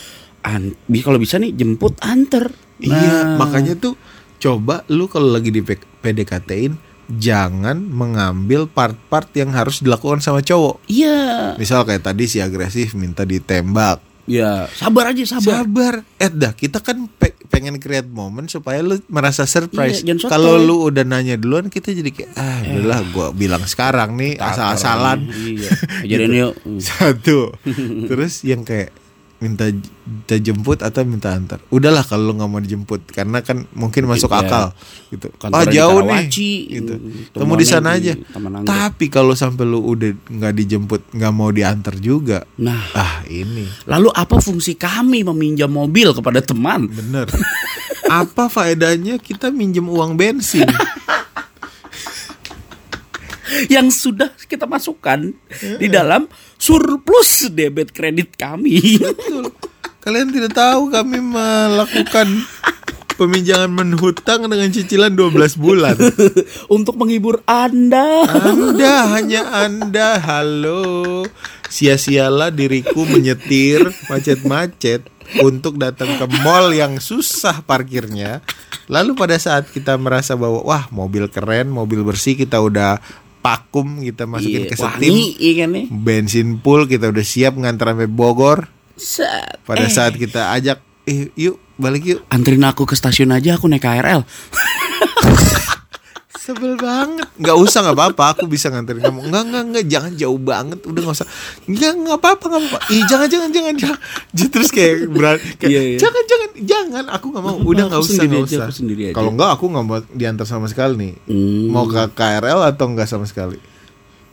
an 0.40 0.74
bi- 0.84 1.00
kalau 1.00 1.16
bisa 1.16 1.36
nih 1.36 1.50
jemput 1.52 1.98
anter. 2.00 2.54
iya 2.78 3.34
Nah, 3.34 3.38
makanya 3.38 3.74
tuh 3.74 3.94
coba 4.38 4.82
lu 4.86 5.06
kalau 5.06 5.30
lagi 5.30 5.48
di 5.48 5.62
PDKT-in 5.62 6.74
jangan 7.12 7.78
mengambil 7.78 8.66
part-part 8.66 9.30
yang 9.32 9.50
harus 9.50 9.78
dilakukan 9.78 10.18
sama 10.18 10.38
cowok 10.40 10.82
Iya. 10.86 11.54
misal 11.54 11.82
kayak 11.82 12.02
tadi 12.04 12.24
si 12.24 12.38
agresif 12.38 12.92
minta 12.92 13.22
ditembak 13.22 14.02
Ya, 14.22 14.70
sabar 14.72 15.10
aja 15.10 15.26
sabar. 15.26 15.66
Sabar. 15.66 15.94
Eh 16.16 16.30
dah, 16.30 16.54
kita 16.54 16.78
kan 16.78 17.10
pe- 17.10 17.34
pengen 17.50 17.76
create 17.76 18.06
momen 18.06 18.46
supaya 18.46 18.78
lu 18.78 18.96
merasa 19.06 19.42
surprise. 19.44 20.00
Iya. 20.00 20.14
Kalau 20.24 20.56
lu 20.56 20.86
udah 20.86 21.02
nanya 21.02 21.34
duluan 21.34 21.66
kita 21.66 21.90
jadi 21.90 22.06
kayak 22.06 22.30
ah 22.32 22.62
udahlah 22.64 23.00
gua 23.10 23.26
bilang 23.30 23.66
sekarang 23.66 24.14
nih 24.14 24.38
asal-asalan. 24.38 25.26
Iya. 25.26 25.70
Jadi 26.06 26.24
yuk. 26.46 26.54
Hmm. 26.56 26.78
Satu. 26.78 27.50
Terus 28.06 28.40
yang 28.42 28.62
kayak 28.62 28.94
minta 29.42 29.66
minta 29.66 30.34
jemput 30.38 30.78
atau 30.78 31.02
minta 31.02 31.34
antar. 31.34 31.58
Udahlah 31.68 32.06
kalau 32.06 32.30
lu 32.30 32.38
nggak 32.38 32.48
mau 32.48 32.62
dijemput 32.62 33.00
karena 33.10 33.42
kan 33.42 33.66
mungkin 33.74 34.06
masuk 34.06 34.30
Iya. 34.30 34.40
akal 34.40 34.64
gitu. 35.10 35.26
Kantornya 35.34 35.58
ah 35.58 35.66
di 35.66 35.74
jauh 35.74 36.00
nih. 36.00 36.24
Gitu. 36.70 36.92
Temu 37.34 37.54
di 37.58 37.66
sana 37.66 37.98
aja. 37.98 38.14
Tapi 38.62 39.10
kalau 39.10 39.34
sampai 39.34 39.66
lu 39.66 39.82
udah 39.82 40.14
nggak 40.14 40.54
dijemput, 40.54 41.00
nggak 41.10 41.32
mau 41.34 41.50
diantar 41.50 41.98
juga. 41.98 42.46
Nah, 42.56 42.80
Ah, 42.94 43.26
ini 43.26 43.66
lalu 43.84 44.14
apa 44.14 44.38
fungsi 44.38 44.78
kami 44.78 45.26
meminjam 45.26 45.68
mobil 45.68 46.14
kepada 46.14 46.38
teman 46.38 46.86
Bener. 46.86 47.26
Apa 48.12 48.52
faedahnya 48.52 49.16
kita 49.16 49.48
minjem 49.48 49.88
uang 49.88 50.20
bensin? 50.20 50.68
yang 53.68 53.88
sudah 53.92 54.32
kita 54.48 54.64
masukkan 54.64 55.32
di 55.78 55.88
dalam 55.90 56.28
surplus 56.56 57.48
debit 57.52 57.92
kredit 57.92 58.36
kami? 58.36 59.00
Betul. 59.00 59.52
Kalian 60.02 60.34
tidak 60.34 60.58
tahu 60.58 60.90
kami 60.90 61.22
melakukan 61.22 62.26
peminjaman 63.14 63.70
menhutang 63.70 64.50
dengan 64.50 64.66
cicilan 64.72 65.14
12 65.14 65.62
bulan. 65.62 65.94
Untuk 66.66 66.98
menghibur 66.98 67.38
Anda. 67.46 68.26
Anda 68.26 69.14
hanya 69.14 69.42
Anda. 69.62 70.18
Halo. 70.18 71.22
Sia-sialah 71.70 72.50
diriku 72.50 73.06
menyetir 73.06 73.94
macet-macet 74.10 75.08
untuk 75.40 75.78
datang 75.80 76.20
ke 76.20 76.26
mall 76.42 76.74
yang 76.74 76.98
susah 76.98 77.64
parkirnya. 77.64 78.44
Lalu 78.90 79.16
pada 79.16 79.38
saat 79.38 79.70
kita 79.70 79.96
merasa 79.96 80.36
bahwa 80.36 80.60
wah 80.66 80.84
mobil 80.92 81.30
keren, 81.30 81.70
mobil 81.70 82.04
bersih 82.04 82.36
kita 82.36 82.60
udah 82.60 82.98
pakum 83.42 84.00
kita 84.00 84.22
masukin 84.24 84.62
Iya, 84.62 84.70
ke 84.70 84.76
wangi, 84.76 85.02
setim. 85.02 85.14
iya 85.36 85.52
kan 85.58 85.68
nih. 85.72 85.86
bensin 85.90 86.48
full 86.56 86.86
kita 86.86 87.10
udah 87.10 87.24
siap 87.24 87.52
ngantar 87.54 87.90
sampai 87.90 88.06
Bogor 88.06 88.70
Set. 88.94 89.58
pada 89.62 89.82
Eh, 89.82 89.90
saat 89.90 90.14
kita 90.14 90.48
ajak 90.52 90.78
eh 91.04 91.34
yuk 91.34 91.58
balik 91.74 92.06
yuk 92.06 92.20
anterin 92.28 92.62
aku 92.62 92.84
ke 92.84 92.94
stasiun 92.94 93.30
aja 93.30 93.56
aku 93.56 93.66
naik 93.66 93.82
KRL. 93.82 94.22
sebel 96.42 96.74
banget. 96.74 97.30
Nggak 97.38 97.56
usah 97.62 97.78
nggak 97.86 97.94
apa-apa. 97.94 98.24
Aku 98.34 98.50
bisa 98.50 98.66
nganterin 98.66 98.98
kamu. 98.98 99.30
Nggak 99.30 99.42
nggak 99.46 99.62
nggak. 99.70 99.84
Jangan 99.86 100.12
jauh 100.18 100.40
banget. 100.42 100.78
Udah 100.82 101.00
nggak 101.06 101.16
usah. 101.22 101.28
Nggak 101.70 101.92
nggak 102.02 102.18
apa-apa 102.18 102.44
nggak 102.50 102.62
apa-apa. 102.66 102.78
Ih 102.90 103.02
jangan 103.06 103.28
jangan 103.30 103.50
jangan 103.54 103.74
jangan. 103.78 103.98
Terus 104.34 104.70
kayak 104.74 104.94
berat. 105.06 105.38
Kayak 105.62 105.70
Iya, 105.70 105.80
iya. 105.86 105.98
jangan 106.02 106.24
jangan 106.26 106.50
jangan. 106.66 107.04
Aku 107.14 107.26
nggak 107.30 107.44
mau. 107.46 107.56
Udah 107.62 107.84
nggak 107.86 108.02
usah 108.02 108.22
nggak 108.26 108.46
usah. 108.50 108.66
kalau 109.14 109.30
nggak 109.38 109.50
aku 109.54 109.64
nggak 109.70 109.84
mau 109.86 109.98
diantar 110.10 110.46
sama 110.50 110.66
sekali 110.66 110.94
nih. 110.98 111.14
Hmm. 111.30 111.70
mau 111.70 111.86
ke 111.86 112.02
KRL 112.10 112.60
atau 112.74 112.90
nggak 112.90 113.06
sama 113.06 113.22
sekali. 113.30 113.62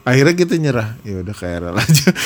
Akhirnya 0.01 0.34
kita 0.34 0.57
nyerah. 0.57 0.97
Ya 1.05 1.22
udah 1.22 1.36
KRL 1.38 1.76
aja. 1.78 2.10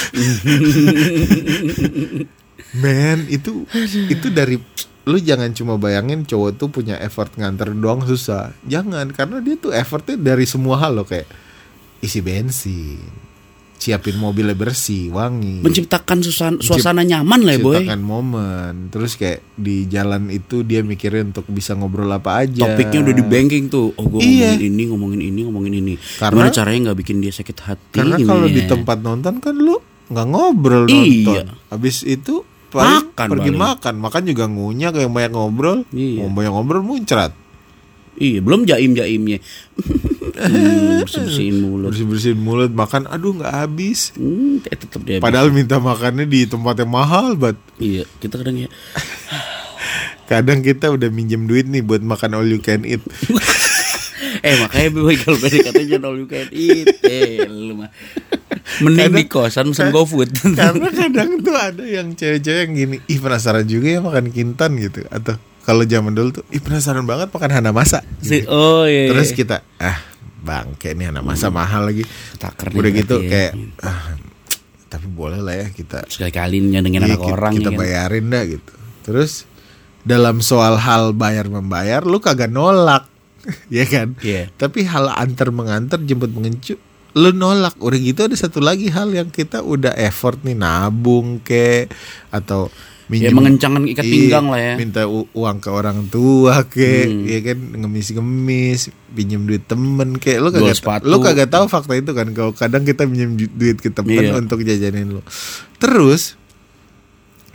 Men 2.73 3.27
itu 3.27 3.67
itu 4.09 4.27
dari 4.33 4.57
lu 5.03 5.17
jangan 5.17 5.51
cuma 5.51 5.75
bayangin 5.75 6.23
cowok 6.23 6.51
tuh 6.55 6.69
punya 6.69 6.95
effort 6.97 7.33
nganter 7.33 7.71
doang 7.73 8.01
susah. 8.01 8.55
Jangan 8.63 9.11
karena 9.11 9.39
dia 9.39 9.55
tuh 9.55 9.69
effortnya 9.69 10.15
dari 10.15 10.43
semua 10.43 10.79
hal 10.79 10.95
loh 10.95 11.03
kayak 11.03 11.27
isi 11.99 12.19
bensin, 12.19 13.03
siapin 13.75 14.15
mobilnya 14.15 14.51
bersih, 14.53 15.11
wangi, 15.11 15.59
Menciptakan 15.59 16.19
suasana, 16.19 16.55
suasana 16.57 17.03
nyaman 17.03 17.43
lah 17.43 17.53
ya 17.53 17.59
boy. 17.59 17.75
ciptakan 17.77 17.99
momen. 17.99 18.73
Terus 18.89 19.15
kayak 19.15 19.43
di 19.53 19.87
jalan 19.87 20.27
itu 20.29 20.63
dia 20.63 20.79
mikirin 20.79 21.31
untuk 21.31 21.47
bisa 21.47 21.75
ngobrol 21.75 22.07
apa 22.07 22.47
aja. 22.47 22.63
Topiknya 22.63 23.03
udah 23.03 23.13
di 23.13 23.23
banking 23.23 23.67
tuh. 23.67 23.91
Oh 23.95 24.07
gue 24.07 24.19
Iya. 24.19 24.55
ngomongin 24.55 24.63
ini, 24.69 24.83
ngomongin 24.87 25.21
ini, 25.21 25.39
ngomongin 25.43 25.73
ini. 25.77 25.93
Karena- 26.15 26.47
Gimana 26.47 26.49
caranya 26.49 26.79
nggak 26.89 26.99
bikin 26.99 27.17
dia 27.19 27.31
sakit 27.31 27.57
hati? 27.61 27.91
Karena 27.93 28.15
kalau 28.19 28.47
di 28.47 28.61
tempat 28.63 28.97
nonton 28.99 29.35
kan 29.39 29.55
lu 29.55 29.75
nggak 30.07 30.27
ngobrol 30.27 30.87
Iya. 30.87 30.95
nonton. 31.43 31.45
Habis 31.67 32.03
itu 32.03 32.47
paling 32.73 33.05
Makan 33.05 33.27
pergi 33.29 33.41
paling. 33.47 33.61
makan 33.61 33.93
makan 33.99 34.21
juga 34.25 34.43
ngunyah 34.45 34.89
kayak 34.89 35.07
banyak 35.07 35.31
ngobrol 35.31 35.77
Iya. 35.89 36.25
banyak 36.25 36.51
ngobrol 36.51 36.81
muncrat 36.81 37.31
Iya, 38.13 38.39
belum 38.39 38.61
jaim-jaimnya. 38.63 39.41
hmm, 40.35 41.01
bersihin 41.01 41.55
mulut. 41.59 41.89
bersih 41.89 42.05
bersihin 42.05 42.39
mulut 42.39 42.69
makan 42.69 43.05
aduh 43.05 43.33
nggak 43.33 43.53
habis 43.55 44.13
Hmm, 44.13 44.61
tetap 44.61 45.01
dia. 45.01 45.17
padahal 45.17 45.49
minta 45.49 45.77
makannya 45.77 46.25
di 46.25 46.43
tempat 46.43 46.77
yang 46.77 46.89
mahal 46.89 47.33
banget 47.33 47.57
Iya, 47.77 48.03
kita 48.17 48.37
kadang 48.37 48.57
ya. 48.59 48.69
kadang 50.23 50.59
kita 50.59 50.89
udah 50.89 51.09
minjem 51.09 51.43
duit 51.43 51.65
nih 51.65 51.81
buat 51.81 52.01
makan 52.01 52.33
all 52.35 52.47
you 52.47 52.57
can 52.57 52.81
eat 52.83 53.01
eh 54.43 54.55
makanya 54.57 54.89
boy 54.91 55.15
kalau 55.15 55.37
PDKT 55.37 55.79
jangan 55.87 56.03
all 56.05 56.17
you 56.17 56.27
can 56.27 56.51
eat. 56.51 56.91
Eh, 57.01 57.41
lu 57.43 57.73
mah. 57.75 57.87
Mending 58.79 59.11
di 59.13 59.25
kosan 59.25 59.65
mesen 59.65 59.87
GoFood. 59.89 60.35
karena 60.53 60.87
kadang 60.99 61.39
tuh 61.39 61.53
ada 61.53 61.81
yang 61.81 62.11
cewek-cewek 62.11 62.59
yang 62.61 62.73
gini 62.73 62.97
ih 63.05 63.17
penasaran 63.17 63.63
juga 63.63 63.87
ya 63.89 63.99
makan 63.99 64.29
kintan 64.29 64.75
gitu 64.77 65.03
atau 65.07 65.35
kalau 65.61 65.83
zaman 65.83 66.11
dulu 66.11 66.29
tuh 66.33 66.45
ih 66.49 66.59
penasaran 66.59 67.03
banget 67.03 67.27
makan 67.29 67.51
hana 67.51 67.71
masa 67.71 68.03
Si- 68.19 68.43
oh 68.45 68.83
iya. 68.83 69.07
terus 69.09 69.31
kita 69.31 69.63
ah 69.77 69.99
bang 70.39 70.75
kayak 70.75 70.93
ini 70.93 71.03
hana 71.05 71.21
masa 71.21 71.47
mahal 71.49 71.85
lagi 71.85 72.03
Taker 72.35 72.67
nih 72.69 72.77
udah 72.77 72.91
gitu 72.93 73.15
ya. 73.17 73.29
kayak 73.29 73.51
ah, 73.79 74.03
tapi 74.87 75.07
boleh 75.07 75.39
lah 75.39 75.55
ya 75.57 75.67
kita 75.69 76.03
sekali-kali 76.05 76.59
nyandengin 76.61 76.99
Iya, 77.01 77.07
anak 77.09 77.19
ki- 77.21 77.31
orang 77.31 77.53
kita 77.53 77.63
ya 77.63 77.69
kan. 77.69 77.79
bayarin 77.79 78.25
dah 78.27 78.43
gitu 78.45 78.73
terus 79.01 79.31
dalam 80.01 80.39
soal 80.39 80.75
hal 80.77 81.11
bayar 81.11 81.47
membayar 81.47 82.01
lu 82.01 82.17
kagak 82.17 82.47
nolak 82.49 83.07
ya 83.69 83.85
kan 83.85 84.15
Iya. 84.19 84.49
tapi 84.53 84.83
hal 84.83 85.07
antar 85.09 85.49
mengantar 85.49 85.99
jemput 85.99 86.29
mengencu 86.29 86.79
lu 87.13 87.29
nolak 87.29 87.77
udah 87.77 87.99
gitu 87.99 88.23
ada 88.23 88.33
satu 88.33 88.57
lagi 88.57 88.87
hal 88.87 89.09
yang 89.09 89.29
kita 89.29 89.59
udah 89.59 89.93
effort 89.95 90.41
nih 90.41 90.55
nabung 90.55 91.37
ke 91.39 91.85
atau 92.29 92.73
Ya 93.05 93.29
mengencangkan 93.29 93.85
ikat 93.85 94.01
Iya, 94.01 94.09
pinggang 94.09 94.45
lah 94.47 94.57
ya. 94.57 94.73
minta 94.73 95.03
uang 95.05 95.57
ke 95.59 95.69
orang 95.69 96.07
tua 96.07 96.65
ke 96.65 97.05
Hmm. 97.05 97.21
ya 97.23 97.39
kan 97.43 97.57
ngemis-ngemis 97.77 98.79
pinjem 99.11 99.43
duit 99.43 99.61
temen 99.61 100.17
ke 100.17 100.39
lu 100.39 100.49
kagak 100.49 100.73
sepatu. 100.73 101.05
lu 101.05 101.19
kagak 101.19 101.45
tahu 101.45 101.67
fakta 101.67 101.93
itu 101.93 102.09
kan 102.09 102.31
kalau 102.31 102.51
kadang 102.51 102.81
kita 102.81 103.05
pinjem 103.05 103.35
du- 103.35 103.53
duit 103.53 103.77
ke 103.77 103.91
temen 103.91 104.17
Iya. 104.17 104.33
untuk 104.33 104.59
jajanin 104.59 105.13
lu 105.13 105.21
terus 105.77 106.39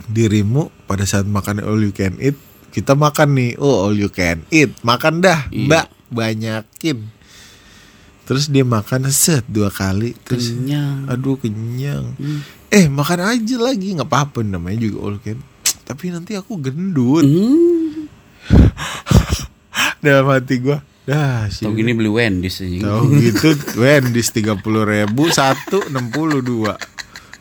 dirimu 0.05 0.71
pada 0.85 1.03
saat 1.03 1.25
makan 1.25 1.61
all 1.61 1.77
you 1.77 1.91
can 1.91 2.15
eat 2.17 2.37
kita 2.69 2.93
makan 2.93 3.33
nih. 3.33 3.51
Oh 3.57 3.83
all 3.83 3.93
you 3.93 4.07
can 4.07 4.45
eat. 4.49 4.71
Makan 4.81 5.19
dah 5.19 5.49
Iya. 5.49 5.65
mbak. 5.65 5.85
Banyakin. 6.09 6.97
Terus 8.23 8.45
dia 8.45 8.61
makan 8.61 9.09
set 9.09 9.45
dua 9.45 9.67
kali. 9.67 10.13
Terus 10.19 10.53
Kenyang. 10.53 11.05
aduh 11.05 11.35
kenyang. 11.35 12.13
Hmm. 12.15 12.41
eh 12.69 12.85
makan 12.85 13.19
aja 13.27 13.55
lagi. 13.57 13.93
Nggak 13.93 14.05
apa-apa 14.05 14.41
namanya 14.41 14.79
juga 14.79 14.97
all 15.03 15.17
you 15.17 15.23
can. 15.23 15.39
Tapi 15.83 16.09
nanti 16.09 16.33
aku 16.33 16.57
gendut. 16.57 17.25
Hmm. 17.25 18.05
dalam 19.99 20.29
hati 20.29 20.57
gua 20.57 20.79
dah 21.03 21.49
sih 21.49 21.65
Tau 21.65 21.73
gini 21.73 21.91
beli 21.91 22.07
Wendy's 22.07 22.61
aja. 22.61 22.85
tahu 22.85 23.17
gitu. 23.19 23.49
Wendy's 23.75 24.29
tiga 24.29 24.53
puluh 24.55 24.85
ribu 24.85 25.27
satu 25.27 25.81
enam 25.85 26.07
puluh 26.07 26.39
dua 26.39 26.77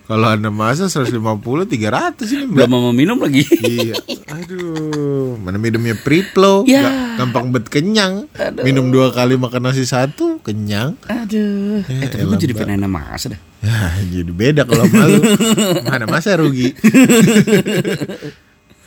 kalau 0.09 0.25
anda 0.25 0.49
masa 0.49 0.89
150 0.89 1.13
300 1.13 2.17
ini 2.27 2.45
mbak 2.47 2.65
Belum 2.65 2.71
mau 2.73 2.91
minum 2.91 3.21
lagi. 3.21 3.45
iya 3.61 3.93
aduh 4.27 5.37
mana 5.37 5.57
minumnya 5.57 5.93
priplo 5.95 6.65
Ya. 6.65 6.81
Nggak 6.81 6.95
gampang 7.19 7.47
bet 7.51 7.67
kenyang 7.69 8.25
minum 8.63 8.89
dua 8.89 9.11
kali 9.11 9.37
makan 9.37 9.69
nasi 9.69 9.85
satu 9.85 10.41
kenyang 10.41 10.97
Aduh. 11.05 11.85
Ya, 11.85 12.03
eh 12.03 12.09
tapi 12.09 12.25
gue 12.25 12.39
jadi 12.41 12.53
Mbak. 12.53 12.61
pengen 12.65 12.89
mas 12.89 13.23
dah. 13.23 13.41
ya 13.61 13.81
jadi 14.03 14.33
beda 14.33 14.63
kalau 14.65 14.89
malu 14.89 15.21
mana 15.87 16.07
masa 16.07 16.35
rugi 16.35 16.73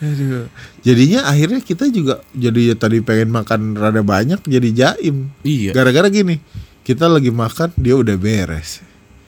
Aduh. 0.02 0.50
Jadinya 0.82 1.30
akhirnya 1.30 1.62
kita 1.62 1.86
juga 1.88 2.26
jadi 2.34 2.74
ya 2.74 2.76
tadi 2.76 3.06
pengen 3.06 3.30
makan 3.30 3.78
rada 3.78 4.02
banyak 4.02 4.42
jadi 4.42 4.70
jaim. 4.74 5.30
Iya. 5.46 5.78
Gara-gara 5.78 6.10
gini, 6.10 6.42
kita 6.82 7.06
lagi 7.06 7.30
makan 7.30 7.70
dia 7.78 7.94
udah 7.94 8.18
beres. 8.18 8.82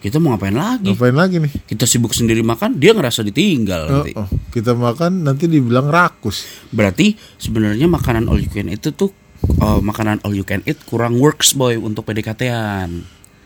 Kita 0.03 0.19
mau 0.19 0.35
ngapain 0.35 0.51
lagi? 0.51 0.83
Ngapain 0.85 1.15
lagi 1.15 1.39
nih? 1.39 1.63
Kita 1.63 1.87
sibuk 1.87 2.11
sendiri 2.11 2.43
makan, 2.43 2.75
dia 2.75 2.91
ngerasa 2.91 3.23
ditinggal 3.23 3.81
Oh, 3.81 3.91
nanti. 4.03 4.11
oh, 4.13 4.27
kita 4.51 4.75
makan 4.75 5.23
nanti 5.23 5.47
dibilang 5.47 5.87
rakus. 5.87 6.43
Berarti 6.67 7.15
sebenarnya 7.37 7.87
makanan 7.87 8.27
all 8.27 8.35
you 8.37 8.51
can 8.51 8.67
eat 8.67 8.77
itu 8.77 8.91
tuh 8.91 9.15
oh, 9.57 9.79
makanan 9.79 10.19
all 10.21 10.35
you 10.35 10.43
can 10.43 10.59
eat 10.63 10.75
kurang 10.83 11.15
works 11.17 11.55
boy 11.55 11.79
untuk 11.79 12.03
PDKT-an. 12.03 12.91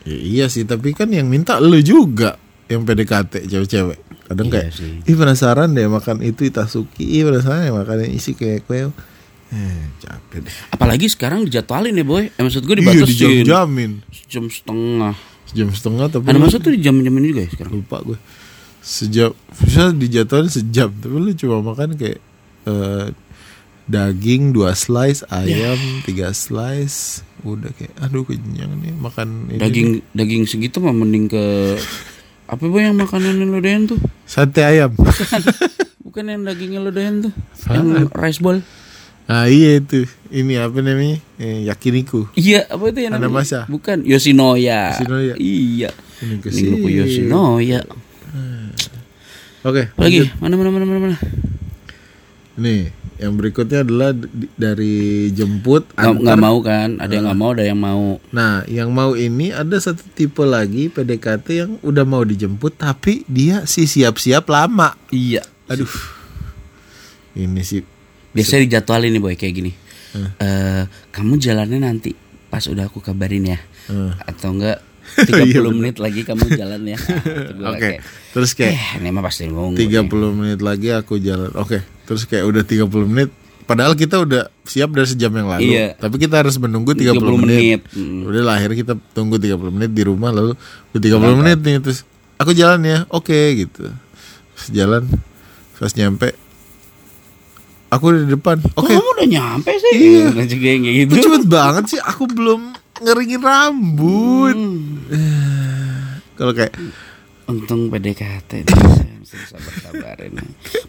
Ya, 0.02 0.16
iya 0.18 0.46
sih, 0.48 0.66
tapi 0.66 0.90
kan 0.92 1.06
yang 1.08 1.30
minta 1.30 1.62
lu 1.62 1.78
juga 1.78 2.34
yang 2.66 2.82
PDKT 2.82 3.46
cewek-cewek. 3.46 3.98
Kadang 4.26 4.50
Iya 4.50 4.54
kayak, 4.60 4.70
sih. 4.74 4.92
ih 5.00 5.16
penasaran 5.16 5.72
deh 5.72 5.86
makan 5.86 6.20
itu 6.20 6.42
Itasuki, 6.44 7.06
ih 7.06 7.22
penasaran 7.22 7.64
deh 7.64 7.72
makan 7.72 7.96
yang 8.02 8.12
isi 8.12 8.34
kayak 8.34 8.66
kue. 8.66 8.90
Eh, 9.48 9.82
capek 9.96 10.42
deh. 10.42 10.52
Apalagi 10.68 11.06
sekarang 11.06 11.46
dijadwalin 11.46 11.94
ya 11.94 12.04
boy. 12.04 12.28
Eh, 12.28 12.42
maksud 12.42 12.60
gue 12.60 12.74
Iya, 12.74 12.82
dibatasin 12.82 13.08
dijam-jamin. 13.08 13.90
jam 14.26 14.44
setengah. 14.44 15.14
Jam 15.50 15.68
setengah 15.68 16.06
tapi 16.08 16.24
Ada 16.24 16.34
lu- 16.34 16.44
masa 16.44 16.56
tuh 16.56 16.70
dijam-jamin 16.70 17.24
juga 17.24 17.40
ya 17.42 17.50
sekarang. 17.50 17.72
lupa 17.74 17.96
gue 18.02 18.18
sejam 18.78 19.32
bisa 19.58 19.90
dijatuhin 19.90 20.48
sejam 20.48 20.88
tapi 20.92 21.14
lu 21.14 21.32
cuma 21.32 21.60
makan 21.62 21.92
kayak 21.94 22.20
eh, 22.64 23.06
daging 23.84 24.52
dua 24.52 24.72
slice 24.72 25.24
ayam 25.28 25.76
tiga 26.02 26.30
slice 26.30 27.20
udah 27.40 27.72
kayak 27.72 27.92
aduh 27.98 28.22
kenyang 28.22 28.76
nih 28.76 28.92
makan 28.92 29.48
ini 29.48 29.58
Daging 29.58 29.88
daging 30.10 30.42
segitu 30.44 30.78
mah 30.78 30.92
mending 30.92 31.26
ke 31.26 31.44
apa 32.52 32.62
boy 32.62 32.80
yang 32.80 32.96
makanan 32.96 33.36
yang 33.36 33.50
lo 33.50 33.60
doyan 33.60 33.84
tuh? 33.84 33.96
nih. 33.96 34.12
sate 34.24 34.60
ayam 34.62 34.92
Bukan 36.00 36.24
yang 36.24 36.40
dagingnya 36.40 36.80
doyan 36.88 37.20
tuh. 37.20 37.32
Yang 37.68 38.08
rice 38.10 38.40
ball. 38.40 38.64
Nah 39.28 39.44
iya 39.44 39.76
itu 39.76 40.08
ini 40.32 40.56
apa 40.56 40.80
namanya 40.80 41.20
eh, 41.36 41.68
yakiniku 41.68 42.32
Iya, 42.32 42.64
apa 42.64 42.88
itu 42.88 43.00
yang 43.04 43.12
namanya? 43.16 43.44
masa? 43.44 43.60
Bukan 43.68 44.00
Yoshinoya. 44.04 44.96
Yoshinoya. 44.96 45.34
Iya. 45.36 45.90
ini 46.24 46.34
ke. 46.40 46.48
Yoshinoya. 46.88 47.80
oke 49.62 49.82
Apa 49.92 50.00
lagi? 50.00 50.32
Mana 50.40 50.56
mana 50.56 50.68
mana 50.72 50.84
mana 50.84 51.00
mana. 51.12 51.16
nih 52.56 52.90
yang 53.18 53.34
berikutnya 53.34 53.82
adalah 53.82 54.14
dari 54.54 55.26
jemput 55.34 55.90
Nggak, 55.92 56.38
mau 56.38 56.62
kan? 56.62 57.02
Ada 57.02 57.18
yang 57.18 57.24
nggak 57.26 57.38
mau, 57.38 57.50
ada 57.50 57.64
yang 57.66 57.80
mau. 57.82 58.06
Nah, 58.30 58.62
yang 58.70 58.94
mau 58.94 59.18
ini 59.18 59.50
ada 59.50 59.74
satu 59.74 60.06
tipe 60.14 60.46
lagi 60.46 60.86
PDKT 60.86 61.46
yang 61.50 61.70
udah 61.82 62.06
mau 62.06 62.22
dijemput 62.22 62.78
tapi 62.78 63.26
dia 63.26 63.66
sih 63.66 63.90
siap-siap 63.90 64.46
lama. 64.46 64.94
Iya. 65.10 65.42
Aduh. 65.66 65.90
Ini 67.34 67.58
sih 67.60 67.82
Biasanya 68.38 68.62
dijadwalin 68.64 69.10
nih 69.10 69.20
boy 69.20 69.34
kayak 69.34 69.54
gini. 69.54 69.72
Eh, 70.38 70.82
kamu 71.10 71.36
jalannya 71.36 71.78
nanti 71.80 72.14
pas 72.48 72.64
udah 72.64 72.86
aku 72.86 72.98
kabarin 72.98 73.44
ya. 73.44 73.58
Eh. 73.88 74.12
Atau 74.24 74.54
enggak 74.54 74.78
30 75.24 75.58
menit 75.72 75.96
lagi 75.98 76.20
kamu 76.22 76.52
jalan 76.52 76.82
ya. 76.86 76.98
Nah, 77.58 77.72
Oke. 77.72 77.80
kayak, 77.80 77.98
Terus 78.30 78.50
kayak 78.52 78.72
Eh, 78.72 78.84
ini 79.00 79.08
mah 79.08 79.20
pasti 79.20 79.44
nunggu. 79.44 79.74
30 79.74 79.88
nih. 80.06 80.30
menit 80.30 80.60
lagi 80.60 80.88
aku 80.90 81.18
jalan. 81.18 81.50
Oke. 81.54 81.80
Terus 82.04 82.24
kayak 82.24 82.44
udah 82.46 82.62
30 82.62 82.88
menit 83.04 83.30
padahal 83.64 83.92
kita 83.92 84.16
udah 84.16 84.48
siap 84.64 84.92
dari 84.92 85.04
sejam 85.04 85.28
yang 85.30 85.44
lalu. 85.46 85.76
Iya. 85.76 85.92
Tapi 85.94 86.16
kita 86.16 86.40
harus 86.40 86.56
menunggu 86.56 86.92
30, 86.92 87.20
30 87.20 87.36
menit. 87.36 87.60
menit. 87.60 87.80
Mm. 87.92 88.20
Udah 88.24 88.42
lah 88.42 88.54
akhirnya 88.56 88.78
kita 88.78 88.94
tunggu 89.12 89.36
30 89.36 89.68
menit 89.70 89.90
di 89.92 90.02
rumah 90.02 90.30
lalu 90.30 90.56
udah 90.88 91.00
30 91.02 91.40
menit 91.40 91.58
nih 91.60 91.76
terus 91.78 92.04
aku 92.36 92.52
jalan 92.52 92.80
ya. 92.80 92.98
Oke 93.08 93.36
gitu. 93.58 93.88
Terus 94.56 94.68
jalan 94.72 95.04
pas 95.74 95.92
nyampe 95.92 96.32
aku 97.88 98.06
di 98.14 98.24
depan. 98.28 98.56
Oke. 98.74 98.92
kamu 98.92 99.08
udah 99.16 99.28
nyampe 99.28 99.72
sih? 99.74 99.92
Iya. 99.94 100.24
Nah, 100.36 100.44
juga 100.44 100.66
yang 100.68 100.82
kayak 100.82 100.96
gitu. 101.02 101.12
Cepet 101.24 101.44
banget 101.46 101.84
sih 101.88 102.00
aku 102.00 102.24
belum 102.28 102.60
ngeringin 103.00 103.42
rambut. 103.42 104.56
Hmm. 104.56 106.20
Kalau 106.38 106.52
kayak 106.54 106.70
Untung 107.48 107.88
PDKT 107.88 108.68
Mesti 108.68 109.36
sabar-sabarin 109.48 110.36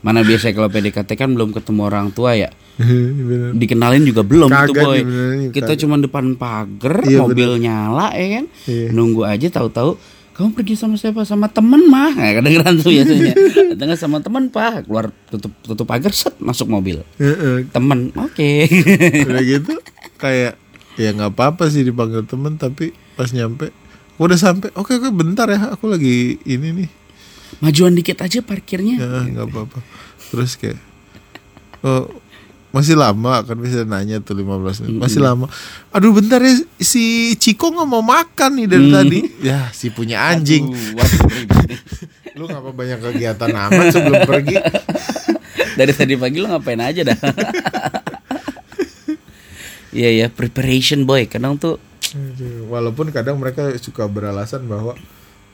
Mana 0.03 0.21
biasanya 0.21 0.53
kalau 0.53 0.69
PDKT 0.69 1.09
kan 1.15 1.31
belum 1.31 1.55
ketemu 1.55 1.81
orang 1.87 2.11
tua 2.11 2.35
ya 2.35 2.51
bener. 2.77 3.55
Dikenalin 3.55 4.03
juga 4.03 4.21
belum 4.21 4.51
Kagak 4.51 4.67
tuh 4.67 4.75
boy 4.75 4.99
dibenerin, 4.99 5.49
Kita 5.55 5.73
cuma 5.79 5.95
depan 5.97 6.35
pagar 6.35 7.01
Iya, 7.01 7.23
Mobil 7.23 7.63
nyala 7.63 8.11
ya 8.11 8.27
kan 8.37 8.45
Iya. 8.67 8.91
Nunggu 8.91 9.23
aja 9.23 9.47
tahu-tahu 9.49 10.18
kamu 10.39 10.55
pergi 10.55 10.79
sama 10.79 10.95
siapa? 10.95 11.27
Sama 11.27 11.51
temen 11.51 11.91
mah. 11.91 12.15
Nah, 12.15 12.31
Kadang-kadang 12.31 12.79
tuh 12.79 12.95
biasanya. 12.95 13.35
Datangnya 13.75 13.97
sama 13.99 14.23
temen 14.23 14.47
pak. 14.47 14.87
Keluar 14.87 15.11
tutup 15.27 15.51
tutup 15.67 15.83
pagar 15.83 16.15
set 16.15 16.31
masuk 16.39 16.71
mobil. 16.71 17.03
Temen 17.75 18.15
oke. 18.15 18.51
Udah 19.27 19.43
gitu 19.43 19.75
kayak 20.15 20.55
ya 20.95 21.11
nggak 21.11 21.35
apa-apa 21.35 21.67
sih 21.67 21.83
dipanggil 21.83 22.23
temen 22.23 22.55
tapi 22.55 22.95
pas 23.19 23.27
nyampe 23.35 23.71
aku 24.15 24.27
udah 24.27 24.39
sampai 24.39 24.67
oke 24.75 24.99
oke 24.99 25.11
bentar 25.15 25.47
ya 25.51 25.75
aku 25.75 25.91
lagi 25.91 26.39
ini 26.47 26.71
nih. 26.71 26.89
Majuan 27.59 27.91
dikit 27.91 28.23
aja 28.23 28.39
parkirnya. 28.39 28.95
Ya 28.95 29.27
nggak 29.27 29.43
apa-apa. 29.43 29.83
Terus 30.31 30.55
kayak 30.55 30.79
oh 31.83 32.07
masih 32.69 32.93
lama 32.93 33.41
kan 33.41 33.57
bisa 33.57 33.81
nanya 33.81 34.21
tuh 34.21 34.37
15 34.37 34.85
menit 34.85 34.97
masih 35.01 35.19
lama 35.25 35.49
aduh 35.89 36.13
bentar 36.13 36.37
ya 36.37 36.53
si 36.77 37.33
Ciko 37.33 37.73
nggak 37.73 37.89
mau 37.89 38.05
makan 38.05 38.61
nih 38.61 38.67
dari 38.69 38.87
tadi 38.93 39.19
ya 39.41 39.73
si 39.73 39.89
punya 39.89 40.29
anjing 40.29 40.69
Aduh. 40.69 41.09
Lu 42.39 42.47
ngapa 42.47 42.71
banyak 42.71 43.03
kegiatan 43.03 43.51
amat 43.51 43.91
sebelum 43.91 44.23
pergi? 44.23 44.55
Dari 45.75 45.91
tadi 45.91 46.15
pagi 46.15 46.39
lo 46.39 46.47
ngapain 46.47 46.79
aja 46.79 47.03
dah? 47.03 47.19
Iya 49.89 50.09
ya, 50.23 50.27
preparation 50.31 51.03
boy. 51.03 51.27
Kadang 51.27 51.59
tuh 51.59 51.81
Walaupun 52.71 53.11
kadang 53.11 53.37
mereka 53.37 53.73
suka 53.77 54.07
beralasan 54.07 54.65
bahwa 54.65 54.95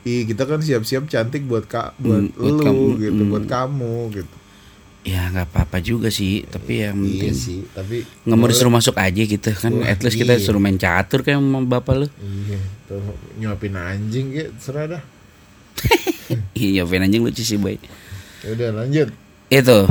Ih, 0.06 0.22
kita 0.22 0.46
kan 0.46 0.62
siap-siap 0.62 1.10
cantik 1.10 1.50
buat 1.50 1.66
kak, 1.66 1.98
buat, 1.98 2.30
Hmm, 2.30 2.38
buat 2.38 2.54
lu 2.54 2.62
kamu, 2.62 2.86
gitu, 3.02 3.22
hmm. 3.26 3.30
buat 3.34 3.46
kamu 3.50 3.94
gitu. 4.14 4.36
Ya 5.06 5.30
nggak 5.30 5.54
apa-apa 5.54 5.78
juga 5.78 6.10
sih, 6.10 6.42
tapi 6.42 6.82
yang 6.82 6.98
Iya 6.98 7.30
penting 7.30 7.34
sih, 7.38 7.60
tapi 7.70 8.02
nggak 8.26 8.34
mau 8.34 8.50
disuruh 8.50 8.74
masuk 8.74 8.98
aja 8.98 9.22
gitu 9.22 9.50
kan. 9.54 9.70
Wah, 9.70 9.86
At 9.86 10.02
least 10.02 10.18
kita 10.18 10.34
iya. 10.34 10.42
suruh 10.42 10.58
main 10.58 10.74
catur 10.74 11.22
kayak 11.22 11.38
sama 11.38 11.62
bapak 11.62 11.94
lu. 11.94 12.06
Iya, 12.18 12.58
tuh 12.84 12.98
nyuapin 13.38 13.78
anjing 13.78 14.34
gitu, 14.34 14.50
serah 14.58 14.98
dah. 14.98 15.02
Iya, 16.58 16.82
Vin 16.82 17.06
anjing 17.06 17.22
lucu 17.22 17.46
sih 17.46 17.54
boy. 17.54 17.78
Ya 18.42 18.48
udah 18.50 18.82
lanjut. 18.82 19.14
Itu. 19.46 19.86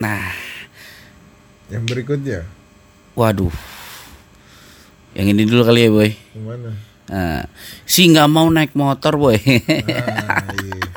Nah, 0.00 0.32
Yang 1.68 1.84
berikutnya, 1.92 2.40
waduh. 3.12 3.52
Yang 5.12 5.26
ini 5.36 5.42
dulu 5.44 5.62
kali 5.68 5.84
ya 5.84 5.90
boy. 5.92 6.10
gimana? 6.32 6.70
Nah, 7.08 7.44
si 7.84 8.08
nggak 8.08 8.28
mau 8.32 8.48
naik 8.48 8.72
motor 8.72 9.20
boy. 9.20 9.36
Ah, 9.36 10.48
iya. 10.56 10.87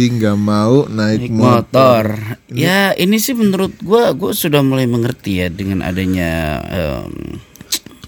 Si 0.00 0.08
nggak 0.08 0.38
mau 0.40 0.88
naik, 0.88 1.28
naik 1.28 1.32
motor. 1.36 2.04
motor. 2.16 2.40
Ya 2.48 2.96
ini 2.96 3.20
sih 3.20 3.36
menurut 3.36 3.76
gua 3.84 4.16
gua 4.16 4.32
sudah 4.32 4.64
mulai 4.64 4.88
mengerti 4.88 5.44
ya 5.44 5.52
dengan 5.52 5.84
adanya 5.84 6.56
em, 6.72 7.36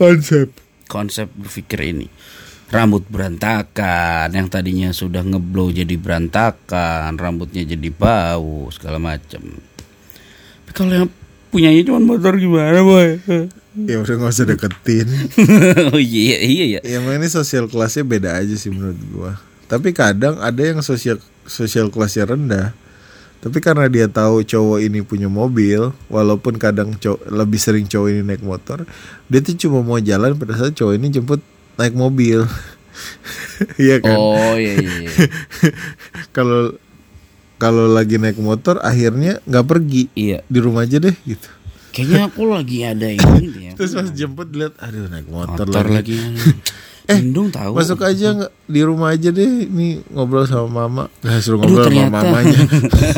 Konsep. 0.00 0.48
konsep 0.88 1.28
berpikir 1.36 1.92
ini. 1.92 2.08
Rambut 2.72 3.04
berantakan, 3.12 4.32
yang 4.32 4.48
tadinya 4.48 4.88
sudah 4.88 5.20
ngeblow 5.20 5.68
jadi 5.68 5.92
berantakan, 6.00 7.12
rambutnya 7.20 7.60
jadi 7.60 7.92
bau 7.92 8.72
segala 8.72 8.96
macam. 8.96 9.60
Tapi 10.64 10.72
kalau 10.72 10.96
yang 10.96 11.08
punyanya 11.52 11.84
cuma 11.92 12.00
motor 12.00 12.40
gimana 12.40 12.80
boy? 12.80 13.20
Ya 13.72 14.00
udah 14.00 14.16
nggak 14.16 14.32
usah 14.32 14.48
deketin. 14.48 15.08
oh 15.92 16.00
iya 16.00 16.40
iya 16.40 16.64
ya. 16.76 16.80
Ya 16.88 17.04
ini 17.04 17.28
sosial 17.28 17.68
kelasnya 17.68 18.04
beda 18.08 18.40
aja 18.40 18.56
sih 18.56 18.72
menurut 18.72 19.00
gua. 19.12 19.32
Tapi 19.68 19.92
kadang 19.92 20.40
ada 20.40 20.60
yang 20.60 20.80
sosial 20.80 21.20
sosial 21.46 21.88
kelasnya 21.88 22.28
rendah. 22.28 22.66
Tapi 23.42 23.58
karena 23.58 23.90
dia 23.90 24.06
tahu 24.06 24.46
cowok 24.46 24.78
ini 24.86 25.02
punya 25.02 25.26
mobil, 25.26 25.90
walaupun 26.06 26.62
kadang 26.62 26.94
cowok, 26.94 27.26
lebih 27.26 27.58
sering 27.58 27.90
cowok 27.90 28.08
ini 28.14 28.22
naik 28.22 28.46
motor, 28.46 28.86
dia 29.26 29.42
tuh 29.42 29.58
cuma 29.58 29.82
mau 29.82 29.98
jalan 29.98 30.38
pada 30.38 30.54
saat 30.54 30.78
cowok 30.78 30.94
ini 30.94 31.10
jemput 31.10 31.42
naik 31.78 31.94
mobil. 31.94 32.46
Iya 33.80 34.04
kan? 34.04 34.18
Oh 34.18 34.52
iya 34.58 34.74
iya. 34.74 35.08
iya. 35.08 35.10
Kalau 36.36 36.76
kalau 37.62 37.86
lagi 37.86 38.18
naik 38.18 38.42
motor 38.42 38.82
akhirnya 38.82 39.38
nggak 39.46 39.66
pergi, 39.70 40.10
iya. 40.18 40.42
di 40.50 40.58
rumah 40.58 40.82
aja 40.82 40.98
deh 40.98 41.14
gitu. 41.22 41.46
Kayaknya 41.94 42.20
aku 42.26 42.42
lagi 42.50 42.78
ada 42.82 43.06
ini 43.06 43.46
ya. 43.70 43.72
Terus 43.78 43.94
pas 43.94 44.10
jemput 44.10 44.50
lihat, 44.50 44.74
aduh 44.82 45.06
naik 45.06 45.30
motor, 45.30 45.70
motor 45.70 45.86
lagi. 45.86 46.18
lagi. 46.18 46.50
Eh, 47.14 47.50
tahu. 47.50 47.72
Masuk 47.74 48.00
aja 48.00 48.26
nggak 48.32 48.52
di 48.64 48.80
rumah 48.80 49.08
aja 49.10 49.28
deh 49.28 49.44
ini 49.64 50.00
ngobrol 50.08 50.44
sama 50.44 50.86
mama. 50.86 51.04
Nah, 51.20 51.36
suruh 51.38 51.58
Aduh, 51.58 51.68
ngobrol 51.68 51.84
sama 51.84 51.92
ternyata. 51.92 52.18
mamanya. 52.22 52.60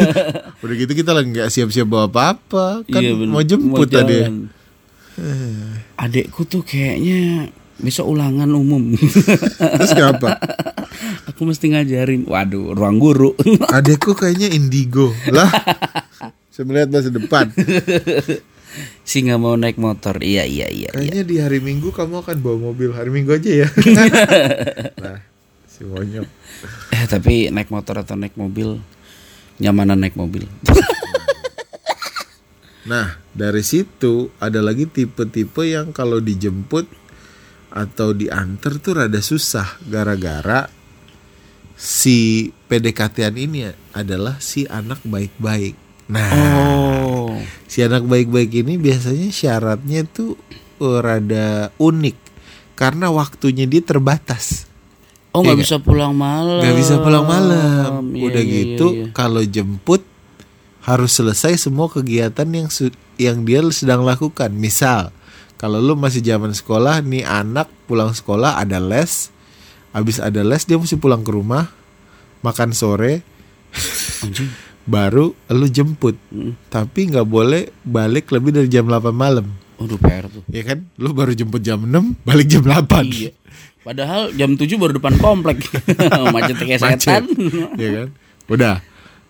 Udah 0.64 0.74
gitu 0.74 0.92
kita 0.92 1.10
lagi 1.12 1.28
nggak 1.30 1.48
siap-siap 1.48 1.84
bawa 1.84 2.06
apa-apa. 2.06 2.82
Kan 2.86 3.00
Iya, 3.00 3.12
bener. 3.14 3.30
mau 3.30 3.42
jemput 3.42 3.84
Mau 3.84 3.86
tadi. 3.86 4.18
jalan. 4.18 4.34
Adekku 5.94 6.42
tuh 6.44 6.60
kayaknya 6.60 7.48
besok 7.76 8.10
ulangan 8.10 8.50
umum. 8.50 8.94
Terus 8.94 9.92
kenapa? 9.92 10.38
Aku 11.30 11.44
mesti 11.44 11.70
ngajarin. 11.70 12.24
Waduh, 12.24 12.74
ruang 12.74 12.98
guru. 12.98 13.34
Adekku 13.68 14.14
kayaknya 14.14 14.50
indigo. 14.50 15.10
Lah. 15.28 15.50
Saya 16.54 16.64
melihat 16.64 16.86
masa 16.88 17.10
depan. 17.10 17.50
Si 19.02 19.24
nggak 19.24 19.40
mau 19.40 19.54
naik 19.54 19.78
motor. 19.78 20.18
Iya 20.20 20.44
iya 20.44 20.68
iya. 20.70 20.90
iya. 20.90 20.90
Kayaknya 20.94 21.24
di 21.24 21.36
hari 21.40 21.58
Minggu 21.62 21.90
kamu 21.94 22.24
akan 22.24 22.36
bawa 22.42 22.58
mobil. 22.72 22.90
Hari 22.90 23.10
Minggu 23.10 23.30
aja 23.34 23.50
ya. 23.64 23.68
nah, 25.04 25.18
si 25.68 25.84
monyok. 25.86 26.26
Eh 26.94 27.04
tapi 27.06 27.48
naik 27.50 27.70
motor 27.70 28.02
atau 28.02 28.14
naik 28.18 28.34
mobil 28.34 28.80
nyamanan 29.62 29.98
naik 30.00 30.18
mobil. 30.18 30.46
Nah, 32.84 33.16
dari 33.32 33.64
situ 33.64 34.28
ada 34.36 34.60
lagi 34.60 34.84
tipe-tipe 34.84 35.64
yang 35.64 35.88
kalau 35.96 36.20
dijemput 36.20 36.84
atau 37.72 38.12
diantar 38.12 38.76
tuh 38.76 39.00
rada 39.00 39.24
susah 39.24 39.80
gara-gara 39.88 40.68
si 41.74 42.52
PDKT-an 42.68 43.34
ini 43.40 43.72
adalah 43.96 44.36
si 44.38 44.68
anak 44.68 45.00
baik-baik. 45.02 45.74
Nah, 46.12 46.30
Oh. 46.36 47.13
Si 47.70 47.84
anak 47.84 48.04
baik-baik 48.04 48.64
ini 48.64 48.80
biasanya 48.80 49.28
syaratnya 49.30 50.06
tuh 50.08 50.36
eh, 50.80 50.98
rada 51.00 51.70
unik 51.78 52.16
karena 52.74 53.10
waktunya 53.10 53.64
dia 53.68 53.82
terbatas. 53.82 54.66
Oh 55.34 55.42
nggak 55.42 55.58
Iya 55.58 55.62
bisa 55.66 55.76
pulang 55.82 56.14
malam. 56.14 56.62
Gak 56.62 56.76
bisa 56.78 56.94
pulang 57.02 57.26
malam. 57.26 58.14
Iya, 58.14 58.22
Udah 58.30 58.42
iya, 58.42 58.54
gitu 58.54 58.86
iya, 58.94 59.00
iya. 59.02 59.06
kalau 59.10 59.42
jemput 59.42 60.02
harus 60.84 61.10
selesai 61.16 61.58
semua 61.58 61.90
kegiatan 61.90 62.46
yang 62.46 62.68
yang 63.18 63.42
dia 63.42 63.60
sedang 63.74 64.06
lakukan. 64.06 64.54
Misal 64.54 65.10
kalau 65.58 65.82
lu 65.82 65.98
masih 65.98 66.22
zaman 66.22 66.54
sekolah 66.54 67.02
nih 67.02 67.26
anak 67.26 67.66
pulang 67.90 68.14
sekolah 68.14 68.62
ada 68.62 68.78
les. 68.78 69.34
Habis 69.94 70.18
ada 70.18 70.42
les 70.42 70.62
dia 70.66 70.78
mesti 70.78 70.98
pulang 70.98 71.22
ke 71.22 71.30
rumah 71.30 71.70
makan 72.42 72.74
sore 72.74 73.24
Anjing. 74.22 74.50
Baru 74.84 75.32
lu 75.48 75.66
jemput. 75.66 76.16
Mm. 76.28 76.52
Tapi 76.68 77.00
nggak 77.08 77.24
boleh 77.24 77.72
balik 77.82 78.28
lebih 78.30 78.52
dari 78.52 78.68
jam 78.68 78.84
8 78.84 79.10
malam. 79.10 79.46
Waduh 79.74 79.98
PR 79.98 80.28
tuh. 80.28 80.44
Ya 80.48 80.62
kan? 80.62 80.86
Lu 80.96 81.10
baru 81.10 81.32
jemput 81.32 81.60
jam 81.60 81.80
6, 81.80 81.90
balik 82.22 82.46
jam 82.46 82.62
8. 82.62 83.04
Iya. 83.04 83.32
Padahal 83.80 84.32
jam 84.32 84.54
7 84.54 84.64
baru 84.74 84.96
depan 84.96 85.18
komplek. 85.18 85.60
Macet 86.34 86.56
kayak 86.56 86.80
Macet. 86.80 87.00
setan. 87.00 87.24
ya 87.82 87.90
kan 87.94 88.08
udah 88.44 88.76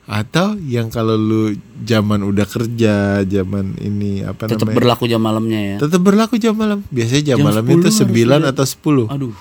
atau 0.05 0.53
yang 0.61 0.93
kalau 0.93 1.17
lu 1.17 1.57
zaman 1.81 2.21
udah 2.21 2.45
kerja 2.45 3.25
zaman 3.25 3.73
ini 3.81 4.21
apa 4.21 4.45
Tetap 4.45 4.69
namanya 4.69 4.77
berlaku 4.77 5.05
jam 5.09 5.17
malamnya 5.17 5.61
ya. 5.65 5.77
tetap 5.81 6.01
berlaku 6.05 6.37
jam 6.37 6.53
malam 6.53 6.85
biasanya 6.93 7.33
jam, 7.33 7.39
Jam 7.41 7.47
malam 7.49 7.65
10 7.65 7.73
itu 7.73 7.89
harus 7.89 8.01
9 8.05 8.13
udah- 8.13 8.53
atau 8.53 8.65
10 8.69 9.05
Aduh, 9.09 9.33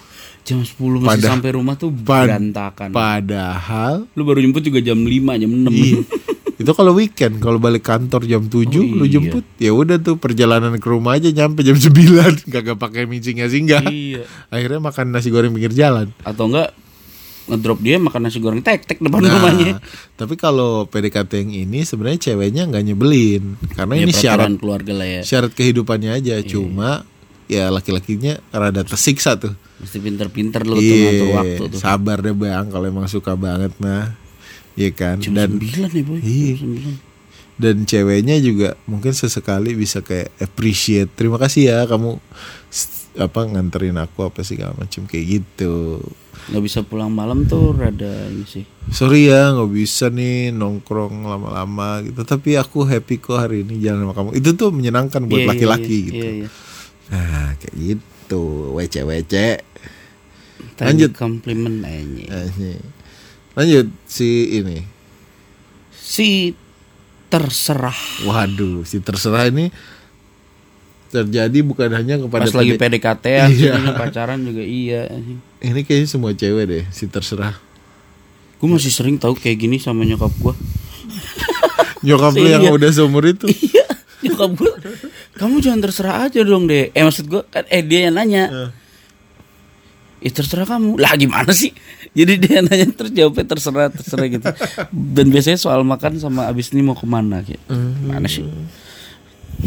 jam 0.43 0.59
10 0.59 0.75
masih 0.97 1.07
Pada- 1.17 1.29
sampai 1.29 1.51
rumah 1.51 1.75
tuh 1.75 1.89
pad- 1.89 2.27
berantakan. 2.27 2.89
padahal 2.91 4.05
Lu 4.11 4.21
baru 4.21 4.39
jemput 4.39 4.59
juga 4.61 4.79
jam 4.79 4.97
5, 4.97 5.09
jam 5.33 5.49
6. 5.49 5.71
iya, 5.71 5.99
itu 6.59 6.71
kalau 6.71 6.91
weekend 6.93 7.39
kalau 7.39 7.57
balik 7.57 7.81
kantor 7.81 8.23
jam 8.23 8.43
7 8.43 8.67
Oh, 8.67 8.67
lu 8.93 9.05
iya. 9.05 9.13
jemput 9.13 9.45
ya 9.57 9.71
udah 9.71 9.97
tuh 9.97 10.15
perjalanan 10.15 10.75
ke 10.75 10.85
rumah 10.85 11.15
aja 11.15 11.27
nyampe 11.29 11.61
jam 11.61 11.73
9 11.73 12.43
kagak 12.53 12.75
pakai 12.75 13.03
mincingnya 13.03 13.47
singgah 13.47 13.83
iya. 13.85 14.27
akhirnya 14.47 14.79
makan 14.79 15.09
nasi 15.09 15.27
goreng 15.27 15.51
pinggir 15.51 15.71
jalan 15.73 16.11
Atau 16.21 16.47
enggak 16.47 16.75
ngedrop 17.43 17.79
dia 17.79 17.95
makan 17.97 18.21
nasi 18.21 18.39
goreng 18.39 18.59
tek-tek 18.59 18.99
depan 18.99 19.19
Nah, 19.19 19.31
rumahnya. 19.33 19.79
tapi 20.13 20.35
kalau 20.35 20.85
PDKT 20.85 21.31
yang 21.37 21.51
ini 21.57 21.83
sebenarnya 21.83 22.19
ceweknya 22.21 22.63
nggak 22.65 22.83
nyebelin 22.85 23.59
karena 23.73 23.93
Ya, 23.93 24.01
ini 24.01 24.13
syarat 24.13 24.47
keluarga 24.53 24.91
lah 24.93 25.07
ya. 25.09 25.21
syarat 25.21 25.51
kehidupannya 25.51 26.11
aja 26.13 26.35
Iya. 26.37 26.45
cuma 26.45 27.03
ya 27.45 27.67
laki-lakinya 27.67 28.39
rada 28.49 28.81
tersiksa 28.81 29.35
tuh 29.35 29.51
Mesti 29.83 29.97
pinter-pinter 29.99 30.61
lu 30.63 30.73
tuh 30.73 30.81
ngatur 30.81 31.03
iya 31.21 31.35
waktu 31.35 31.63
tuh. 31.67 31.77
sabar 31.77 32.17
deh 32.17 32.31
bang 32.31 32.65
kalau 32.65 32.85
emang 32.85 33.05
suka 33.05 33.35
banget 33.35 33.75
mah 33.77 34.15
Iya 34.73 34.89
kan 34.89 35.19
Jam 35.19 35.35
dan 35.35 35.53
9 35.53 35.61
nih 35.91 36.01
boy. 36.01 36.17
Iya. 36.17 36.53
Jam 36.55 36.71
9. 36.73 37.11
dan 37.53 37.75
ceweknya 37.83 38.35
juga 38.39 38.73
mungkin 38.83 39.11
sesekali 39.11 39.71
bisa 39.73 39.99
kayak 39.99 40.33
appreciate 40.39 41.11
terima 41.11 41.37
kasih 41.37 41.69
ya 41.69 41.79
kamu 41.83 42.17
apa 43.15 43.39
nganterin 43.45 43.93
aku 43.95 44.25
apa 44.25 44.41
sih 44.41 44.57
segala 44.57 44.73
macam 44.75 45.05
kayak 45.05 45.25
gitu 45.37 46.01
Nggak 46.43 46.63
bisa 46.65 46.79
pulang 46.81 47.07
malam 47.07 47.45
tuh 47.45 47.71
rada 47.71 48.09
ini 48.27 48.43
sih. 48.43 48.65
sorry 48.89 49.29
ya 49.29 49.53
nggak 49.53 49.69
bisa 49.69 50.09
nih 50.09 50.49
nongkrong 50.49 51.23
lama-lama 51.23 52.01
gitu 52.01 52.25
tapi 52.25 52.57
aku 52.57 52.83
happy 52.83 53.15
kok 53.15 53.37
hari 53.37 53.61
ini 53.61 53.77
jalan 53.79 54.03
sama 54.03 54.13
kamu 54.13 54.29
itu 54.33 54.49
tuh 54.51 54.69
menyenangkan 54.69 55.21
buat 55.23 55.37
Iya, 55.37 55.45
iya, 55.45 55.51
laki-laki 55.53 55.93
iya, 55.95 56.05
gitu 56.09 56.17
Iya, 56.19 56.31
iya. 56.35 56.47
nah 57.05 57.47
kayak 57.55 57.75
gitu 57.77 58.03
wece-wece 58.71 59.61
Tanya 60.73 60.89
Lanjut. 61.05 61.11
komplimen 61.13 61.81
aja. 61.81 62.47
Asik. 62.47 62.81
lanjut 63.53 63.87
si 64.03 64.29
ini 64.55 64.81
Si 65.93 66.53
terserah 67.27 67.97
waduh 68.23 68.81
si 68.81 68.97
terserah 68.97 69.47
ini 69.47 69.69
terjadi 71.07 71.59
bukan 71.61 71.89
hanya 71.89 72.17
kepada 72.17 72.43
pas 72.43 72.53
lagi 72.55 72.73
PD 72.73 72.97
PDKT 72.97 73.25
ya 73.27 73.45
Iya. 73.47 73.73
pacaran 73.93 74.41
juga 74.41 74.61
iya 74.61 75.05
ini 75.59 75.81
kayaknya 75.81 76.07
semua 76.07 76.33
cewek 76.33 76.65
deh 76.65 76.83
si 76.89 77.05
terserah 77.05 77.53
Gue 78.57 78.71
masih 78.71 78.89
sering 78.89 79.17
tahu 79.17 79.35
kayak 79.35 79.59
gini 79.59 79.75
sama 79.75 80.01
nyokap 80.01 80.31
gue. 80.33 80.55
nyokap 82.07 82.31
lu 82.31 82.47
yang 82.47 82.63
Iya. 82.63 82.71
udah 82.71 82.89
seumur 82.89 83.27
itu 83.27 83.43
Iya, 83.45 83.85
nyokap 84.23 84.55
gue. 84.55 84.73
Kamu 85.33 85.59
jangan 85.59 85.81
terserah 85.81 86.15
aja 86.29 86.39
dong 86.45 86.69
deh. 86.69 86.93
Eh 86.93 87.01
maksud 87.01 87.25
gue 87.25 87.41
kan 87.49 87.65
eh 87.67 87.81
dia 87.81 88.09
yang 88.09 88.15
nanya. 88.15 88.43
Eh. 88.49 88.69
Ya 90.23 90.31
terserah 90.31 90.63
kamu. 90.63 90.95
Lah 91.01 91.17
gimana 91.17 91.51
sih? 91.51 91.73
Jadi 92.13 92.33
dia 92.37 92.61
nanya 92.61 92.87
terus 92.93 93.11
jawabnya 93.11 93.43
terserah 93.43 93.89
terserah 93.89 94.25
gitu. 94.29 94.45
Dan 94.93 95.33
biasanya 95.33 95.57
soal 95.59 95.81
makan 95.83 96.21
sama 96.21 96.47
abis 96.47 96.71
ini 96.71 96.85
mau 96.85 96.95
ke 96.95 97.03
mana 97.03 97.41
gitu. 97.41 97.59
Mana 98.05 98.29
sih? 98.29 98.45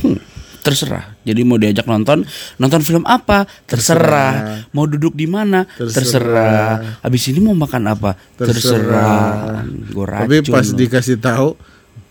Hmm, 0.01 0.17
terserah. 0.63 1.19
Jadi 1.27 1.41
mau 1.43 1.59
diajak 1.59 1.85
nonton, 1.85 2.23
nonton 2.57 2.81
film 2.81 3.03
apa? 3.05 3.45
Terserah. 3.67 4.65
Mau 4.71 4.87
duduk 4.87 5.13
di 5.13 5.27
mana? 5.29 5.67
Terserah. 5.77 7.03
Abis 7.03 7.35
ini 7.35 7.43
mau 7.43 7.53
makan 7.53 7.83
apa? 7.91 8.15
Terserah. 8.39 9.61
Gue 9.67 10.07
Tapi 10.07 10.35
racun. 10.41 10.53
pas 10.55 10.67
loh. 10.67 10.77
dikasih 10.79 11.17
tahu, 11.21 11.49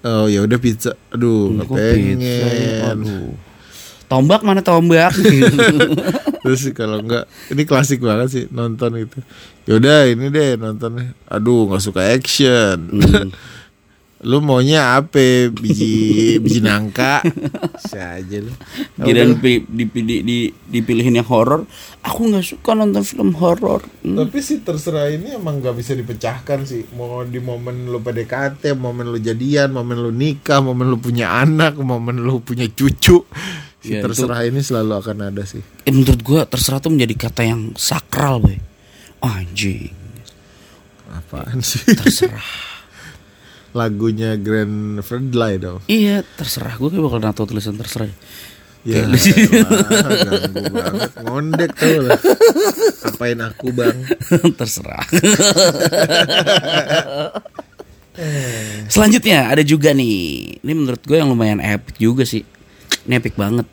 oh 0.05 0.25
ya 0.29 0.45
udah 0.45 0.59
pizza. 0.61 0.93
Aduh, 1.09 1.57
nggak 1.57 1.67
Kok 1.67 1.75
pizza 1.75 1.89
ya? 1.89 2.45
pengen. 2.45 2.87
Aduh. 2.93 3.29
Tombak 4.05 4.41
mana 4.45 4.61
tombak? 4.61 5.17
Terus 6.45 6.61
kalau 6.77 7.01
enggak, 7.01 7.25
ini 7.49 7.65
klasik 7.65 8.05
banget 8.05 8.27
sih 8.29 8.45
nonton 8.53 9.01
itu. 9.01 9.17
Yaudah 9.65 10.05
ini 10.05 10.29
deh 10.29 10.61
nontonnya. 10.61 11.17
Aduh 11.25 11.65
nggak 11.65 11.81
suka 11.81 12.05
action. 12.13 12.77
Hmm. 12.93 13.33
lu 14.25 14.41
maunya 14.41 14.97
apa? 14.97 15.47
Biji 15.47 15.93
biji 16.43 16.59
nangka? 16.59 17.21
Bisa 17.77 18.17
aja 18.17 18.37
lu. 18.41 18.49
Kirain 18.97 19.37
pi- 19.37 19.61
dipilih 19.63 20.19
di, 20.19 20.37
dipilihin 20.65 21.15
yang 21.15 21.25
horor. 21.25 21.69
Aku 22.01 22.25
nggak 22.25 22.41
suka 22.43 22.73
nonton 22.73 23.01
film 23.01 23.31
horor. 23.33 23.85
Hmm. 24.01 24.17
Tapi 24.17 24.37
sih 24.39 24.59
terserah 24.59 25.07
ini 25.07 25.31
emang 25.31 25.61
nggak 25.61 25.77
bisa 25.77 25.93
dipecahkan 25.93 26.65
sih. 26.65 26.89
Mau 26.91 27.21
di 27.21 27.37
momen 27.37 27.85
lu 27.85 27.97
PDKT, 27.99 28.73
momen 28.73 29.07
lu 29.07 29.17
jadian, 29.17 29.69
momen 29.69 29.97
lu 29.99 30.09
nikah, 30.09 30.59
momen 30.59 30.87
lu 30.87 30.97
punya 30.97 31.39
anak, 31.39 31.77
momen 31.77 32.19
lu 32.19 32.41
punya 32.41 32.65
cucu. 32.65 33.21
Si 33.77 33.87
Ya, 33.87 34.01
itu- 34.01 34.09
terserah 34.09 34.41
ini 34.41 34.59
selalu 34.59 34.97
akan 34.97 35.17
ada 35.29 35.45
sih. 35.45 35.61
Eh, 35.85 35.93
menurut 35.93 36.19
gua 36.19 36.41
terserah 36.43 36.81
tuh 36.81 36.89
menjadi 36.89 37.29
kata 37.29 37.45
yang 37.45 37.61
sakral, 37.75 38.41
boy. 38.41 38.57
Anjing, 39.21 39.93
Apaan 41.07 41.61
sih? 41.61 41.81
terserah. 41.87 42.41
Lagunya 43.75 44.39
Grand 44.39 45.03
Fredly 45.03 45.59
dong. 45.59 45.83
iya, 45.91 46.23
terserah. 46.23 46.79
Gue 46.79 46.95
bakal 46.95 47.19
nato 47.19 47.43
tulisan 47.43 47.75
terserah. 47.75 48.07
Ya, 48.85 49.01
elah, 49.01 49.17
ganggu 49.17 50.63
banget. 50.69 51.11
Ngondek 51.25 51.71
tau 51.73 52.05
lah. 52.05 52.19
Apain 53.03 53.39
aku 53.41 53.73
bang? 53.73 53.97
terserah. 54.61 55.01
Selanjutnya 58.87 59.51
ada 59.51 59.65
juga 59.65 59.91
nih. 59.91 60.61
Ini 60.63 60.71
menurut 60.71 61.01
gue 61.03 61.17
yang 61.17 61.27
lumayan 61.27 61.59
epic 61.59 61.99
juga 61.99 62.23
sih. 62.23 62.45
Ini 63.03 63.19
epic 63.19 63.35
banget. 63.35 63.67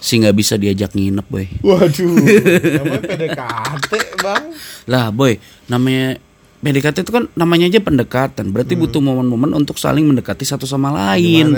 Si 0.00 0.16
nggak 0.16 0.36
bisa 0.36 0.56
diajak 0.56 0.96
nginep, 0.96 1.26
boy. 1.28 1.44
Waduh, 1.60 2.24
namanya 2.80 3.00
PDKT 3.04 3.92
bang. 4.24 4.44
Lah 4.88 5.12
boy, 5.12 5.36
namanya 5.68 6.16
PDKT 6.60 7.08
itu 7.08 7.12
kan 7.12 7.24
namanya 7.32 7.72
aja 7.72 7.80
pendekatan. 7.80 8.52
Berarti 8.52 8.76
Hmm. 8.76 8.82
butuh 8.84 9.00
momen-momen 9.00 9.56
untuk 9.56 9.80
saling 9.80 10.04
mendekati 10.04 10.44
satu 10.44 10.68
sama 10.68 10.92
lain. 10.92 11.56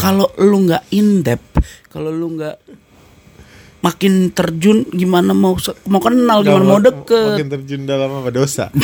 Kalau 0.00 0.32
lu 0.40 0.64
nggak 0.64 0.88
in 0.96 1.20
depth, 1.20 1.60
kalau 1.92 2.08
lu 2.08 2.40
nggak 2.40 2.56
makin 3.80 4.28
terjun 4.32 4.84
gimana 4.92 5.32
mau 5.32 5.56
mau 5.88 6.00
kenal 6.00 6.44
gimana 6.44 6.64
mau 6.64 6.80
deket. 6.80 7.36
Makin 7.36 7.48
terjun 7.52 7.82
dalam 7.84 8.20
apa 8.20 8.28
dosa? 8.32 8.68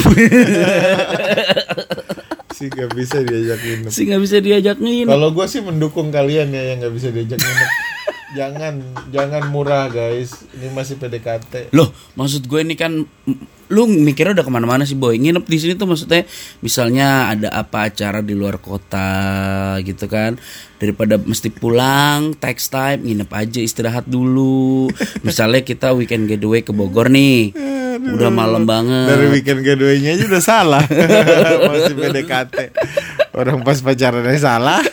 sih 2.57 2.73
gak 2.73 2.89
bisa 2.97 3.21
diajak 3.21 3.61
nginep. 3.61 3.91
Sih 3.93 4.09
nggak 4.09 4.23
bisa 4.25 4.37
diajak 4.41 4.77
nginep. 4.81 5.13
Kalau 5.13 5.29
gue 5.37 5.45
sih 5.45 5.61
mendukung 5.61 6.09
kalian 6.09 6.49
ya 6.57 6.73
yang 6.73 6.81
nggak 6.81 6.95
bisa 6.97 7.09
diajak 7.13 7.37
nginep. 7.37 7.71
jangan, 8.39 8.75
jangan 9.13 9.43
murah 9.53 9.93
guys. 9.93 10.49
Ini 10.57 10.73
masih 10.73 10.97
PDKT. 10.97 11.77
Loh, 11.77 11.93
maksud 12.17 12.49
gue 12.49 12.61
ini 12.65 12.73
kan 12.73 13.05
lu 13.73 13.91
mikirnya 13.91 14.39
udah 14.39 14.47
ke 14.47 14.53
mana-mana 14.53 14.87
sih 14.87 14.99
boy. 14.99 15.19
Nginep 15.19 15.45
di 15.47 15.59
sini 15.59 15.73
tuh 15.75 15.91
maksudnya 15.91 16.23
misalnya 16.63 17.35
ada 17.35 17.49
apa 17.51 17.91
acara 17.91 18.23
di 18.23 18.35
luar 18.35 18.63
kota 18.63 19.75
gitu 19.83 20.07
kan. 20.07 20.39
Daripada 20.77 21.17
mesti 21.17 21.49
pulang, 21.49 22.37
text 22.37 22.69
time, 22.69 23.01
nginep 23.01 23.31
aja 23.33 23.61
istirahat 23.65 24.05
dulu. 24.05 24.93
Misalnya 25.27 25.65
kita 25.65 25.97
weekend 25.97 26.29
getaway 26.29 26.61
ke 26.61 26.77
Bogor 26.77 27.09
nih. 27.09 27.57
Udah 27.97 28.29
malam 28.29 28.69
banget. 28.69 29.09
Dari 29.09 29.27
weekend 29.33 29.65
kedua-nya 29.65 30.21
aja 30.21 30.29
udah 30.29 30.43
salah. 30.45 30.85
masih 31.73 31.97
PDKT. 31.97 32.77
Orang 33.33 33.65
pas 33.65 33.81
pacarannya 33.81 34.37
salah. 34.37 34.85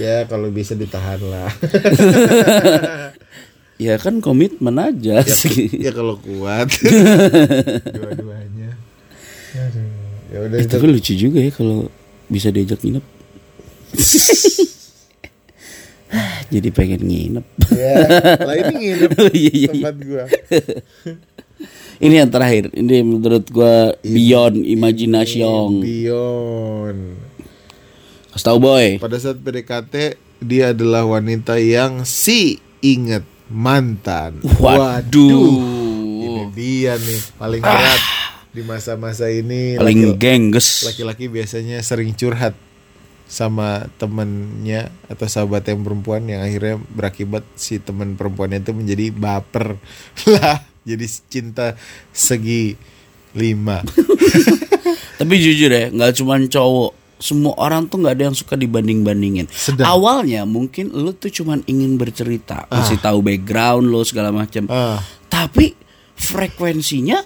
ya 0.00 0.24
kalau 0.24 0.48
bisa 0.48 0.72
ditahan 0.72 1.20
lah. 1.20 1.52
Ya 3.80 3.96
kan 3.96 4.20
komitmen 4.20 4.76
aja 4.76 5.24
sih. 5.24 5.72
ya 5.72 5.88
kalau 5.90 6.20
kuat. 6.20 6.68
Dua-duanya. 7.96 8.76
Ya 10.30 10.38
udah 10.38 10.56
Eh, 10.60 10.62
itu. 10.62 10.70
tapi 10.70 10.86
lucu 10.86 11.12
juga 11.16 11.40
ya 11.40 11.48
kalau 11.48 11.88
bisa 12.28 12.52
diajak 12.52 12.76
nginep. 12.78 13.02
Jadi 16.50 16.68
pengen 16.70 17.02
nginep. 17.02 17.46
Ya, 17.70 17.94
lah 18.36 18.54
ini 18.58 18.74
nginep 18.76 19.10
Oh, 19.22 19.30
iya, 19.30 19.48
iya, 19.48 19.50
iya. 19.54 19.68
tempat 19.72 19.96
gua. 20.02 20.24
Ini 21.96 22.14
yang 22.16 22.30
terakhir. 22.30 22.64
Ini 22.70 22.96
menurut 23.00 23.46
gua 23.48 23.94
beyond 24.02 24.60
imagination. 24.60 25.80
Beyond. 25.80 27.00
Kasih 28.30 28.44
tau 28.44 28.58
boy. 28.58 28.98
Pada 28.98 29.16
saat 29.16 29.38
PDKT 29.38 29.94
dia 30.38 30.70
adalah 30.70 31.06
wanita 31.06 31.56
yang 31.56 32.02
si 32.02 32.58
inget 32.80 33.22
mantan. 33.50 34.38
Waduh. 34.56 35.58
Ini 36.20 36.42
dia 36.54 36.94
nih 36.96 37.20
paling 37.36 37.60
berat 37.60 38.02
di 38.50 38.62
masa-masa 38.62 39.26
ini. 39.28 39.76
Paling 39.76 40.14
laki- 40.14 40.18
gengges. 40.18 40.86
Laki-laki 40.86 41.26
biasanya 41.26 41.82
sering 41.82 42.14
curhat 42.14 42.54
sama 43.30 43.86
temennya 43.94 44.90
atau 45.06 45.30
sahabat 45.30 45.62
yang 45.62 45.86
perempuan 45.86 46.26
yang 46.26 46.42
akhirnya 46.42 46.82
berakibat 46.90 47.46
si 47.54 47.78
teman 47.78 48.18
perempuannya 48.18 48.58
itu 48.58 48.74
menjadi 48.74 49.14
baper 49.14 49.78
lah 50.34 50.58
jadi 50.82 51.06
cinta 51.30 51.78
segi 52.10 52.74
lima 53.30 53.86
Tapi 55.20 55.36
jujur 55.36 55.68
ya, 55.68 55.92
nggak 55.92 56.16
cuma 56.16 56.40
cowok. 56.40 56.92
Semua 57.20 57.52
orang 57.54 57.84
tuh 57.84 58.00
nggak 58.00 58.14
ada 58.16 58.22
yang 58.26 58.34
suka 58.34 58.56
dibanding-bandingin. 58.56 59.44
Awalnya 59.78 60.42
mungkin 60.42 60.88
lu 60.88 61.12
tuh 61.12 61.28
cuman 61.30 61.60
ingin 61.64 61.94
bercerita, 61.94 62.64
kasih 62.66 62.96
tahu 62.96 63.20
background 63.20 63.86
lo 63.86 64.00
segala 64.02 64.32
macam. 64.32 64.64
ah 64.66 64.98
Tapi 65.28 65.76
frekuensinya 66.16 67.20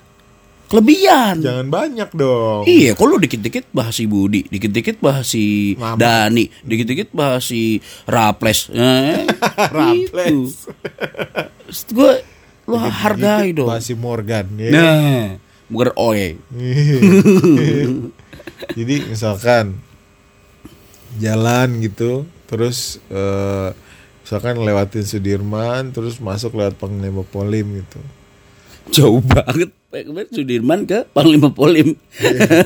kelebihan. 0.64 1.38
jangan 1.38 1.68
banyak 1.68 2.08
dong 2.10 2.64
Iya, 2.64 2.96
lu 2.96 3.16
dikit-dikit 3.16 3.70
bahas 3.70 3.94
si 3.94 4.04
Budi, 4.04 4.42
dikit-dikit 4.44 4.98
bahas 4.98 5.24
si 5.28 5.74
Mama. 5.78 5.94
Dani, 5.94 6.50
dikit-dikit 6.60 7.08
bahas 7.10 7.46
si 7.46 7.78
Raples. 8.04 8.68
Eh, 8.74 9.24
Raples. 9.76 10.66
Gitu. 11.70 11.94
Gue 11.94 12.12
lu 12.66 12.80
hargai 12.80 13.52
dong. 13.52 13.68
masih 13.68 13.94
Morgan 13.94 14.48
ya 14.56 14.70
Nah, 14.72 15.24
bukan 15.68 15.92
oe. 15.94 16.40
Jadi 18.74 18.94
misalkan 19.06 19.78
jalan 21.20 21.82
gitu, 21.82 22.26
terus 22.46 23.02
eh, 23.10 23.70
misalkan 24.24 24.56
lewatin 24.62 25.04
Sudirman, 25.04 25.92
terus 25.92 26.16
masuk 26.18 26.56
lewat 26.56 26.80
Panglima 26.80 27.22
Polim 27.22 27.84
gitu. 27.84 28.00
Jauh 28.92 29.20
banget. 29.24 29.72
Kayak 29.94 30.10
Kemarin 30.10 30.30
Sudirman 30.34 30.80
ke 30.90 31.06
Panglima 31.14 31.54
Polim. 31.54 31.94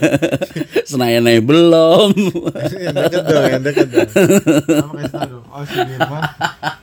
Senayan 0.89 1.29
aja 1.29 1.45
belum. 1.45 2.11
yang 2.89 2.97
deket 2.97 3.23
dong, 3.29 3.45
yang 3.45 3.63
deket 3.69 3.89
dong. 3.93 4.09
Oh 5.53 5.65
Sudirman. 5.69 6.23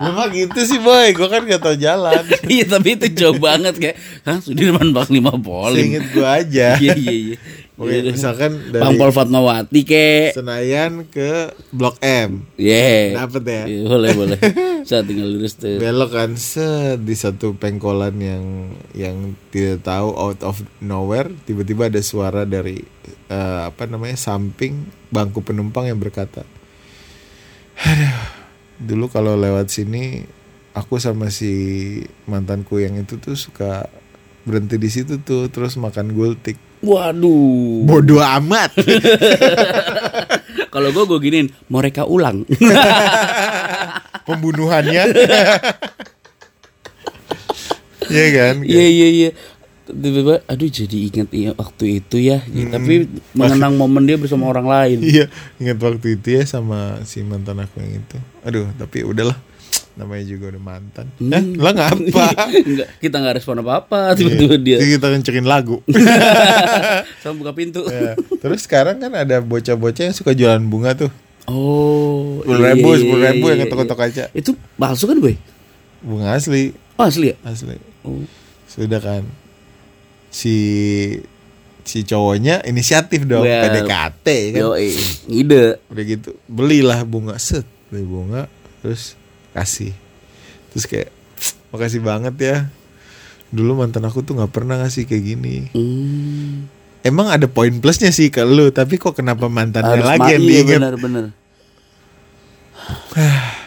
Lu 0.06 0.10
mah 0.14 0.28
gitu 0.30 0.60
sih 0.62 0.78
boy, 0.78 1.18
gua 1.18 1.28
kan 1.34 1.50
gak 1.50 1.66
tau 1.66 1.74
jalan. 1.74 2.22
Iya 2.54 2.78
tapi 2.78 2.94
itu 2.94 3.10
jauh 3.18 3.42
banget 3.42 3.74
kayak 3.82 3.98
Hah 4.22 4.38
Sudirman 4.38 4.94
Panglima 4.94 5.34
Polim 5.34 5.82
Seinget 5.82 6.06
gua 6.14 6.46
aja. 6.46 6.78
Iya 6.78 6.94
iya 6.94 7.14
iya 7.34 7.36
Oke, 7.76 7.92
Iya. 7.92 8.08
misalkan 8.08 8.72
dari 8.72 8.80
Pangpol 8.80 9.12
Fatmawati 9.12 9.82
ke 9.84 10.32
Senayan 10.32 11.04
ke 11.12 11.52
Blok 11.76 12.00
M. 12.00 12.48
Iya 12.56 13.20
Dapet 13.20 13.44
ya? 13.44 13.64
Iya, 13.68 13.80
Boleh 13.84 14.12
boleh 14.16 14.40
Saya 14.88 15.04
tinggal 15.04 15.28
lurus 15.28 15.60
tuh 15.60 15.76
belok 15.76 16.16
kan 16.16 16.40
set 16.40 17.04
di 17.04 17.12
satu 17.12 17.60
pengkolan 17.60 18.16
yang 18.16 18.44
yang 18.96 19.16
tidak 19.52 19.84
tahu 19.84 20.16
out 20.16 20.40
of 20.42 20.64
nowhere 20.80 21.28
tiba-tiba 21.44 21.92
ada 21.92 22.00
suara 22.00 22.48
dari 22.48 22.80
eh, 23.28 23.62
apa 23.68 23.92
namanya 23.92 24.16
samping 24.16 24.88
bangku 25.12 25.44
penumpang 25.44 25.92
yang 25.92 26.00
berkata 26.00 26.48
Aduh, 27.76 28.16
dulu 28.80 29.12
kalau 29.12 29.36
lewat 29.36 29.68
sini 29.68 30.24
aku 30.72 30.96
sama 30.96 31.28
si 31.28 31.52
mantanku 32.24 32.80
yang 32.80 32.96
itu 32.96 33.20
tuh 33.20 33.36
suka 33.36 33.88
berhenti 34.46 34.78
di 34.78 34.88
situ 34.88 35.20
tuh 35.20 35.50
terus 35.52 35.76
makan 35.76 36.14
gultik 36.14 36.56
Waduh 36.86 37.82
bodoh 37.90 38.22
amat 38.22 38.72
Kalau 40.76 40.92
gue 40.92 41.08
gue 41.08 41.20
giniin, 41.24 41.48
mau 41.72 41.80
reka 41.80 42.04
ulang. 42.04 42.44
Pembunuhannya. 44.28 45.04
Iya 48.06 48.28
kan? 48.38 48.56
Iya 48.62 48.86
iya 48.86 49.08
iya. 49.10 49.30
Tiba-tiba, 49.90 50.38
aduh 50.46 50.70
jadi 50.70 50.98
ingat 51.10 51.30
iya 51.34 51.58
waktu 51.58 52.06
itu 52.06 52.22
ya. 52.22 52.38
Tapi 52.46 53.10
mengenang 53.34 53.82
momen 53.82 54.06
dia 54.06 54.14
bersama 54.22 54.46
orang 54.46 54.70
lain. 54.70 55.02
Iya, 55.02 55.26
ingat 55.58 55.82
waktu 55.82 56.14
itu 56.14 56.38
ya 56.38 56.46
sama 56.46 57.02
si 57.02 57.26
mantan 57.26 57.66
aku 57.66 57.82
yang 57.82 58.06
itu. 58.06 58.18
Aduh, 58.46 58.70
tapi 58.78 59.02
udahlah. 59.02 59.34
Namanya 59.96 60.24
juga 60.28 60.52
udah 60.52 60.60
mantan. 60.60 61.08
Eh, 61.24 61.44
lah 61.56 61.72
ngapa? 61.72 62.28
Enggak, 62.68 62.88
kita 63.00 63.16
nggak 63.16 63.36
respon 63.40 63.64
apa-apa. 63.64 64.12
Tiba-tiba 64.20 64.56
dia 64.60 64.78
Jadi 64.84 64.92
kita 65.00 65.08
kencekin 65.08 65.48
lagu. 65.48 65.80
sama 67.24 67.36
buka 67.40 67.56
pintu. 67.56 67.88
Ya, 67.88 68.20
Terus 68.44 68.68
sekarang 68.68 69.00
kan 69.00 69.16
ada 69.16 69.40
bocah-bocah 69.40 70.12
yang 70.12 70.16
suka 70.16 70.36
jualan 70.36 70.60
bunga 70.68 71.00
tuh. 71.00 71.12
Oh, 71.48 72.42
Sepuluh 72.44 72.60
iya, 72.60 72.74
ribu, 72.76 72.90
iya, 72.92 73.00
sepuluh 73.06 73.24
iya, 73.24 73.32
ribu 73.32 73.46
iya, 73.48 73.52
yang 73.56 73.60
iya. 73.62 73.68
ketok-ketok 73.72 73.98
kaca. 73.98 74.24
Itu 74.36 74.52
palsu 74.76 75.06
kan, 75.08 75.18
Boy? 75.24 75.36
Bunga 76.04 76.36
asli, 76.36 76.76
Oh, 77.00 77.06
asli 77.08 77.32
ya? 77.32 77.36
asli. 77.48 77.78
Oh. 78.04 78.20
Sudah 78.68 79.00
kan. 79.00 79.24
Si 80.28 80.56
si 81.86 82.02
cowoknya 82.04 82.66
inisiatif 82.66 83.24
dong, 83.30 83.46
Well, 83.46 83.62
PDKT 83.64 84.28
kan. 84.58 84.60
Yo, 84.60 84.74
ide. 85.30 85.80
Udah 85.88 86.04
gitu, 86.04 86.34
belilah 86.50 87.06
bunga 87.06 87.38
set, 87.38 87.64
beli 87.94 88.04
bunga, 88.04 88.50
terus 88.82 89.14
kasih. 89.56 89.96
Terus 90.76 90.86
kayak 90.86 91.10
makasih 91.72 92.04
banget 92.04 92.36
ya. 92.38 92.58
Dulu 93.56 93.80
mantan 93.80 94.04
aku 94.04 94.20
tuh 94.22 94.36
nggak 94.36 94.52
pernah 94.52 94.76
ngasih 94.84 95.08
kayak 95.08 95.24
gini. 95.24 95.72
Hmm. 95.72 96.68
Emang 97.06 97.30
ada 97.30 97.46
poin 97.48 97.72
plusnya 97.80 98.10
sih 98.10 98.34
ke 98.34 98.42
lu, 98.42 98.74
tapi 98.74 98.98
kok 98.98 99.14
kenapa 99.16 99.46
mantannya 99.46 100.02
Harus 100.02 100.10
lagi 100.10 100.30
yang 100.36 100.44
iya, 100.44 100.50
diinget? 100.52 100.80
benar-benar. 100.82 101.26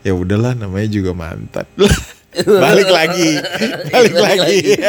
Ya 0.00 0.16
udahlah, 0.16 0.56
namanya 0.56 0.88
juga 0.88 1.12
mantan. 1.12 1.68
balik 2.64 2.88
lagi, 2.88 3.36
balik 3.92 4.16
lagi. 4.16 4.58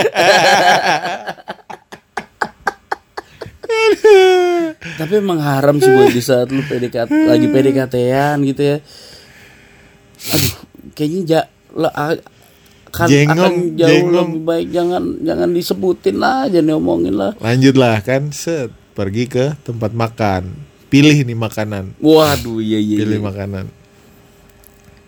Tapi 5.02 5.14
emang 5.18 5.42
haram 5.42 5.76
sih 5.82 5.90
buat 5.90 6.14
di 6.14 6.22
saat 6.24 6.48
lu 6.54 6.62
PDKT 6.64 7.12
lagi 7.28 7.48
PDKT-an 7.50 8.38
gitu 8.46 8.62
ya. 8.62 8.78
Aduh, 10.30 10.54
kayaknya 10.92 11.22
ja, 11.26 11.42
la- 11.74 11.92
a- 11.92 12.22
kan 12.92 13.08
Jengong, 13.08 13.40
akan 13.40 13.54
jauh 13.74 13.88
jengong. 13.88 14.30
lebih 14.36 14.42
baik 14.44 14.68
jangan 14.70 15.04
jangan 15.24 15.50
disebutin 15.50 16.16
lah, 16.20 16.46
jangan 16.46 16.68
diomongin 16.70 17.16
lah. 17.16 17.32
Lanjutlah 17.40 18.04
kan, 18.04 18.30
set, 18.30 18.68
pergi 18.92 19.26
ke 19.26 19.56
tempat 19.62 19.92
makan. 19.92 20.52
Pilih 20.92 21.24
nih 21.24 21.34
makanan, 21.34 21.96
Waduh, 21.98 22.60
iya 22.60 22.76
iya. 22.76 23.00
pilih 23.00 23.18
iya. 23.18 23.26
makanan. 23.26 23.66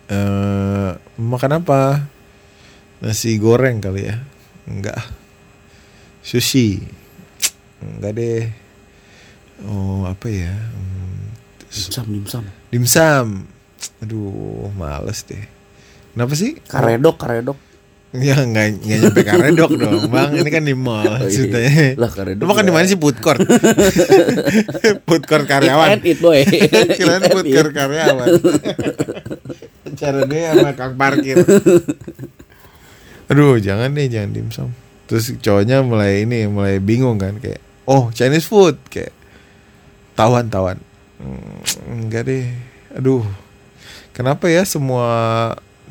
Eh, 0.08 0.90
makan 1.18 1.52
apa? 1.60 2.08
Nasi 3.00 3.36
goreng 3.36 3.84
kali 3.84 4.08
ya? 4.08 4.16
Enggak. 4.64 5.00
Sushi. 6.24 6.80
Enggak 7.84 8.16
deh. 8.16 8.48
Oh, 9.68 10.08
apa 10.08 10.28
ya? 10.28 10.56
Hmm, 10.56 11.36
Dimsum, 11.68 12.06
dimsum. 12.08 12.44
Dimsum. 12.72 13.28
Aduh, 14.04 14.68
males 14.76 15.24
deh. 15.24 15.44
Kenapa 16.12 16.34
sih? 16.36 16.60
Karedok, 16.60 17.16
karedok. 17.18 17.58
Ya 18.14 18.38
nggak 18.38 18.86
nggak 18.86 18.98
nyampe 19.02 19.22
karedok 19.26 19.72
dong, 19.82 20.06
bang. 20.14 20.30
Ini 20.38 20.50
kan 20.54 20.64
di 20.64 20.76
mall 20.78 21.02
Oh, 21.02 21.18
iya. 21.18 21.34
ceritanya. 21.34 21.98
Lah, 21.98 22.12
karedok 22.14 22.46
makan 22.46 22.64
di 22.68 22.74
mana 22.76 22.86
sih 22.86 23.00
food 23.00 23.18
court? 23.18 23.42
food 25.10 25.24
court 25.26 25.46
karyawan. 25.50 25.98
And 25.98 26.04
eat, 26.06 26.22
boy. 26.22 26.46
Kirain 27.00 27.26
Eat 27.26 27.34
food 27.34 27.48
court 27.50 27.72
karyawan. 27.74 28.28
Cara 29.98 30.20
dia 30.30 30.54
sama 30.54 30.72
kang 30.78 30.94
parkir. 30.94 31.42
Aduh, 33.32 33.58
jangan 33.58 33.90
deh, 33.90 34.06
jangan 34.06 34.30
dimsum. 34.30 34.70
Terus 35.10 35.34
cowoknya 35.42 35.82
mulai 35.82 36.22
ini, 36.22 36.46
mulai 36.46 36.78
bingung 36.78 37.18
kan 37.18 37.42
kayak, 37.42 37.60
oh 37.90 38.14
Chinese 38.14 38.46
food 38.46 38.78
kayak 38.94 39.10
tawan 40.14 40.54
tawan. 40.54 40.78
Hmm, 41.18 41.58
enggak 41.90 42.30
deh. 42.30 42.46
Aduh, 42.94 43.26
kenapa 44.14 44.48
ya 44.48 44.62
semua 44.64 45.10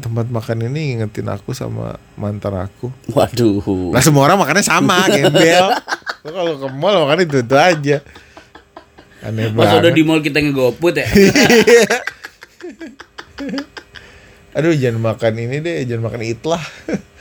tempat 0.00 0.24
makan 0.32 0.72
ini 0.72 0.96
ngingetin 0.96 1.28
aku 1.28 1.52
sama 1.52 2.00
mantan 2.16 2.56
aku? 2.56 2.88
Waduh. 3.12 3.92
Lah 3.92 4.00
semua 4.00 4.24
orang 4.24 4.40
makannya 4.40 4.64
sama, 4.64 5.04
gembel. 5.12 5.66
Lo 6.24 6.30
kalau 6.32 6.52
ke 6.56 6.66
mall 6.72 7.04
makan 7.04 7.28
itu 7.28 7.36
itu 7.44 7.56
aja. 7.58 7.98
Aneh 9.22 9.52
Pas 9.54 9.78
udah 9.78 9.86
banget. 9.86 9.94
di 9.94 10.02
mall 10.02 10.18
kita 10.18 10.38
ngegoput 10.40 10.96
ya. 10.96 11.06
Aduh 14.52 14.76
jangan 14.76 15.00
makan 15.14 15.32
ini 15.40 15.56
deh, 15.64 15.84
jangan 15.88 16.12
makan 16.12 16.22
itlah. 16.24 16.62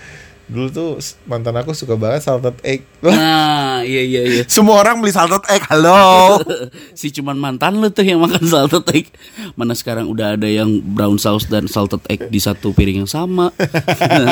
Dulu 0.52 0.68
tuh 0.68 1.00
mantan 1.32 1.56
aku 1.56 1.72
suka 1.72 1.96
banget 1.96 2.28
salted 2.28 2.60
egg. 2.68 2.84
Nah, 3.02 3.88
iya 3.88 4.04
iya 4.04 4.22
iya. 4.28 4.44
semua 4.52 4.84
orang 4.84 5.00
beli 5.00 5.16
salted 5.16 5.40
egg. 5.48 5.64
Halo. 5.72 6.44
si 7.00 7.08
cuman 7.16 7.40
mantan 7.40 7.80
lu 7.80 7.88
tuh 7.88 8.04
yang 8.04 8.20
makan 8.20 8.44
salted 8.44 8.84
egg. 8.92 9.08
Mana 9.56 9.72
sekarang 9.72 10.12
udah 10.12 10.36
ada 10.36 10.52
yang 10.52 10.84
brown 10.84 11.16
sauce 11.16 11.48
dan 11.48 11.72
salted 11.72 12.04
egg 12.12 12.28
di 12.28 12.44
satu 12.44 12.76
piring 12.76 13.08
yang 13.08 13.10
sama. 13.10 13.56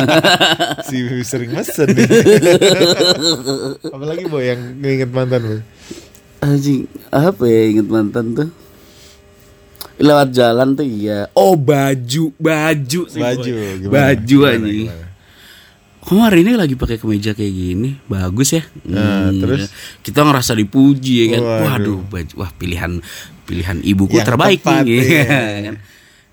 si 0.91 1.07
sering 1.23 1.55
mesen 1.55 1.87
nih. 1.95 2.09
Apalagi 3.87 4.27
boy 4.27 4.43
yang 4.43 4.75
nginget 4.83 5.09
mantan 5.15 5.39
boy. 5.39 5.61
Anjing, 6.43 6.83
apa 7.15 7.43
ya 7.47 7.61
inget 7.71 7.87
mantan 7.87 8.35
tuh? 8.35 8.49
Lewat 9.99 10.35
jalan 10.35 10.75
tuh 10.75 10.87
iya. 10.87 11.31
Oh, 11.31 11.55
baju, 11.55 12.31
baju 12.35 13.01
sih. 13.07 13.23
Baju, 13.23 13.51
boy. 13.55 13.71
gimana? 13.83 13.91
Baju 13.95 14.37
Gimana, 14.39 14.55
anjing. 14.55 15.08
Kamu 15.99 16.23
hari 16.23 16.47
ini 16.47 16.55
lagi 16.55 16.79
pakai 16.79 16.95
kemeja 16.95 17.35
kayak 17.35 17.53
gini, 17.53 17.99
bagus 18.07 18.55
ya. 18.55 18.63
Nah, 18.87 19.29
terus? 19.35 19.67
kita 19.99 20.23
ngerasa 20.23 20.55
dipuji 20.55 21.27
ya 21.27 21.37
kan. 21.37 21.41
Waduh. 21.43 21.59
Waduh, 21.67 21.99
baju, 22.07 22.33
wah 22.39 22.51
pilihan 22.55 22.91
pilihan 23.43 23.77
ibuku 23.83 24.15
Yang 24.15 24.27
terbaik 24.31 24.59
tepat, 24.63 24.83
nih. 24.87 24.95
iya. 24.95 25.23
kan? 25.67 25.75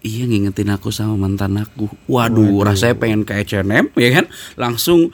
Iya 0.07 0.23
ngingetin 0.31 0.71
aku 0.71 0.95
sama 0.95 1.19
mantan 1.19 1.59
aku. 1.59 1.91
Waduh, 2.07 2.63
rasanya 2.63 2.95
pengen 2.95 3.27
ke 3.27 3.43
H&M 3.43 3.91
ya 3.99 4.09
kan. 4.15 4.31
Langsung 4.55 5.11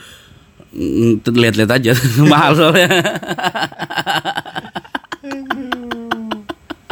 mm, 0.76 1.24
lihat-lihat 1.24 1.72
aja 1.72 1.96
mahal 2.30 2.52
soalnya. 2.52 2.92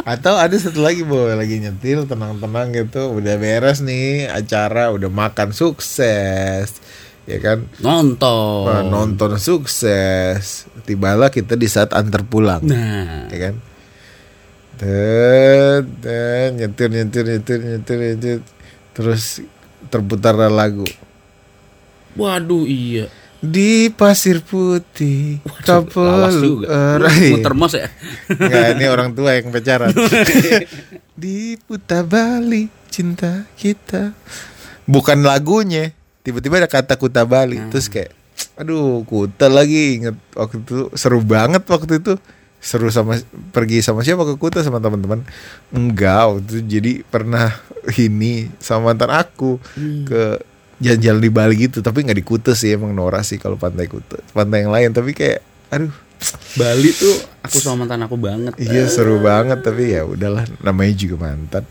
Atau 0.01 0.33
ada 0.33 0.57
satu 0.57 0.81
lagi 0.81 1.05
boy 1.05 1.37
lagi 1.37 1.61
nyetil 1.61 2.09
tenang-tenang 2.09 2.73
gitu 2.73 3.21
udah 3.21 3.37
beres 3.37 3.85
nih 3.85 4.33
acara 4.33 4.89
udah 4.89 5.13
makan 5.13 5.53
sukses 5.53 6.81
ya 7.23 7.37
kan 7.37 7.69
Nonton. 7.79 8.89
Nonton 8.89 9.37
sukses 9.37 10.65
tibalah 10.83 11.29
kita 11.29 11.53
di 11.53 11.69
saat 11.69 11.93
antar 11.93 12.25
pulang 12.25 12.65
Nah, 12.65 13.29
ya 13.29 13.37
kan 13.49 13.55
dan 14.81 15.85
dan 16.01 16.57
nyetir 16.57 16.89
nyetir 16.89 17.23
nyetir 17.23 17.59
nyetir 17.61 17.97
nyetir 18.01 18.37
terus 18.91 19.45
terputar 19.93 20.33
lagu 20.49 20.83
waduh 22.17 22.65
iya. 22.65 23.05
di 23.39 23.93
pasir 23.93 24.41
putih 24.41 25.37
juga. 26.43 26.65
orang- 26.97 27.31
Muter 27.33 27.53
mos 27.53 27.73
ya. 27.73 27.87
Enggak, 28.29 28.67
ini 28.77 28.85
orang 28.85 29.09
tua 29.15 29.33
yang 29.33 29.49
pacaran. 29.49 29.89
Di 31.21 31.57
putar 31.57 32.05
balik 32.05 32.69
cinta 32.93 33.49
kita. 33.57 34.13
Bukan 34.85 35.25
lagunya. 35.25 35.89
Tiba-tiba 36.21 36.61
ada 36.61 36.69
kata 36.69 36.97
kuta 36.97 37.25
Bali. 37.25 37.57
Terus 37.69 37.89
kayak 37.89 38.13
aduh, 38.57 39.05
kuta 39.05 39.49
lagi 39.49 40.01
inget 40.01 40.17
waktu 40.37 40.61
itu 40.61 40.89
seru 40.93 41.21
banget 41.21 41.65
waktu 41.67 42.01
itu. 42.01 42.15
Seru 42.61 42.93
sama 42.93 43.17
pergi 43.49 43.81
sama 43.81 44.05
siapa 44.05 44.21
ke 44.21 44.37
Kuta 44.37 44.61
sama 44.61 44.77
teman-teman. 44.77 45.25
Enggak, 45.73 46.29
waktu 46.29 46.41
itu 46.45 46.57
jadi 46.69 46.91
pernah 47.01 47.49
ini 47.97 48.53
sama 48.61 48.93
mantan 48.93 49.09
aku 49.09 49.57
ke 50.05 50.37
jalan-jalan 50.77 51.21
di 51.25 51.31
Bali 51.33 51.55
gitu, 51.57 51.81
tapi 51.81 52.05
nggak 52.05 52.21
di 52.21 52.25
Kuta 52.25 52.53
sih 52.53 52.77
emang 52.77 52.93
Nora 52.93 53.25
sih 53.25 53.41
kalau 53.41 53.57
pantai 53.57 53.89
Kuta. 53.89 54.21
Pantai 54.29 54.61
yang 54.61 54.69
lain 54.69 54.93
tapi 54.93 55.17
kayak 55.17 55.41
aduh 55.73 55.89
Bali 56.53 56.93
tuh 56.93 57.17
aku 57.41 57.57
sama 57.57 57.81
mantan 57.81 58.05
aku 58.05 58.21
banget. 58.21 58.53
Iya 58.61 58.85
seru 58.93 59.17
banget 59.17 59.65
tapi 59.65 59.97
ya 59.97 60.05
udahlah 60.05 60.45
namanya 60.61 60.93
juga 60.93 61.17
mantan. 61.17 61.65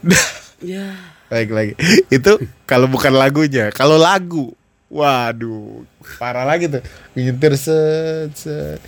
Ya. 0.58 0.90
Baik 0.90 1.09
lagi. 1.30 1.72
Itu 2.16 2.42
kalau 2.66 2.90
bukan 2.90 3.14
lagunya, 3.14 3.70
kalau 3.70 3.96
lagu. 3.96 4.52
Waduh, 4.90 5.86
parah 6.18 6.42
lagi 6.42 6.66
tuh. 6.66 6.82
Nyetir 7.14 7.54
set, 7.54 8.34
set. 8.34 8.82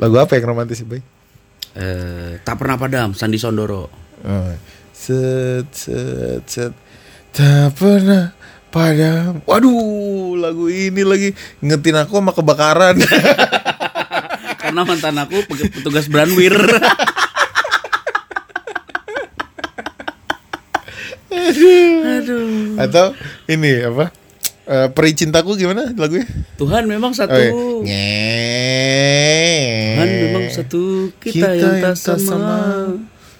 Lagu 0.00 0.16
apa 0.16 0.32
yang 0.40 0.56
romantis 0.56 0.80
sih, 0.80 0.88
Bay? 0.88 1.04
Eh, 1.76 2.40
tak 2.40 2.56
pernah 2.56 2.80
padam 2.80 3.12
Sandi 3.12 3.36
Sondoro. 3.36 3.92
Oh. 4.24 4.52
Set, 4.96 5.68
set, 5.76 6.40
set. 6.48 6.72
Tak 7.36 7.76
pernah 7.76 8.32
padam. 8.72 9.44
Waduh, 9.44 10.40
lagu 10.40 10.72
ini 10.72 11.04
lagi 11.04 11.36
ngetin 11.60 12.00
aku 12.00 12.16
sama 12.16 12.32
kebakaran. 12.32 12.96
Karena 14.64 14.82
mantan 14.88 15.20
aku 15.20 15.44
pe- 15.44 15.68
petugas 15.68 16.08
Branwir. 16.08 16.56
Atau 22.84 23.14
ini 23.46 23.82
apa? 23.82 24.10
Eh, 24.66 24.88
Peri 24.90 25.14
cintaku 25.14 25.54
gimana 25.54 25.94
lagunya? 25.94 26.26
Tuhan 26.58 26.90
memang 26.90 27.14
satu. 27.14 27.38
Oh, 27.38 27.86
iya. 27.86 28.02
Tuhan 29.94 30.10
memang 30.26 30.44
satu 30.50 30.82
kita, 31.22 31.54
yang 31.54 31.78
tak 31.82 31.94
sama. 31.94 32.90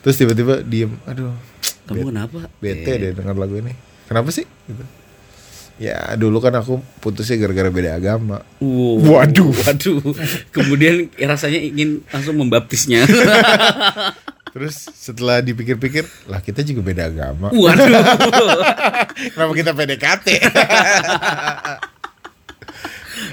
Terus 0.07 0.17
tiba-tiba 0.23 0.63
diem. 0.63 0.95
Aduh, 1.03 1.35
Kamu 1.91 2.15
kenapa? 2.15 2.47
bete 2.63 2.95
deh 2.95 3.11
dengar 3.11 3.35
lagu 3.35 3.59
ini. 3.59 3.75
Kenapa 4.07 4.31
sih? 4.31 4.47
Gitu. 4.47 4.85
Ya 5.77 6.15
dulu 6.17 6.41
kan 6.41 6.57
aku 6.57 6.81
putusnya 7.03 7.37
gara-gara 7.43 7.75
beda 7.75 7.99
agama. 7.99 8.47
Wow. 8.63 9.03
Waduh. 9.21 9.51
waduh. 9.51 9.99
Kemudian 10.55 11.11
rasanya 11.19 11.59
ingin 11.59 12.07
langsung 12.15 12.39
membaptisnya. 12.39 13.03
Terus 14.57 14.89
setelah 14.89 15.45
dipikir-pikir, 15.45 16.09
lah 16.33 16.41
kita 16.41 16.65
juga 16.65 16.81
beda 16.81 17.13
agama. 17.13 17.53
Waduh. 17.53 17.85
Kenapa 19.37 19.53
kita 19.53 19.77
PDKT? 19.77 20.29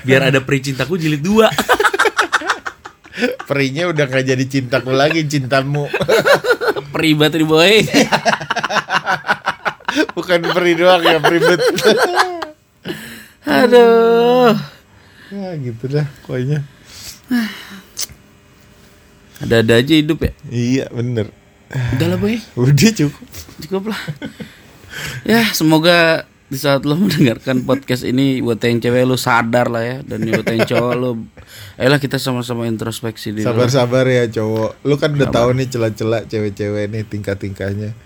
Biar 0.04 0.28
ada 0.28 0.44
peri 0.44 0.60
cintaku 0.60 1.00
jilid 1.00 1.24
dua. 1.24 1.48
Perinya 3.48 3.88
udah 3.88 4.04
gak 4.04 4.36
jadi 4.36 4.44
cintaku 4.44 4.92
lagi, 4.92 5.24
cintamu. 5.24 5.88
Peri 6.92 7.16
bateri 7.16 7.48
boy. 7.48 7.88
Bukan 10.20 10.44
peri 10.52 10.76
doang 10.76 11.08
ya, 11.08 11.24
peribet. 11.24 11.64
Aduh. 13.48 14.60
ya 15.32 15.56
gitu 15.56 15.88
dah 15.88 16.04
pokoknya. 16.28 16.68
Ada-ada 19.44 19.74
aja 19.84 19.94
hidup 19.94 20.24
ya. 20.24 20.32
Iya 20.48 20.86
bener. 20.90 21.28
Udah 21.98 22.08
lah 22.08 22.18
boy. 22.18 22.40
Udah 22.60 22.92
cukup. 22.96 23.24
Cukup 23.68 23.84
lah. 23.92 24.02
Ya 25.28 25.44
semoga 25.52 26.24
di 26.48 26.58
saat 26.62 26.86
lo 26.86 26.94
mendengarkan 27.02 27.66
podcast 27.66 28.06
ini 28.06 28.40
buat 28.40 28.62
yang 28.62 28.78
cewek 28.78 29.04
lo 29.04 29.18
sadar 29.18 29.74
lah 29.74 29.82
ya 29.82 29.98
dan 30.06 30.22
buat 30.22 30.46
yang 30.46 30.70
cowok 30.70 30.94
lo 30.94 31.10
ayolah 31.82 31.98
kita 31.98 32.22
sama-sama 32.22 32.70
introspeksi 32.70 33.34
diri 33.34 33.44
Sabar-sabar 33.44 34.06
ya 34.06 34.30
cowok. 34.30 34.86
Lu 34.86 34.96
kan 35.02 35.18
udah 35.18 35.30
tahu 35.34 35.58
nih 35.58 35.68
celah-celah 35.68 36.30
cewek-cewek 36.30 36.94
nih 36.94 37.04
tingkah-tingkahnya. 37.10 37.98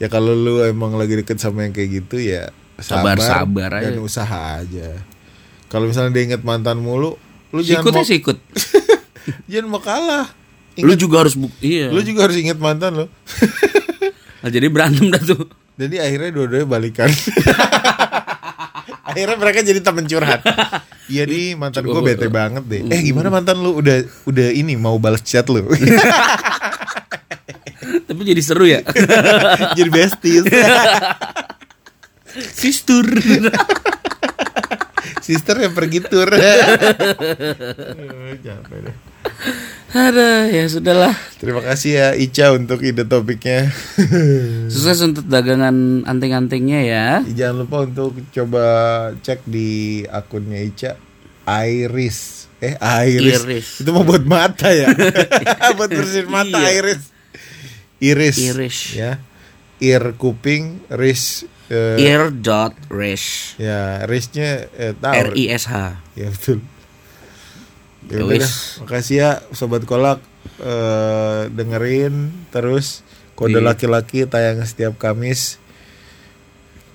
Ya 0.00 0.08
kalau 0.08 0.32
lu 0.32 0.64
emang 0.64 0.96
lagi 0.96 1.12
deket 1.20 1.36
sama 1.38 1.68
yang 1.68 1.76
kayak 1.76 2.02
gitu 2.02 2.16
ya 2.16 2.48
sabar, 2.80 3.20
Sabar-sabar 3.20 3.70
aja. 3.76 3.84
dan 3.92 4.00
usaha 4.00 4.40
aja. 4.64 4.88
Kalau 5.68 5.86
misalnya 5.86 6.16
dia 6.16 6.24
inget 6.24 6.42
mantan 6.42 6.80
mulu, 6.80 7.20
lu 7.52 7.60
jangan 7.60 7.84
Sikut 7.84 7.92
mau, 7.92 8.00
ya 8.02 8.08
sikut 8.08 8.38
jangan 9.50 9.68
mau 9.68 9.82
kalah. 9.84 10.26
Lu 10.78 10.94
juga 10.94 11.26
harus 11.26 11.34
buk 11.34 11.50
iya. 11.58 11.90
Lu 11.90 11.98
juga 12.04 12.30
harus 12.30 12.36
inget 12.38 12.58
mantan 12.60 12.94
lo. 12.94 13.06
Nah, 14.40 14.48
jadi 14.48 14.72
berantem 14.72 15.12
dah 15.12 15.20
tuh. 15.20 15.52
Jadi 15.76 16.00
akhirnya 16.00 16.32
dua-duanya 16.32 16.64
balikan. 16.64 17.12
akhirnya 19.12 19.36
mereka 19.36 19.60
jadi 19.60 19.84
temen 19.84 20.08
curhat. 20.08 20.40
Iya 21.12 21.28
nih 21.28 21.60
mantan 21.60 21.84
gue 21.84 22.00
bete 22.00 22.32
banget 22.32 22.64
deh. 22.64 22.80
Eh 22.88 23.04
gimana 23.04 23.28
mantan 23.28 23.60
lu 23.60 23.76
udah 23.76 24.00
udah 24.24 24.48
ini 24.48 24.80
mau 24.80 24.96
balas 24.96 25.20
chat 25.20 25.44
lu? 25.52 25.60
Tapi 28.08 28.20
jadi 28.24 28.40
seru 28.40 28.64
ya. 28.64 28.80
jadi 29.76 29.92
besties. 29.92 30.48
Sister. 32.56 33.04
Sister 35.20 35.56
yang 35.60 35.76
pergi 35.76 36.00
tur. 36.00 36.32
Capek 38.40 38.78
deh. 38.88 38.96
Ada 39.90 40.46
ya 40.46 40.64
sudahlah. 40.70 41.14
Terima 41.42 41.58
kasih 41.66 41.90
ya 41.98 42.08
Ica 42.14 42.54
untuk 42.54 42.78
ide 42.78 43.02
topiknya. 43.02 43.74
Sukses 44.72 45.02
untuk 45.02 45.26
dagangan 45.26 46.06
anting-antingnya 46.06 46.80
ya. 46.86 47.06
Jangan 47.26 47.66
lupa 47.66 47.76
untuk 47.90 48.14
coba 48.30 48.64
cek 49.18 49.42
di 49.50 50.02
akunnya 50.06 50.62
Ica 50.62 50.94
Iris. 51.42 52.46
Eh 52.62 52.78
Iris. 52.78 53.42
Iris. 53.42 53.68
Itu 53.82 53.90
mau 53.90 54.06
buat 54.06 54.22
mata 54.22 54.70
ya. 54.70 54.94
buat 55.78 55.90
bersihin 55.90 56.30
mata 56.30 56.54
Iya. 56.54 56.70
Iris. 56.78 57.02
Iris. 57.98 58.36
Iris. 58.38 58.78
Ya. 58.94 59.12
Ear 59.80 60.12
kuping, 60.14 60.84
ris 60.92 61.48
eh, 61.72 61.96
Ear 62.04 62.28
dot 62.28 62.76
rish. 62.92 63.56
ya 63.56 64.04
risnya 64.04 64.68
eh, 64.76 64.92
R 64.92 65.32
tahu. 65.32 65.40
I 65.40 65.44
S 65.56 65.64
H. 65.66 65.96
Ya 66.14 66.28
betul. 66.28 66.60
Ya 68.08 68.24
udah. 68.24 68.52
Makasih 68.86 69.16
ya 69.20 69.30
sobat 69.52 69.84
kolak 69.84 70.24
eh, 70.62 71.52
dengerin 71.52 72.32
terus 72.48 73.04
kode 73.36 73.60
laki-laki 73.60 74.24
tayang 74.24 74.64
setiap 74.64 74.96
Kamis. 74.96 75.60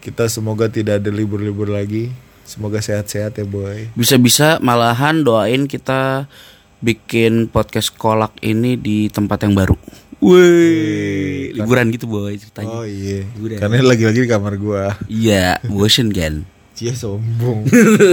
Kita 0.02 0.30
semoga 0.30 0.70
tidak 0.70 1.02
ada 1.02 1.10
libur-libur 1.10 1.70
lagi. 1.70 2.14
Semoga 2.46 2.78
sehat-sehat 2.78 3.42
ya 3.42 3.46
boy. 3.46 3.90
Bisa-bisa 3.98 4.62
malahan 4.62 5.26
doain 5.26 5.66
kita 5.66 6.30
bikin 6.78 7.50
podcast 7.50 7.90
kolak 7.98 8.38
ini 8.46 8.78
di 8.78 9.10
tempat 9.10 9.50
yang 9.50 9.58
baru. 9.58 9.74
Wih, 10.22 11.58
liburan 11.58 11.90
gitu 11.90 12.06
boy 12.06 12.38
ceritanya. 12.38 12.70
Oh 12.70 12.86
iya. 12.86 13.26
Udah. 13.42 13.58
Karena 13.58 13.82
lagi-lagi 13.82 14.26
di 14.26 14.30
kamar 14.30 14.62
gua. 14.62 14.94
Iya, 15.10 15.58
bosen 15.66 16.14
kan. 16.14 16.46
Cia 16.76 16.92
sombong. 16.92 17.64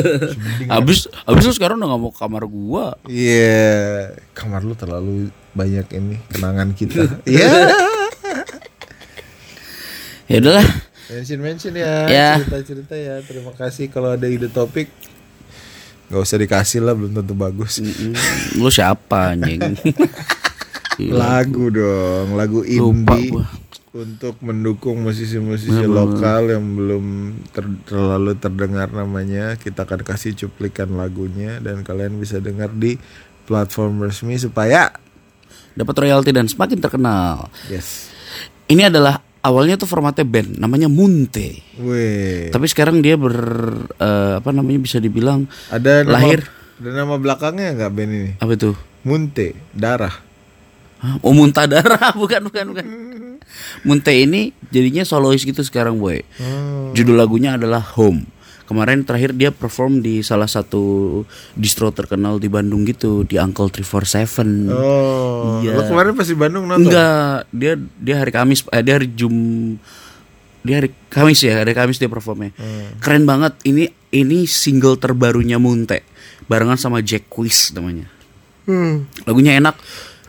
Abis, 0.79 1.11
abis 1.27 1.43
lu 1.43 1.53
sekarang 1.53 1.83
udah 1.83 1.89
gak 1.91 2.01
mau 2.01 2.11
ke 2.15 2.19
kamar 2.23 2.47
gua. 2.47 2.95
Iya, 3.11 4.15
kamar 4.33 4.63
lu 4.63 4.79
terlalu 4.79 5.29
banyak 5.51 5.91
ini 5.93 6.23
kenangan 6.31 6.71
kita. 6.71 7.11
Iya. 7.27 7.51
Ya 10.31 10.39
udahlah. 10.39 10.69
mention 11.11 11.41
mention 11.43 11.75
ya, 11.75 12.07
Ya. 12.09 12.29
cerita 12.41 12.59
cerita 12.63 12.95
ya. 12.95 13.19
Terima 13.21 13.53
kasih 13.53 13.91
kalau 13.91 14.15
ada 14.15 14.25
ide 14.25 14.47
topik. 14.47 14.89
Gak 16.09 16.23
usah 16.23 16.39
dikasih 16.39 16.81
lah, 16.81 16.95
belum 16.95 17.13
tentu 17.13 17.35
bagus. 17.35 17.83
Mm-mm. 17.83 18.15
Lu 18.57 18.71
siapa 18.71 19.35
anjing? 19.35 19.61
Lagu 21.11 21.67
dong, 21.67 22.37
lagu 22.37 22.63
Lupa 22.63 23.17
indie 23.19 23.33
gua. 23.35 23.45
Untuk 23.93 24.41
mendukung 24.41 25.05
musisi-musisi 25.05 25.85
lokal 25.85 26.49
yang 26.49 26.65
belum 26.65 27.05
ter- 27.53 27.81
terlalu 27.85 28.33
terdengar 28.35 28.89
namanya. 28.89 29.55
Kita 29.55 29.85
akan 29.85 30.01
kasih 30.01 30.33
cuplikan 30.35 30.97
lagunya 30.97 31.61
dan 31.61 31.85
kalian 31.85 32.17
bisa 32.17 32.41
dengar 32.41 32.73
di 32.73 32.97
platform 33.45 34.01
resmi 34.03 34.37
supaya 34.37 34.89
Dapat 35.73 36.05
royalti 36.05 36.31
dan 36.31 36.45
semakin 36.45 36.77
terkenal. 36.79 37.49
yes. 37.67 38.13
Ini 38.65 38.89
adalah 38.89 39.21
awalnya 39.41 39.77
tuh 39.77 39.89
formatnya 39.89 40.21
band, 40.23 40.57
namanya 40.57 40.85
Munte. 40.85 41.65
Weh. 41.77 42.49
Tapi 42.49 42.67
sekarang 42.67 43.01
dia 43.01 43.17
ber 43.17 43.33
eh, 43.91 44.33
apa 44.37 44.53
namanya 44.53 44.81
bisa 44.81 44.97
dibilang 44.97 45.49
Ada 45.69 46.05
nama, 46.05 46.13
lahir 46.13 46.45
Ada 46.77 46.91
nama 46.93 47.17
belakangnya 47.17 47.73
nggak 47.75 47.93
band 47.93 48.11
ini? 48.11 48.31
apa 48.37 48.53
itu? 48.53 48.73
Munte, 49.03 49.53
darah. 49.73 50.13
Oh 51.21 51.35
muntah 51.35 51.67
darah 51.67 52.15
bukan 52.21 52.47
bukan 52.47 52.65
bukan. 52.69 52.85
Munte 53.83 54.13
ini 54.13 54.51
jadinya 54.71 55.03
solois 55.03 55.43
gitu 55.43 55.61
sekarang 55.63 55.99
boy. 55.99 56.23
Oh. 56.41 56.93
Judul 56.93 57.17
lagunya 57.17 57.55
adalah 57.57 57.81
Home. 57.97 58.25
Kemarin 58.63 59.05
terakhir 59.05 59.37
dia 59.37 59.51
perform 59.53 60.01
di 60.01 60.25
salah 60.25 60.49
satu 60.49 61.21
distro 61.53 61.93
terkenal 61.93 62.41
di 62.41 62.49
Bandung 62.49 62.89
gitu 62.89 63.21
di 63.27 63.37
Uncle 63.37 63.69
347. 63.69 64.71
Oh, 64.73 65.61
Iya. 65.61 65.77
lo 65.77 65.83
kemarin 65.93 66.17
pas 66.17 66.25
di 66.25 66.37
Bandung 66.39 66.65
nonton? 66.65 66.89
Enggak, 66.89 67.45
dia 67.53 67.77
dia 67.77 68.17
hari 68.17 68.33
Kamis, 68.33 68.65
eh, 68.73 68.81
dia 68.81 68.97
hari 68.97 69.13
Jum 69.13 69.35
dia 70.63 70.79
hari 70.79 70.95
Kamis 71.11 71.43
ya, 71.43 71.61
hari 71.61 71.75
Kamis 71.75 71.99
dia 71.99 72.09
performnya. 72.09 72.55
Hmm. 72.55 72.97
Keren 73.03 73.27
banget. 73.27 73.59
Ini 73.67 73.91
ini 74.15 74.47
single 74.47 74.97
terbarunya 74.97 75.59
Munte 75.59 76.07
barengan 76.47 76.79
sama 76.79 77.03
Jack 77.03 77.29
Quiz 77.29 77.75
namanya. 77.75 78.07
Hmm. 78.65 79.11
Lagunya 79.27 79.59
enak, 79.59 79.75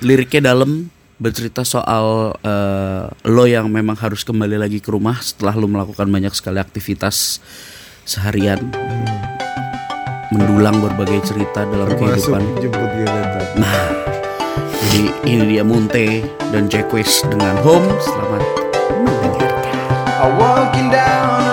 liriknya 0.01 0.51
dalam, 0.51 0.89
bercerita 1.23 1.63
soal 1.63 2.35
eh, 2.43 3.07
lo 3.31 3.47
yang 3.47 3.71
memang 3.71 3.95
harus 3.95 4.27
kembali 4.27 4.59
lagi 4.59 4.83
ke 4.83 4.91
rumah 4.91 5.23
setelah 5.23 5.55
lo 5.55 5.71
melakukan 5.71 6.11
banyak 6.11 6.35
sekali 6.35 6.59
aktivitas 6.59 7.39
seharian, 8.03 8.59
mendulang 10.35 10.83
berbagai 10.83 11.31
cerita 11.31 11.63
dalam 11.63 11.87
Termasuk 11.87 12.35
kehidupan. 12.35 12.43
jemput. 12.59 12.91
Nah, 13.55 13.79
jadi 14.91 15.03
ini 15.23 15.43
dia 15.55 15.63
Munte 15.63 16.27
dan 16.51 16.67
Jack 16.67 16.91
Quiz 16.91 17.23
dengan 17.31 17.55
Home. 17.63 17.87
Selamat 18.03 18.43
mendengarkan. 18.99 21.52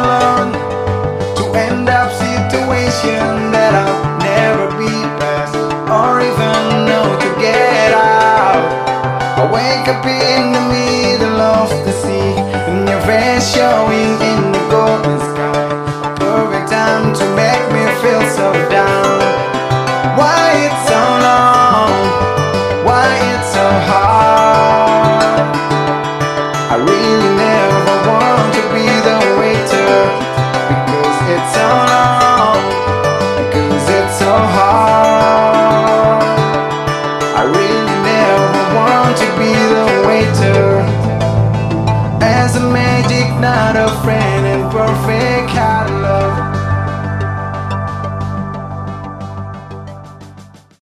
I 9.91 9.97
wake 10.05 10.55
up 10.55 10.60